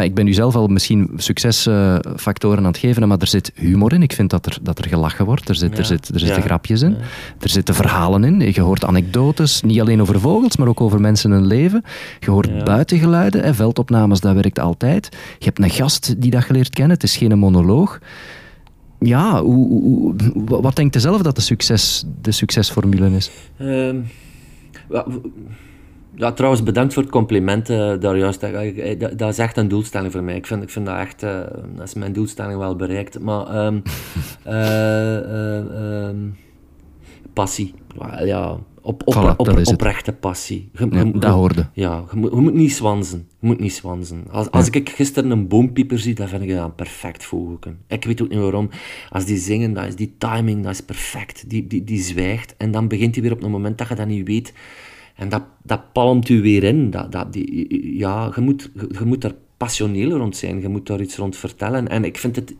ik 0.00 0.14
ben 0.14 0.24
nu 0.24 0.32
zelf 0.32 0.54
al 0.54 0.66
misschien 0.66 1.10
succesfactoren 1.16 2.58
aan 2.58 2.64
het 2.64 2.76
geven, 2.76 3.08
maar 3.08 3.18
er 3.18 3.26
zit 3.26 3.52
humor 3.54 3.92
in. 3.92 4.02
Ik 4.02 4.12
vind 4.12 4.30
dat 4.30 4.46
er, 4.46 4.58
dat 4.62 4.78
er 4.78 4.88
gelachen 4.88 5.24
wordt. 5.24 5.48
Er, 5.48 5.54
zit, 5.54 5.78
er, 5.78 5.84
zit, 5.84 6.08
er 6.08 6.20
zitten 6.20 6.42
grapjes 6.42 6.82
in. 6.82 6.96
Er 7.40 7.48
zitten 7.48 7.74
verhalen 7.74 8.24
in. 8.24 8.52
Je 8.52 8.60
hoort 8.60 8.84
anekdotes, 8.84 9.62
niet 9.62 9.80
alleen 9.80 10.00
over 10.00 10.20
vogels, 10.20 10.56
maar 10.56 10.68
ook 10.68 10.80
over 10.80 11.00
mensen 11.00 11.30
hun 11.30 11.46
leven. 11.46 11.84
Je 12.20 12.30
hoort 12.30 12.64
buitengeluiden, 12.64 13.42
hè, 13.42 13.54
veldopnames, 13.54 14.20
dat 14.20 14.34
werkt 14.34 14.58
altijd. 14.58 15.08
Je 15.38 15.44
hebt 15.44 15.58
een 15.58 15.70
gast 15.70 16.14
die 16.20 16.30
dat 16.30 16.44
geleerd 16.44 16.70
kennen. 16.70 16.94
Het 16.94 17.02
is 17.02 17.16
geen 17.16 17.38
monoloog 17.38 17.98
ja, 19.02 19.42
wat 20.44 20.76
denkt 20.76 20.96
u 20.96 21.00
zelf 21.00 21.22
dat 21.22 21.36
de, 21.36 21.42
succes, 21.42 22.04
de 22.20 22.32
succesformule 22.32 23.10
is? 23.10 23.30
Ehm, 23.58 24.00
ja, 26.14 26.32
trouwens, 26.32 26.62
bedankt 26.62 26.94
voor 26.94 27.02
het 27.02 27.12
compliment 27.12 27.70
uh, 27.70 27.92
daar 28.00 28.16
juist. 28.16 28.40
Dat, 28.40 29.18
dat, 29.18 29.28
is 29.28 29.38
echt 29.38 29.56
een 29.56 29.68
doelstelling 29.68 30.12
voor 30.12 30.22
mij. 30.22 30.36
Ik 30.36 30.46
vind, 30.46 30.62
ik 30.62 30.70
vind 30.70 30.86
dat 30.86 30.98
echt, 30.98 31.22
uh, 31.22 31.40
dat 31.76 31.86
is 31.86 31.94
mijn 31.94 32.12
doelstelling 32.12 32.58
wel 32.58 32.76
bereikt. 32.76 33.20
Maar 33.20 33.66
um, 33.66 33.82
uh, 34.46 36.08
passie, 37.32 37.74
ja, 38.24 38.58
op, 38.82 39.02
op, 39.04 39.16
op, 39.16 39.48
op 39.48 39.66
oprechte 39.66 40.12
passie. 40.12 40.70
Je, 40.72 40.88
ja, 40.90 40.98
je, 40.98 41.18
dat 41.18 41.32
hoorde. 41.32 41.68
Ja, 41.72 42.04
je 42.10 42.16
moet, 42.18 42.30
je 42.30 42.36
moet 42.36 42.54
niet 42.54 42.72
zwanzen. 42.72 43.28
Je 43.40 43.46
moet 43.46 43.60
niet 43.60 43.72
zwanzen. 43.72 44.24
Als, 44.30 44.50
als 44.50 44.70
ik 44.70 44.88
gisteren 44.88 45.30
een 45.30 45.48
boompieper 45.48 45.98
zie, 45.98 46.14
dan 46.14 46.28
vind 46.28 46.42
ik 46.42 46.54
dat 46.54 46.76
perfect 46.76 47.24
vogelken. 47.24 47.78
Ik 47.86 48.04
weet 48.04 48.22
ook 48.22 48.28
niet 48.28 48.38
waarom. 48.38 48.70
Als 49.10 49.24
die 49.24 49.38
zingen, 49.38 49.72
dat 49.72 49.86
is 49.86 49.96
die 49.96 50.14
timing, 50.18 50.62
dat 50.62 50.72
is 50.72 50.80
perfect. 50.80 51.50
Die, 51.50 51.66
die, 51.66 51.84
die 51.84 52.02
zwijgt. 52.02 52.54
En 52.56 52.70
dan 52.70 52.88
begint 52.88 53.14
hij 53.14 53.22
weer 53.22 53.32
op 53.32 53.42
een 53.42 53.50
moment 53.50 53.78
dat 53.78 53.88
je 53.88 53.94
dat 53.94 54.06
niet 54.06 54.26
weet. 54.26 54.52
En 55.16 55.28
dat, 55.28 55.42
dat 55.62 55.92
palmt 55.92 56.28
u 56.28 56.42
weer 56.42 56.64
in. 56.64 56.90
Dat, 56.90 57.12
dat, 57.12 57.32
die, 57.32 57.98
ja, 57.98 58.32
je 58.34 58.40
moet, 58.40 58.70
je, 58.74 58.88
je 58.98 59.04
moet 59.04 59.20
daar 59.20 59.34
passioneel 59.56 60.10
rond 60.10 60.36
zijn. 60.36 60.60
Je 60.60 60.68
moet 60.68 60.86
daar 60.86 61.00
iets 61.00 61.16
rond 61.16 61.36
vertellen. 61.36 61.88
En 61.88 62.04
ik 62.04 62.18
vind 62.18 62.36
het... 62.36 62.54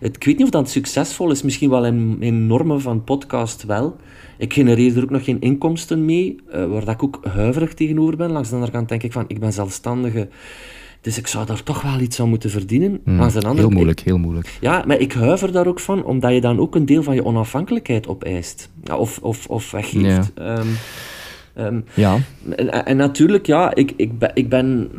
het 0.00 0.16
ik 0.16 0.24
weet 0.24 0.36
niet 0.36 0.44
of 0.44 0.50
dat 0.50 0.70
succesvol 0.70 1.30
is. 1.30 1.42
Misschien 1.42 1.70
wel 1.70 1.86
in, 1.86 2.16
in 2.20 2.46
normen 2.46 2.80
van 2.80 3.04
podcast 3.04 3.64
wel. 3.64 3.96
Ik 4.38 4.52
genereer 4.52 4.96
er 4.96 5.02
ook 5.02 5.10
nog 5.10 5.24
geen 5.24 5.40
inkomsten 5.40 6.04
mee, 6.04 6.36
uh, 6.54 6.66
waar 6.66 6.84
dat 6.84 6.94
ik 6.94 7.02
ook 7.02 7.20
huiverig 7.22 7.74
tegenover 7.74 8.16
ben. 8.16 8.30
Langs 8.30 8.48
de 8.48 8.54
andere 8.54 8.72
kant 8.72 8.88
denk 8.88 9.02
ik 9.02 9.12
van, 9.12 9.24
ik 9.26 9.40
ben 9.40 9.52
zelfstandige, 9.52 10.28
dus 11.00 11.18
ik 11.18 11.26
zou 11.26 11.46
daar 11.46 11.62
toch 11.62 11.82
wel 11.82 12.00
iets 12.00 12.20
aan 12.20 12.28
moeten 12.28 12.50
verdienen. 12.50 13.00
Mm, 13.04 13.18
Langs 13.18 13.34
de 13.34 13.40
andere, 13.40 13.66
heel 13.66 13.76
moeilijk, 13.76 14.00
heel 14.00 14.18
moeilijk. 14.18 14.58
Ja, 14.60 14.84
maar 14.86 14.98
ik 14.98 15.12
huiver 15.12 15.52
daar 15.52 15.66
ook 15.66 15.80
van, 15.80 16.04
omdat 16.04 16.32
je 16.32 16.40
dan 16.40 16.58
ook 16.58 16.74
een 16.74 16.86
deel 16.86 17.02
van 17.02 17.14
je 17.14 17.24
onafhankelijkheid 17.24 18.08
opeist. 18.08 18.70
Ja, 18.84 18.96
of, 18.96 19.18
of, 19.22 19.46
of 19.46 19.70
weggeeft. 19.70 20.32
Ja. 20.34 20.56
Ehm, 20.56 20.68
ehm, 21.54 21.80
ja. 21.94 22.18
En, 22.56 22.86
en, 22.86 22.96
natuurlijk, 22.96 23.46
ja, 23.46 23.74
ik, 23.74 23.92
ik, 23.96 24.18
ben... 24.18 24.30
Ik 24.34 24.48
ben 24.48 24.90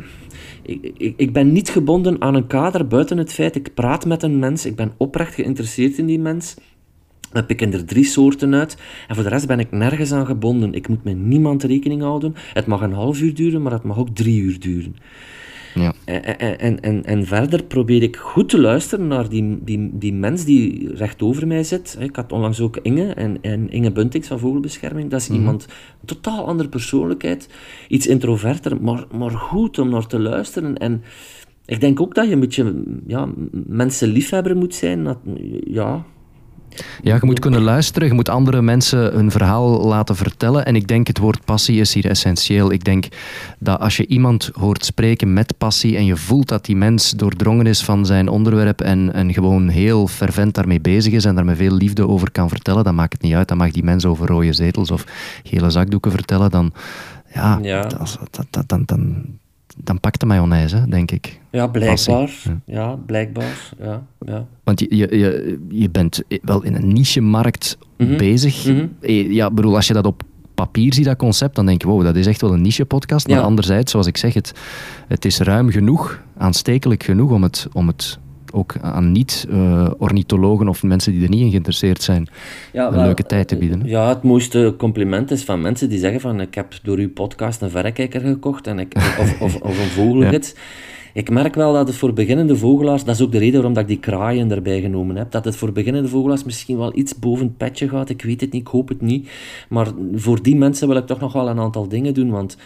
ik, 0.62 0.92
ik, 0.96 1.14
ik, 1.16 1.32
ben 1.32 1.52
niet 1.52 1.70
gebonden 1.70 2.20
aan 2.20 2.34
een 2.34 2.46
kader 2.46 2.86
buiten 2.86 3.18
het 3.18 3.32
feit, 3.32 3.56
ik 3.56 3.74
praat 3.74 4.04
met 4.04 4.22
een 4.22 4.38
mens, 4.38 4.66
ik 4.66 4.76
ben 4.76 4.92
oprecht 4.96 5.34
geïnteresseerd 5.34 5.98
in 5.98 6.06
die 6.06 6.18
mens. 6.18 6.54
We 7.32 7.44
pikken 7.44 7.72
er 7.72 7.84
drie 7.84 8.04
soorten 8.04 8.54
uit. 8.54 8.76
En 9.08 9.14
voor 9.14 9.24
de 9.24 9.30
rest 9.30 9.46
ben 9.46 9.58
ik 9.58 9.70
nergens 9.70 10.12
aan 10.12 10.26
gebonden. 10.26 10.74
Ik 10.74 10.88
moet 10.88 11.04
met 11.04 11.18
niemand 11.18 11.62
rekening 11.62 12.02
houden. 12.02 12.34
Het 12.52 12.66
mag 12.66 12.80
een 12.80 12.92
half 12.92 13.20
uur 13.20 13.34
duren, 13.34 13.62
maar 13.62 13.72
het 13.72 13.82
mag 13.82 13.98
ook 13.98 14.08
drie 14.08 14.40
uur 14.40 14.60
duren. 14.60 14.96
Ja. 15.74 15.92
En, 16.04 16.58
en, 16.58 16.80
en, 16.80 17.04
en 17.04 17.26
verder 17.26 17.64
probeer 17.64 18.02
ik 18.02 18.16
goed 18.16 18.48
te 18.48 18.60
luisteren 18.60 19.06
naar 19.06 19.28
die, 19.28 19.58
die, 19.64 19.90
die 19.92 20.12
mens 20.12 20.44
die 20.44 20.94
recht 20.94 21.22
over 21.22 21.46
mij 21.46 21.64
zit. 21.64 21.96
Ik 22.00 22.16
had 22.16 22.32
onlangs 22.32 22.60
ook 22.60 22.76
Inge, 22.76 23.12
en, 23.12 23.38
en 23.40 23.70
Inge 23.70 23.92
Buntings 23.92 24.28
van 24.28 24.38
Vogelbescherming. 24.38 25.10
Dat 25.10 25.20
is 25.20 25.28
mhm. 25.28 25.38
iemand, 25.38 25.64
een 25.64 26.06
totaal 26.06 26.46
andere 26.46 26.68
persoonlijkheid. 26.68 27.48
Iets 27.88 28.06
introverter, 28.06 28.82
maar, 28.82 29.04
maar 29.16 29.30
goed 29.30 29.78
om 29.78 29.90
naar 29.90 30.06
te 30.06 30.18
luisteren. 30.18 30.78
En 30.78 31.02
ik 31.64 31.80
denk 31.80 32.00
ook 32.00 32.14
dat 32.14 32.26
je 32.26 32.32
een 32.32 32.40
beetje 32.40 32.82
ja, 33.06 33.28
mensenliefhebber 33.66 34.56
moet 34.56 34.74
zijn. 34.74 35.16
ja, 35.64 36.04
ja, 37.02 37.14
je 37.14 37.20
moet 37.26 37.38
kunnen 37.38 37.62
luisteren, 37.62 38.08
je 38.08 38.14
moet 38.14 38.28
andere 38.28 38.62
mensen 38.62 39.12
hun 39.12 39.30
verhaal 39.30 39.86
laten 39.86 40.16
vertellen. 40.16 40.66
En 40.66 40.76
ik 40.76 40.88
denk 40.88 41.06
het 41.06 41.18
woord 41.18 41.44
passie 41.44 41.80
is 41.80 41.94
hier 41.94 42.06
essentieel. 42.06 42.72
Ik 42.72 42.84
denk 42.84 43.08
dat 43.58 43.80
als 43.80 43.96
je 43.96 44.06
iemand 44.06 44.50
hoort 44.52 44.84
spreken 44.84 45.32
met 45.32 45.58
passie 45.58 45.96
en 45.96 46.04
je 46.04 46.16
voelt 46.16 46.48
dat 46.48 46.64
die 46.64 46.76
mens 46.76 47.10
doordrongen 47.10 47.66
is 47.66 47.84
van 47.84 48.06
zijn 48.06 48.28
onderwerp 48.28 48.80
en, 48.80 49.12
en 49.12 49.32
gewoon 49.32 49.68
heel 49.68 50.06
fervent 50.06 50.54
daarmee 50.54 50.80
bezig 50.80 51.12
is 51.12 51.24
en 51.24 51.34
daar 51.34 51.44
met 51.44 51.56
veel 51.56 51.74
liefde 51.74 52.08
over 52.08 52.30
kan 52.30 52.48
vertellen, 52.48 52.84
dan 52.84 52.94
maakt 52.94 53.12
het 53.12 53.22
niet 53.22 53.34
uit. 53.34 53.48
Dan 53.48 53.56
mag 53.56 53.70
die 53.70 53.84
mens 53.84 54.04
over 54.04 54.26
rode 54.26 54.52
zetels 54.52 54.90
of 54.90 55.04
gele 55.42 55.70
zakdoeken 55.70 56.10
vertellen. 56.10 56.50
Dan, 56.50 56.72
ja, 57.34 57.58
ja. 57.62 57.82
Dat, 58.50 58.86
dan, 58.86 59.40
dan 59.76 60.00
pakt 60.00 60.20
de 60.20 60.26
mayonaise, 60.26 60.84
denk 60.88 61.10
ik. 61.10 61.40
Ja, 61.50 61.66
blijkbaar. 61.66 62.30
Ja. 62.64 62.96
blijkbaar. 63.06 63.70
Ja, 63.80 64.06
ja. 64.26 64.46
Want 64.64 64.80
je, 64.80 64.96
je, 64.96 65.58
je 65.68 65.90
bent 65.90 66.22
wel 66.42 66.62
in 66.62 66.74
een 66.74 66.92
niche-markt 66.92 67.78
mhm. 67.96 68.16
bezig. 68.16 68.66
Mm 68.66 68.96
Ja, 69.30 69.50
bedoel, 69.50 69.74
als 69.74 69.86
je 69.86 69.94
dat 69.94 70.06
op 70.06 70.22
papier 70.54 70.94
ziet, 70.94 71.04
dat 71.04 71.16
concept, 71.16 71.56
dan 71.56 71.66
denk 71.66 71.82
je, 71.82 71.88
wow, 71.88 72.02
dat 72.02 72.16
is 72.16 72.26
echt 72.26 72.40
wel 72.40 72.52
een 72.52 72.62
niche-podcast. 72.62 73.28
Maar 73.28 73.40
anderzijds, 73.40 73.90
zoals 73.90 74.06
ik 74.06 74.16
zeg, 74.16 74.34
het, 74.34 74.52
het 75.08 75.24
is 75.24 75.38
ruim 75.38 75.70
genoeg, 75.70 76.22
aanstekelijk 76.36 77.02
genoeg 77.02 77.30
om 77.30 77.42
het, 77.42 77.66
om 77.72 77.86
het 77.86 78.18
ook 78.52 78.74
aan 78.80 79.12
niet-ornithologen 79.12 80.68
of 80.68 80.82
mensen 80.82 81.12
die 81.12 81.22
er 81.22 81.28
niet 81.28 81.40
in 81.40 81.50
geïnteresseerd 81.50 82.02
zijn 82.02 82.28
ja, 82.72 82.86
een 82.86 83.02
leuke 83.02 83.22
tijd 83.22 83.48
te 83.48 83.56
bieden. 83.56 83.82
Ja, 83.84 84.08
het 84.08 84.22
mooiste 84.22 84.74
compliment 84.78 85.30
is 85.30 85.44
van 85.44 85.60
mensen 85.60 85.88
die 85.88 85.98
zeggen 85.98 86.20
van 86.20 86.40
ik 86.40 86.54
heb 86.54 86.74
door 86.82 86.98
uw 86.98 87.10
podcast 87.10 87.60
een 87.60 87.70
verrekijker 87.70 88.20
gekocht 88.20 88.66
en 88.66 88.78
ik, 88.78 88.94
of, 88.96 89.40
of, 89.40 89.60
of 89.60 89.78
een 89.78 89.90
vogelgids. 89.90 90.54
Ik 91.14 91.30
merk 91.30 91.54
wel 91.54 91.72
dat 91.72 91.86
het 91.86 91.96
voor 91.96 92.12
beginnende 92.12 92.56
vogelaars, 92.56 93.04
dat 93.04 93.14
is 93.14 93.22
ook 93.22 93.32
de 93.32 93.38
reden 93.38 93.54
waarom 93.54 93.72
dat 93.72 93.82
ik 93.82 93.88
die 93.88 93.98
kraaien 93.98 94.50
erbij 94.50 94.80
genomen 94.80 95.16
heb, 95.16 95.30
dat 95.30 95.44
het 95.44 95.56
voor 95.56 95.72
beginnende 95.72 96.08
vogelaars 96.08 96.44
misschien 96.44 96.76
wel 96.76 96.98
iets 96.98 97.18
boven 97.18 97.46
het 97.46 97.56
petje 97.56 97.88
gaat. 97.88 98.08
Ik 98.08 98.22
weet 98.22 98.40
het 98.40 98.52
niet, 98.52 98.62
ik 98.62 98.68
hoop 98.68 98.88
het 98.88 99.00
niet. 99.00 99.28
Maar 99.68 99.88
voor 100.14 100.42
die 100.42 100.56
mensen 100.56 100.88
wil 100.88 100.96
ik 100.96 101.06
toch 101.06 101.20
nog 101.20 101.32
wel 101.32 101.48
een 101.48 101.58
aantal 101.58 101.88
dingen 101.88 102.14
doen, 102.14 102.30
want 102.30 102.56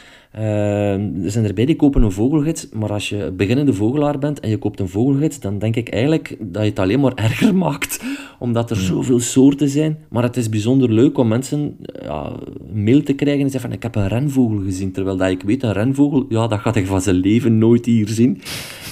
er 0.43 1.31
zijn 1.31 1.45
erbij 1.45 1.65
die 1.65 1.77
kopen 1.77 2.03
een 2.03 2.13
vogelgids, 2.13 2.69
maar 2.73 2.93
als 2.93 3.09
je 3.09 3.33
beginnende 3.37 3.73
vogelaar 3.73 4.19
bent 4.19 4.41
en 4.41 4.51
je 4.51 4.59
koopt 4.59 4.81
een 4.81 4.89
vogelgids, 4.89 5.41
dan 5.41 5.59
denk 5.59 5.77
ik 5.77 5.89
eigenlijk 5.89 6.37
dat 6.41 6.63
je 6.63 6.69
het 6.69 6.79
alleen 6.79 7.01
maar 7.01 7.15
erger 7.29 7.55
maakt, 7.55 8.05
omdat 8.39 8.71
er 8.71 8.77
zoveel 8.77 9.21
soorten 9.21 9.69
zijn. 9.69 9.99
Maar 10.09 10.23
het 10.23 10.37
is 10.37 10.49
bijzonder 10.49 10.93
leuk 10.93 11.19
om 11.19 11.29
mensen 11.29 11.77
ja, 12.03 12.33
een 12.73 12.83
mail 12.83 13.03
te 13.03 13.13
krijgen 13.13 13.43
en 13.43 13.51
zeggen 13.51 13.71
van 13.71 13.79
ik 13.79 13.83
heb 13.83 13.95
een 13.95 14.09
renvogel 14.09 14.59
gezien, 14.59 14.93
terwijl 14.93 15.17
dat 15.17 15.31
ik 15.31 15.43
weet, 15.43 15.63
een 15.63 15.73
renvogel, 15.73 16.27
ja, 16.29 16.47
dat 16.47 16.61
gaat 16.61 16.75
hij 16.75 16.87
van 16.87 17.01
zijn 17.01 17.17
leven 17.17 17.59
nooit 17.59 17.87
hier 17.87 18.09
zien. 18.09 18.41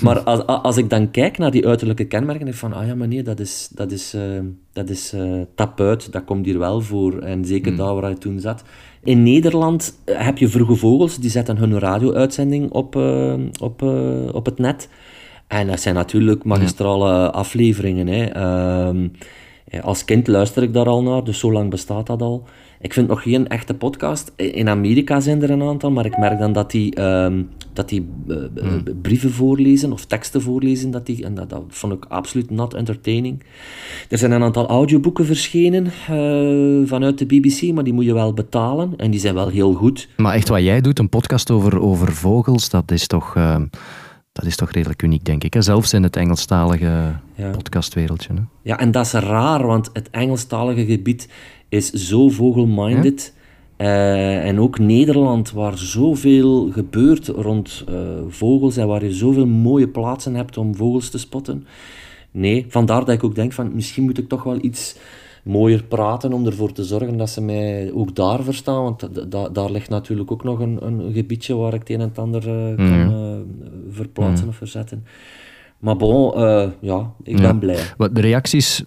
Maar 0.03 0.20
als, 0.20 0.47
als 0.47 0.76
ik 0.76 0.90
dan 0.90 1.11
kijk 1.11 1.38
naar 1.38 1.51
die 1.51 1.66
uiterlijke 1.66 2.05
kenmerken, 2.05 2.45
denk 2.45 2.57
ik 2.57 2.61
van, 2.61 2.72
ah 2.72 2.86
ja, 2.86 2.95
maar 2.95 3.09
nee, 3.09 3.22
dat 3.22 3.40
is, 3.40 3.70
dat 3.74 3.92
is, 3.92 4.14
uh, 4.14 4.22
dat 4.72 4.90
is 4.90 5.14
uh, 5.14 5.40
tapuit, 5.55 6.12
dat 6.12 6.24
komt 6.24 6.47
hier 6.47 6.59
wel 6.59 6.80
voor. 6.80 7.18
En 7.18 7.45
zeker 7.45 7.70
mm. 7.70 7.76
daar 7.76 7.95
waar 7.95 8.03
hij 8.03 8.14
toen 8.14 8.40
zat. 8.40 8.64
In 9.05 9.22
Nederland 9.22 9.98
eh, 10.05 10.24
heb 10.24 10.38
je 10.38 10.48
vroege 10.48 10.74
vogels, 10.74 11.18
die 11.18 11.30
zetten 11.30 11.57
hun 11.57 11.78
radio-uitzending 11.78 12.70
op, 12.70 12.96
uh, 12.96 13.34
op, 13.61 13.82
uh, 13.82 14.34
op 14.34 14.44
het 14.44 14.59
net. 14.59 14.88
En 15.46 15.66
dat 15.66 15.80
zijn 15.80 15.94
natuurlijk 15.94 16.44
magistrale 16.44 17.30
afleveringen. 17.30 18.07
Hè. 18.07 18.24
Ehm, 18.24 19.09
als 19.82 20.05
kind 20.05 20.26
luister 20.26 20.62
ik 20.62 20.72
daar 20.72 20.86
al 20.86 21.02
naar, 21.02 21.24
dus 21.24 21.38
zo 21.38 21.52
lang 21.52 21.70
bestaat 21.70 22.07
dat 22.07 22.22
al. 22.22 22.44
Ik 22.85 22.93
vind 22.93 23.09
nog 23.09 23.22
geen 23.22 23.49
echte 23.49 23.74
podcast. 23.74 24.32
In 24.37 24.68
Amerika 24.68 25.20
zijn 25.20 25.43
er 25.43 25.51
een 25.51 25.62
aantal, 25.62 25.91
maar 25.91 26.07
ik 26.07 26.18
merk 26.18 26.39
dan 26.39 26.53
dat 26.53 26.70
die, 26.70 26.95
ehm, 26.95 27.43
dat 27.72 27.89
die 27.89 28.09
uh, 28.26 28.37
brieven 29.03 29.30
voorlezen 29.30 29.93
of 29.93 30.05
teksten 30.05 30.43
voorlezen. 30.43 30.91
Dat 30.91 31.07
die, 31.07 31.24
en 31.24 31.35
dat, 31.35 31.51
dat 31.51 31.62
vond 31.68 31.93
ik 31.93 32.05
absoluut 32.05 32.51
not 32.51 32.74
entertaining. 32.74 33.43
Er 34.09 34.18
zijn 34.18 34.32
een 34.32 34.43
aantal 34.43 34.68
audioboeken 34.68 35.26
verschenen 35.26 35.85
uh, 35.85 36.89
vanuit 36.89 37.18
de 37.18 37.26
BBC, 37.26 37.72
maar 37.72 37.85
die 37.85 37.93
moet 37.93 38.05
je 38.05 38.14
wel 38.14 38.35
betalen. 38.35 38.93
En 38.97 39.11
die 39.11 39.20
zijn 39.20 39.35
wel 39.35 39.49
heel 39.49 39.72
goed. 39.72 40.09
Maar 40.16 40.35
echt 40.35 40.49
wat 40.49 40.62
jij 40.62 40.80
doet, 40.80 40.99
een 40.99 41.09
podcast 41.09 41.51
over, 41.51 41.80
over 41.80 42.12
vogels, 42.12 42.68
dat 42.70 42.91
is 42.91 43.07
toch... 43.07 43.37
Ehm, 43.37 43.66
dat 44.32 44.45
is 44.45 44.57
toch 44.57 44.70
redelijk 44.70 45.03
uniek, 45.03 45.24
denk 45.24 45.45
ik. 45.45 45.55
Hè? 45.55 45.62
Zelfs 45.62 45.93
in 45.93 46.03
het 46.03 46.16
Engelstalige 46.16 47.14
podcastwereldje. 47.53 48.35
Hè? 48.35 48.41
Ja, 48.62 48.78
en 48.78 48.91
dat 48.91 49.07
is 49.07 49.12
raar, 49.12 49.66
want 49.66 49.91
het 49.93 50.11
Engelstalige 50.11 50.85
gebied 50.85 51.28
is 51.75 51.91
zo 51.91 52.29
vogelminded. 52.29 53.35
Uh, 53.79 54.47
en 54.47 54.61
ook 54.61 54.79
Nederland, 54.79 55.53
waar 55.53 55.79
zoveel 55.79 56.70
gebeurt 56.72 57.29
rond 57.29 57.85
uh, 57.89 57.97
vogels 58.29 58.77
en 58.77 58.87
waar 58.87 59.05
je 59.05 59.12
zoveel 59.12 59.47
mooie 59.47 59.89
plaatsen 59.89 60.35
hebt 60.35 60.57
om 60.57 60.75
vogels 60.75 61.11
te 61.11 61.18
spotten. 61.18 61.66
Nee, 62.31 62.66
vandaar 62.68 63.05
dat 63.05 63.14
ik 63.14 63.25
ook 63.25 63.35
denk 63.35 63.53
van 63.53 63.75
misschien 63.75 64.05
moet 64.05 64.18
ik 64.18 64.29
toch 64.29 64.43
wel 64.43 64.59
iets 64.61 64.97
mooier 65.43 65.83
praten 65.83 66.33
om 66.33 66.47
ervoor 66.47 66.72
te 66.72 66.85
zorgen 66.85 67.16
dat 67.16 67.31
ze 67.31 67.41
mij 67.41 67.91
ook 67.95 68.14
daar 68.14 68.43
verstaan. 68.43 68.83
Want 68.83 69.09
daar 69.55 69.70
ligt 69.70 69.89
natuurlijk 69.89 70.31
ook 70.33 70.45
nog 70.45 70.59
een, 70.61 70.87
een 70.87 71.12
gebiedje 71.12 71.55
waar 71.55 71.75
ik 71.75 71.81
het 71.81 71.91
een 71.91 72.01
en 72.01 72.09
het 72.09 72.18
ander 72.18 72.49
uh, 72.49 72.77
kan 72.77 73.45
verplaatsen 73.91 74.49
of 74.49 74.57
verzetten. 74.57 75.05
Maar 75.85 75.97
bon, 75.97 76.41
uh, 76.41 76.68
ja, 76.80 77.11
ik 77.22 77.37
ben 77.37 77.59
blij. 77.59 77.78
Wat 77.97 78.14
de 78.14 78.20
reacties, 78.20 78.85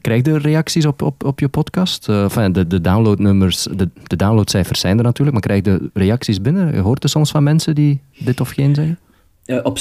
krijg 0.00 0.26
je 0.26 0.38
reacties 0.38 0.86
op, 0.86 1.02
op, 1.02 1.24
op 1.24 1.40
je 1.40 1.48
podcast? 1.48 2.08
Uh, 2.08 2.22
enfin, 2.22 2.52
de, 2.52 2.66
de 2.66 2.80
downloadnummers, 2.80 3.62
de, 3.62 3.88
de 4.02 4.16
downloadcijfers 4.16 4.80
zijn 4.80 4.98
er 4.98 5.04
natuurlijk, 5.04 5.32
maar 5.32 5.46
krijg 5.46 5.64
je 5.64 5.90
reacties 5.92 6.40
binnen? 6.40 6.74
Je 6.74 6.80
hoort 6.80 7.02
er 7.02 7.08
soms 7.08 7.30
van 7.30 7.42
mensen 7.42 7.74
die 7.74 8.00
dit 8.18 8.40
of 8.40 8.48
geen 8.48 8.74
zeggen? 8.74 8.98
Uh, 9.46 9.58
op, 9.62 9.78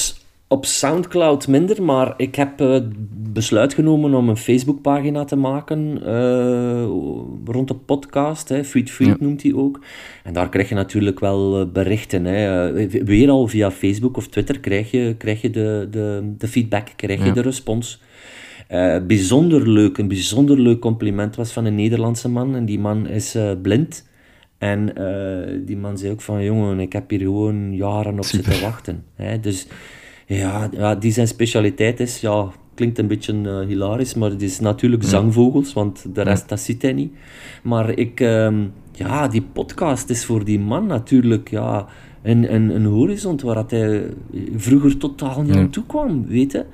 op 0.53 0.65
Soundcloud 0.65 1.47
minder, 1.47 1.83
maar 1.83 2.13
ik 2.17 2.35
heb 2.35 2.61
uh, 2.61 2.77
besluit 3.17 3.73
genomen 3.73 4.13
om 4.13 4.29
een 4.29 4.37
Facebookpagina 4.37 5.23
te 5.23 5.35
maken 5.35 5.99
uh, 6.05 6.83
rond 7.45 7.67
de 7.67 7.75
podcast. 7.75 8.49
Hè. 8.49 8.63
Feed 8.63 8.91
Feed 8.91 9.19
noemt 9.19 9.43
hij 9.43 9.53
ook. 9.53 9.79
En 10.23 10.33
daar 10.33 10.49
krijg 10.49 10.69
je 10.69 10.75
natuurlijk 10.75 11.19
wel 11.19 11.61
uh, 11.61 11.71
berichten. 11.71 12.25
Hè. 12.25 12.71
weer 13.03 13.29
al 13.29 13.47
via 13.47 13.71
Facebook 13.71 14.17
of 14.17 14.27
Twitter 14.27 14.59
krijg 14.59 14.91
je, 14.91 15.15
krijg 15.17 15.41
je 15.41 15.49
de, 15.49 15.87
de, 15.91 16.33
de 16.37 16.47
feedback, 16.47 16.87
krijg 16.95 17.25
je 17.25 17.31
de 17.31 17.41
respons. 17.41 18.01
bijzonder 19.07 19.69
leuk, 19.69 19.97
een 19.97 20.07
bijzonder 20.07 20.59
leuk 20.59 20.79
compliment 20.79 21.35
was 21.35 21.51
van 21.51 21.65
een 21.65 21.75
Nederlandse 21.75 22.29
man. 22.29 22.55
En 22.55 22.65
die 22.65 22.79
man 22.79 23.07
is 23.07 23.37
blind. 23.61 24.09
En 24.57 24.93
die 25.65 25.77
man 25.77 25.97
zei 25.97 26.11
ook 26.11 26.21
van, 26.21 26.43
jongen, 26.43 26.79
ik 26.79 26.93
heb 26.93 27.09
hier 27.09 27.19
gewoon 27.19 27.75
jaren 27.75 28.17
op 28.17 28.25
zitten 28.25 28.61
wachten. 28.61 29.03
Hè. 29.15 29.39
Dus 29.39 29.67
ja, 30.25 30.69
ja, 30.71 30.95
die 30.95 31.11
zijn 31.11 31.27
specialiteit 31.27 31.99
is, 31.99 32.21
ja, 32.21 32.51
klinkt 32.73 32.97
een 32.97 33.07
beetje 33.07 33.33
uh, 33.33 33.59
hilarisch, 33.59 34.13
maar 34.13 34.29
het 34.29 34.41
is 34.41 34.59
natuurlijk 34.59 35.03
zangvogels, 35.03 35.73
want 35.73 36.05
de 36.15 36.21
rest, 36.21 36.49
dat 36.49 36.59
ziet 36.59 36.81
hij 36.81 36.93
niet. 36.93 37.13
Maar 37.63 37.89
ik, 37.89 38.19
um, 38.19 38.73
ja, 38.91 39.27
die 39.27 39.41
podcast 39.41 40.09
is 40.09 40.25
voor 40.25 40.45
die 40.45 40.59
man 40.59 40.85
natuurlijk, 40.85 41.49
ja, 41.49 41.87
een, 42.21 42.53
een, 42.53 42.75
een 42.75 42.85
horizon 42.85 43.39
waar 43.43 43.63
hij 43.67 44.05
vroeger 44.55 44.97
totaal 44.97 45.41
niet 45.41 45.55
aan 45.55 45.69
toe 45.69 45.85
kwam, 45.85 46.27
weet 46.27 46.51
je. 46.51 46.65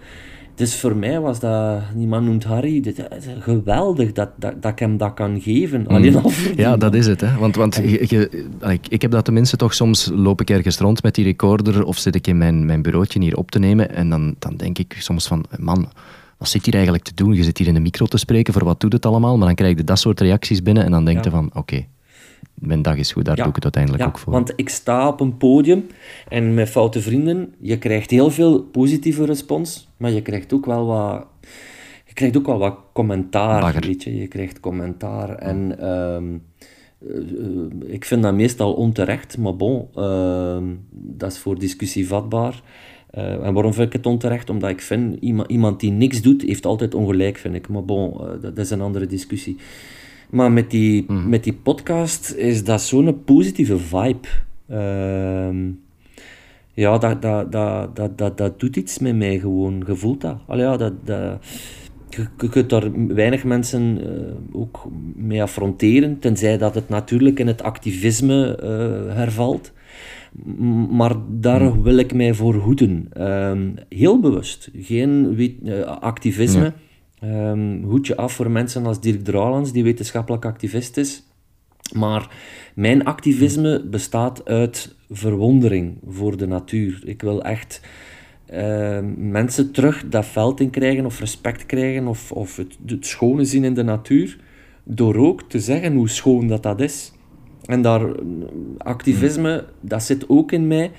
Dus 0.60 0.76
voor 0.76 0.96
mij 0.96 1.20
was 1.20 1.40
dat, 1.40 1.82
die 1.96 2.08
man 2.08 2.24
noemt 2.24 2.44
Harry, 2.44 2.82
dit, 2.82 3.08
geweldig 3.40 4.12
dat, 4.12 4.30
dat, 4.36 4.62
dat 4.62 4.72
ik 4.72 4.80
hem 4.80 4.98
dat 4.98 5.14
kan 5.14 5.42
geven. 5.42 5.82
Mm. 5.82 5.88
Alleen 5.88 6.16
al 6.16 6.32
ja, 6.56 6.78
dat 6.78 6.94
is 6.94 7.06
het. 7.06 7.22
Hè? 7.22 7.38
Want, 7.38 7.56
want 7.56 7.76
je, 7.76 8.30
ik, 8.68 8.88
ik 8.88 9.02
heb 9.02 9.12
dat 9.12 9.26
tenminste 9.26 9.58
toch 9.58 9.74
soms, 9.74 10.10
loop 10.14 10.42
ik 10.42 10.50
ergens 10.50 10.78
rond 10.78 11.04
met 11.04 11.16
die 11.16 11.24
recorder 11.24 11.84
of 11.84 11.98
zit 11.98 12.16
ik 12.16 12.28
in 12.28 12.38
mijn, 12.38 12.66
mijn 12.66 12.82
bureautje 12.82 13.22
hier 13.22 13.38
op 13.38 13.52
te 13.52 13.60
nemen 13.60 13.96
en 13.96 14.10
dan, 14.10 14.36
dan 14.40 14.56
denk 14.56 14.78
ik 14.78 14.96
soms 14.98 15.28
van, 15.28 15.46
man, 15.58 15.90
wat 16.38 16.50
zit 16.50 16.66
hier 16.66 16.74
eigenlijk 16.74 17.04
te 17.04 17.14
doen? 17.16 17.34
Je 17.34 17.44
zit 17.44 17.58
hier 17.58 17.68
in 17.68 17.74
de 17.74 17.80
micro 17.80 18.06
te 18.06 18.18
spreken, 18.18 18.54
voor 18.54 18.66
wat 18.66 18.80
doet 18.80 18.94
het 18.94 19.06
allemaal? 19.06 19.38
Maar 19.38 19.48
dan 19.48 19.56
krijg 19.56 19.78
je 19.78 19.84
dat 19.84 20.00
soort 20.00 20.20
reacties 20.20 20.64
binnen 20.64 20.84
en 20.84 20.92
dan 20.92 21.06
denk 21.06 21.24
je 21.24 21.30
van, 21.30 21.50
oké, 21.54 21.86
mijn 22.60 22.82
dag 22.82 22.96
is 22.96 23.12
goed, 23.12 23.26
daar 23.26 23.36
doe 23.36 23.48
ik 23.48 23.56
het 23.56 23.64
uiteindelijk 23.64 24.04
ook 24.04 24.18
voor. 24.18 24.34
Want 24.34 24.54
ik 24.56 24.70
sta 24.70 25.08
op 25.08 25.20
een 25.20 25.38
podium 25.38 25.88
en 26.28 26.54
met 26.54 26.70
foute 26.70 27.02
vrienden, 27.02 27.54
je 27.60 27.78
krijgt 27.78 28.10
heel 28.10 28.32
veel 28.32 28.62
positieve 28.62 29.26
respons, 29.26 29.88
maar 29.98 30.12
je 30.12 30.22
krijgt 30.22 30.54
ook 30.54 30.66
wel 30.66 30.86
wat, 30.86 31.26
je 32.06 32.14
krijgt 32.14 32.38
ook 32.38 32.46
wel 32.46 32.58
wat 32.58 32.78
commentaar. 32.94 33.80
Weet 33.80 34.04
je? 34.04 34.16
je 34.16 34.28
krijgt 34.28 34.60
commentaar 34.60 35.36
en 35.36 35.80
ehm, 35.80 36.36
eh, 37.08 37.92
ik 37.92 38.06
vind 38.06 38.24
dat 38.24 38.34
meestal 38.34 38.74
onterecht, 38.74 39.38
maar 39.38 39.56
bon, 39.56 39.88
uh, 39.96 40.58
dat 40.92 41.32
is 41.32 41.38
voor 41.38 41.60
discussie 41.60 42.08
vatbaar. 42.08 42.62
Uh, 43.18 43.46
en 43.46 43.54
waarom 43.54 43.74
vind 43.74 43.88
ik 43.88 43.94
het 43.94 44.06
onterecht? 44.06 44.50
Omdat 44.50 44.70
ik 44.70 44.82
vind, 44.82 45.18
iemand, 45.20 45.50
iemand 45.52 45.80
die 45.80 45.92
niks 45.92 46.22
doet, 46.22 46.42
heeft 46.42 46.66
altijd 46.66 46.96
ongelijk, 46.96 47.38
vind 47.38 47.56
ik. 47.56 47.68
Maar 47.68 47.86
bon, 47.86 48.14
uh, 48.22 48.42
dat 48.42 48.58
is 48.58 48.70
een 48.70 48.82
andere 48.82 49.06
discussie. 49.06 49.58
Maar 50.30 50.52
met 50.52 50.72
die, 50.72 51.06
mhm. 51.08 51.30
met 51.30 51.44
die 51.44 51.54
podcast 51.54 52.32
is 52.32 52.64
dat 52.64 52.82
zo'n 52.82 53.24
positieve 53.24 53.78
vibe. 53.78 54.28
Uh, 54.72 55.74
ja, 56.74 56.98
dat, 56.98 57.22
dat, 57.22 57.52
dat, 57.52 57.96
dat, 57.96 58.18
dat, 58.18 58.38
dat 58.38 58.60
doet 58.60 58.76
iets 58.76 59.00
met 59.00 59.16
mij 59.16 59.40
gewoon. 59.40 59.84
Je 59.88 59.96
voelt 59.96 60.22
dat. 60.22 60.38
Allee, 60.48 60.66
ja, 60.66 60.78
dat, 60.78 60.94
dat, 61.04 61.46
je, 62.10 62.28
je 62.38 62.50
kunt 62.50 62.70
daar 62.70 63.08
weinig 63.08 63.44
mensen 63.44 63.98
uh, 64.02 64.62
ook 64.62 64.88
mee 65.16 65.42
affronteren, 65.42 66.20
tenzij 66.20 66.58
dat 66.58 66.76
het 66.76 66.90
natuurlijk 66.90 67.40
in 67.40 67.48
het 67.48 67.62
activisme 67.62 68.60
uh, 68.64 69.16
hervalt. 69.16 69.74
Maar 70.90 71.16
daar 71.30 71.62
mhm. 71.62 71.82
wil 71.82 71.98
ik 71.98 72.14
mij 72.14 72.34
voor 72.34 72.56
hoeden. 72.56 73.10
Uh, 73.18 73.52
heel 73.90 74.20
bewust. 74.20 74.70
Geen 74.74 75.36
uh, 75.64 75.82
activisme. 75.82 76.74
Um, 77.24 77.84
hoedje 77.84 78.16
af 78.16 78.34
voor 78.34 78.52
mensen 78.52 78.86
als 78.86 79.02
Dirk 79.02 79.24
Drouwlands, 79.24 79.72
die 79.72 79.84
wetenschappelijk 79.84 80.46
activist 80.46 80.98
is. 80.98 81.24
Maar 81.94 82.36
mijn 82.76 83.06
activisme 83.06 83.86
bestaat 83.86 84.46
uit 84.46 84.96
verwondering 85.10 85.98
voor 86.08 86.38
de 86.38 86.48
natuur. 86.48 87.02
Ik 87.06 87.22
wil 87.22 87.44
echt 87.44 87.82
uh, 88.54 89.00
mensen 89.18 89.72
terug 89.72 90.10
dat 90.10 90.26
veld 90.26 90.60
in 90.60 90.70
krijgen, 90.70 91.06
of 91.06 91.20
respect 91.20 91.66
krijgen, 91.66 92.08
of, 92.08 92.32
of 92.32 92.56
het, 92.56 92.78
het 92.86 93.06
schone 93.06 93.46
zien 93.46 93.64
in 93.64 93.74
de 93.74 93.84
natuur, 93.84 94.38
door 94.84 95.16
ook 95.16 95.44
te 95.44 95.60
zeggen 95.60 95.96
hoe 95.96 96.10
schoon 96.10 96.48
dat, 96.48 96.64
dat 96.64 96.82
is. 96.82 97.12
En 97.66 97.82
daar, 97.82 98.16
activisme, 98.78 99.66
dat 99.82 100.04
zit 100.04 100.30
ook 100.30 100.52
in 100.52 100.68
mij, 100.68 100.92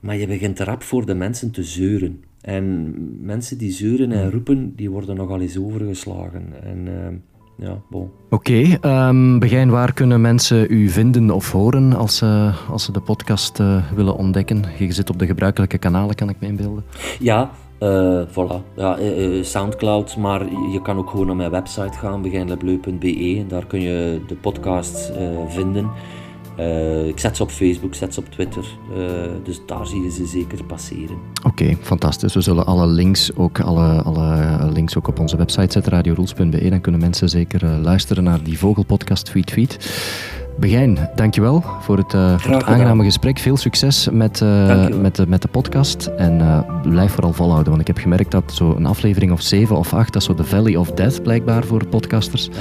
maar 0.00 0.16
je 0.16 0.26
begint 0.26 0.60
erop 0.60 0.82
voor 0.82 1.06
de 1.06 1.14
mensen 1.14 1.50
te 1.50 1.62
zeuren. 1.62 2.24
En 2.44 2.94
mensen 3.20 3.58
die 3.58 3.72
zeuren 3.72 4.12
en 4.12 4.30
roepen, 4.30 4.72
die 4.76 4.90
worden 4.90 5.16
nogal 5.16 5.40
eens 5.40 5.58
overgeslagen. 5.58 6.52
En 6.62 6.86
uh, 6.86 7.66
ja, 7.66 7.80
bon. 7.90 8.10
Oké, 8.30 8.78
okay, 8.80 9.08
um, 9.08 9.38
Begijn, 9.38 9.70
waar 9.70 9.92
kunnen 9.92 10.20
mensen 10.20 10.66
u 10.70 10.88
vinden 10.88 11.30
of 11.30 11.52
horen 11.52 11.92
als 11.92 12.16
ze, 12.16 12.50
als 12.70 12.84
ze 12.84 12.92
de 12.92 13.00
podcast 13.00 13.60
uh, 13.60 13.92
willen 13.94 14.16
ontdekken? 14.16 14.64
Je 14.78 14.92
zit 14.92 15.10
op 15.10 15.18
de 15.18 15.26
gebruikelijke 15.26 15.78
kanalen, 15.78 16.14
kan 16.14 16.28
ik 16.28 16.36
me 16.40 16.46
inbeelden. 16.46 16.84
Ja, 17.18 17.50
uh, 17.80 18.22
voilà. 18.28 18.74
Ja, 18.76 18.98
uh, 18.98 19.42
Soundcloud, 19.42 20.16
maar 20.16 20.44
je 20.72 20.82
kan 20.82 20.96
ook 20.96 21.10
gewoon 21.10 21.26
naar 21.26 21.36
mijn 21.36 21.50
website 21.50 21.98
gaan, 21.98 22.22
begijnlebleu.be. 22.22 23.44
Daar 23.48 23.66
kun 23.66 23.80
je 23.80 24.20
de 24.26 24.34
podcast 24.34 25.12
vinden. 25.48 25.90
Uh, 26.58 27.06
ik 27.06 27.18
zet 27.18 27.36
ze 27.36 27.42
op 27.42 27.50
Facebook, 27.50 27.94
zet 27.94 28.14
ze 28.14 28.20
op 28.20 28.30
Twitter. 28.30 28.64
Uh, 28.90 28.96
dus 29.42 29.60
daar 29.66 29.86
zie 29.86 30.02
je 30.02 30.10
ze 30.10 30.26
zeker 30.26 30.64
passeren. 30.64 31.16
Oké, 31.42 31.76
fantastisch. 31.80 32.34
We 32.34 32.40
zullen 32.40 32.66
alle 32.66 32.86
links 32.86 33.36
ook, 33.36 33.60
alle, 33.60 34.02
alle 34.02 34.70
links 34.72 34.96
ook 34.96 35.08
op 35.08 35.18
onze 35.18 35.36
website 35.36 35.72
zetten, 35.72 35.92
radioroels.be. 35.92 36.68
Dan 36.70 36.80
kunnen 36.80 37.00
mensen 37.00 37.28
zeker 37.28 37.64
uh, 37.64 37.78
luisteren 37.82 38.24
naar 38.24 38.42
die 38.42 38.58
vogelpodcast 38.58 39.24
Tweet 39.24 39.46
Tweet. 39.46 39.78
Begijn, 40.56 40.98
dankjewel 41.14 41.62
voor 41.80 41.96
het, 41.96 42.14
eh, 42.14 42.38
voor 42.38 42.54
het 42.54 42.64
aangename 42.64 43.04
gesprek. 43.04 43.38
Veel 43.38 43.56
succes 43.56 44.08
met, 44.12 44.40
eh, 44.40 44.88
met, 44.88 45.16
de, 45.16 45.26
met 45.28 45.42
de 45.42 45.48
podcast. 45.48 46.06
En 46.16 46.40
eh, 46.40 46.60
blijf 46.82 47.12
vooral 47.12 47.32
volhouden, 47.32 47.68
want 47.68 47.80
ik 47.80 47.86
heb 47.86 47.98
gemerkt 47.98 48.30
dat 48.30 48.44
zo'n 48.46 48.86
aflevering 48.86 49.32
of 49.32 49.40
7 49.40 49.76
of 49.76 49.94
8, 49.94 50.12
dat 50.12 50.22
is 50.22 50.28
zo 50.28 50.34
de 50.34 50.44
Valley 50.44 50.76
of 50.76 50.90
Death 50.90 51.22
blijkbaar 51.22 51.64
voor 51.64 51.86
podcasters. 51.86 52.48
Ah, 52.48 52.56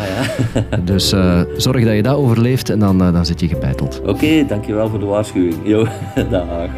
ja. 0.53 0.77
dus 0.91 1.09
zorg 1.57 1.83
dat 1.83 1.95
je 1.95 2.03
dat 2.03 2.15
overleeft 2.15 2.69
en 2.69 2.79
dan, 2.79 2.97
dan 2.97 3.25
zit 3.25 3.39
je 3.39 3.47
gebeiteld. 3.47 4.01
Oké, 4.05 4.45
dankjewel 4.47 4.89
voor 4.89 4.99
de 4.99 5.05
waarschuwing. 5.05 5.55
Jo, 5.63 5.87
dag. 6.29 6.69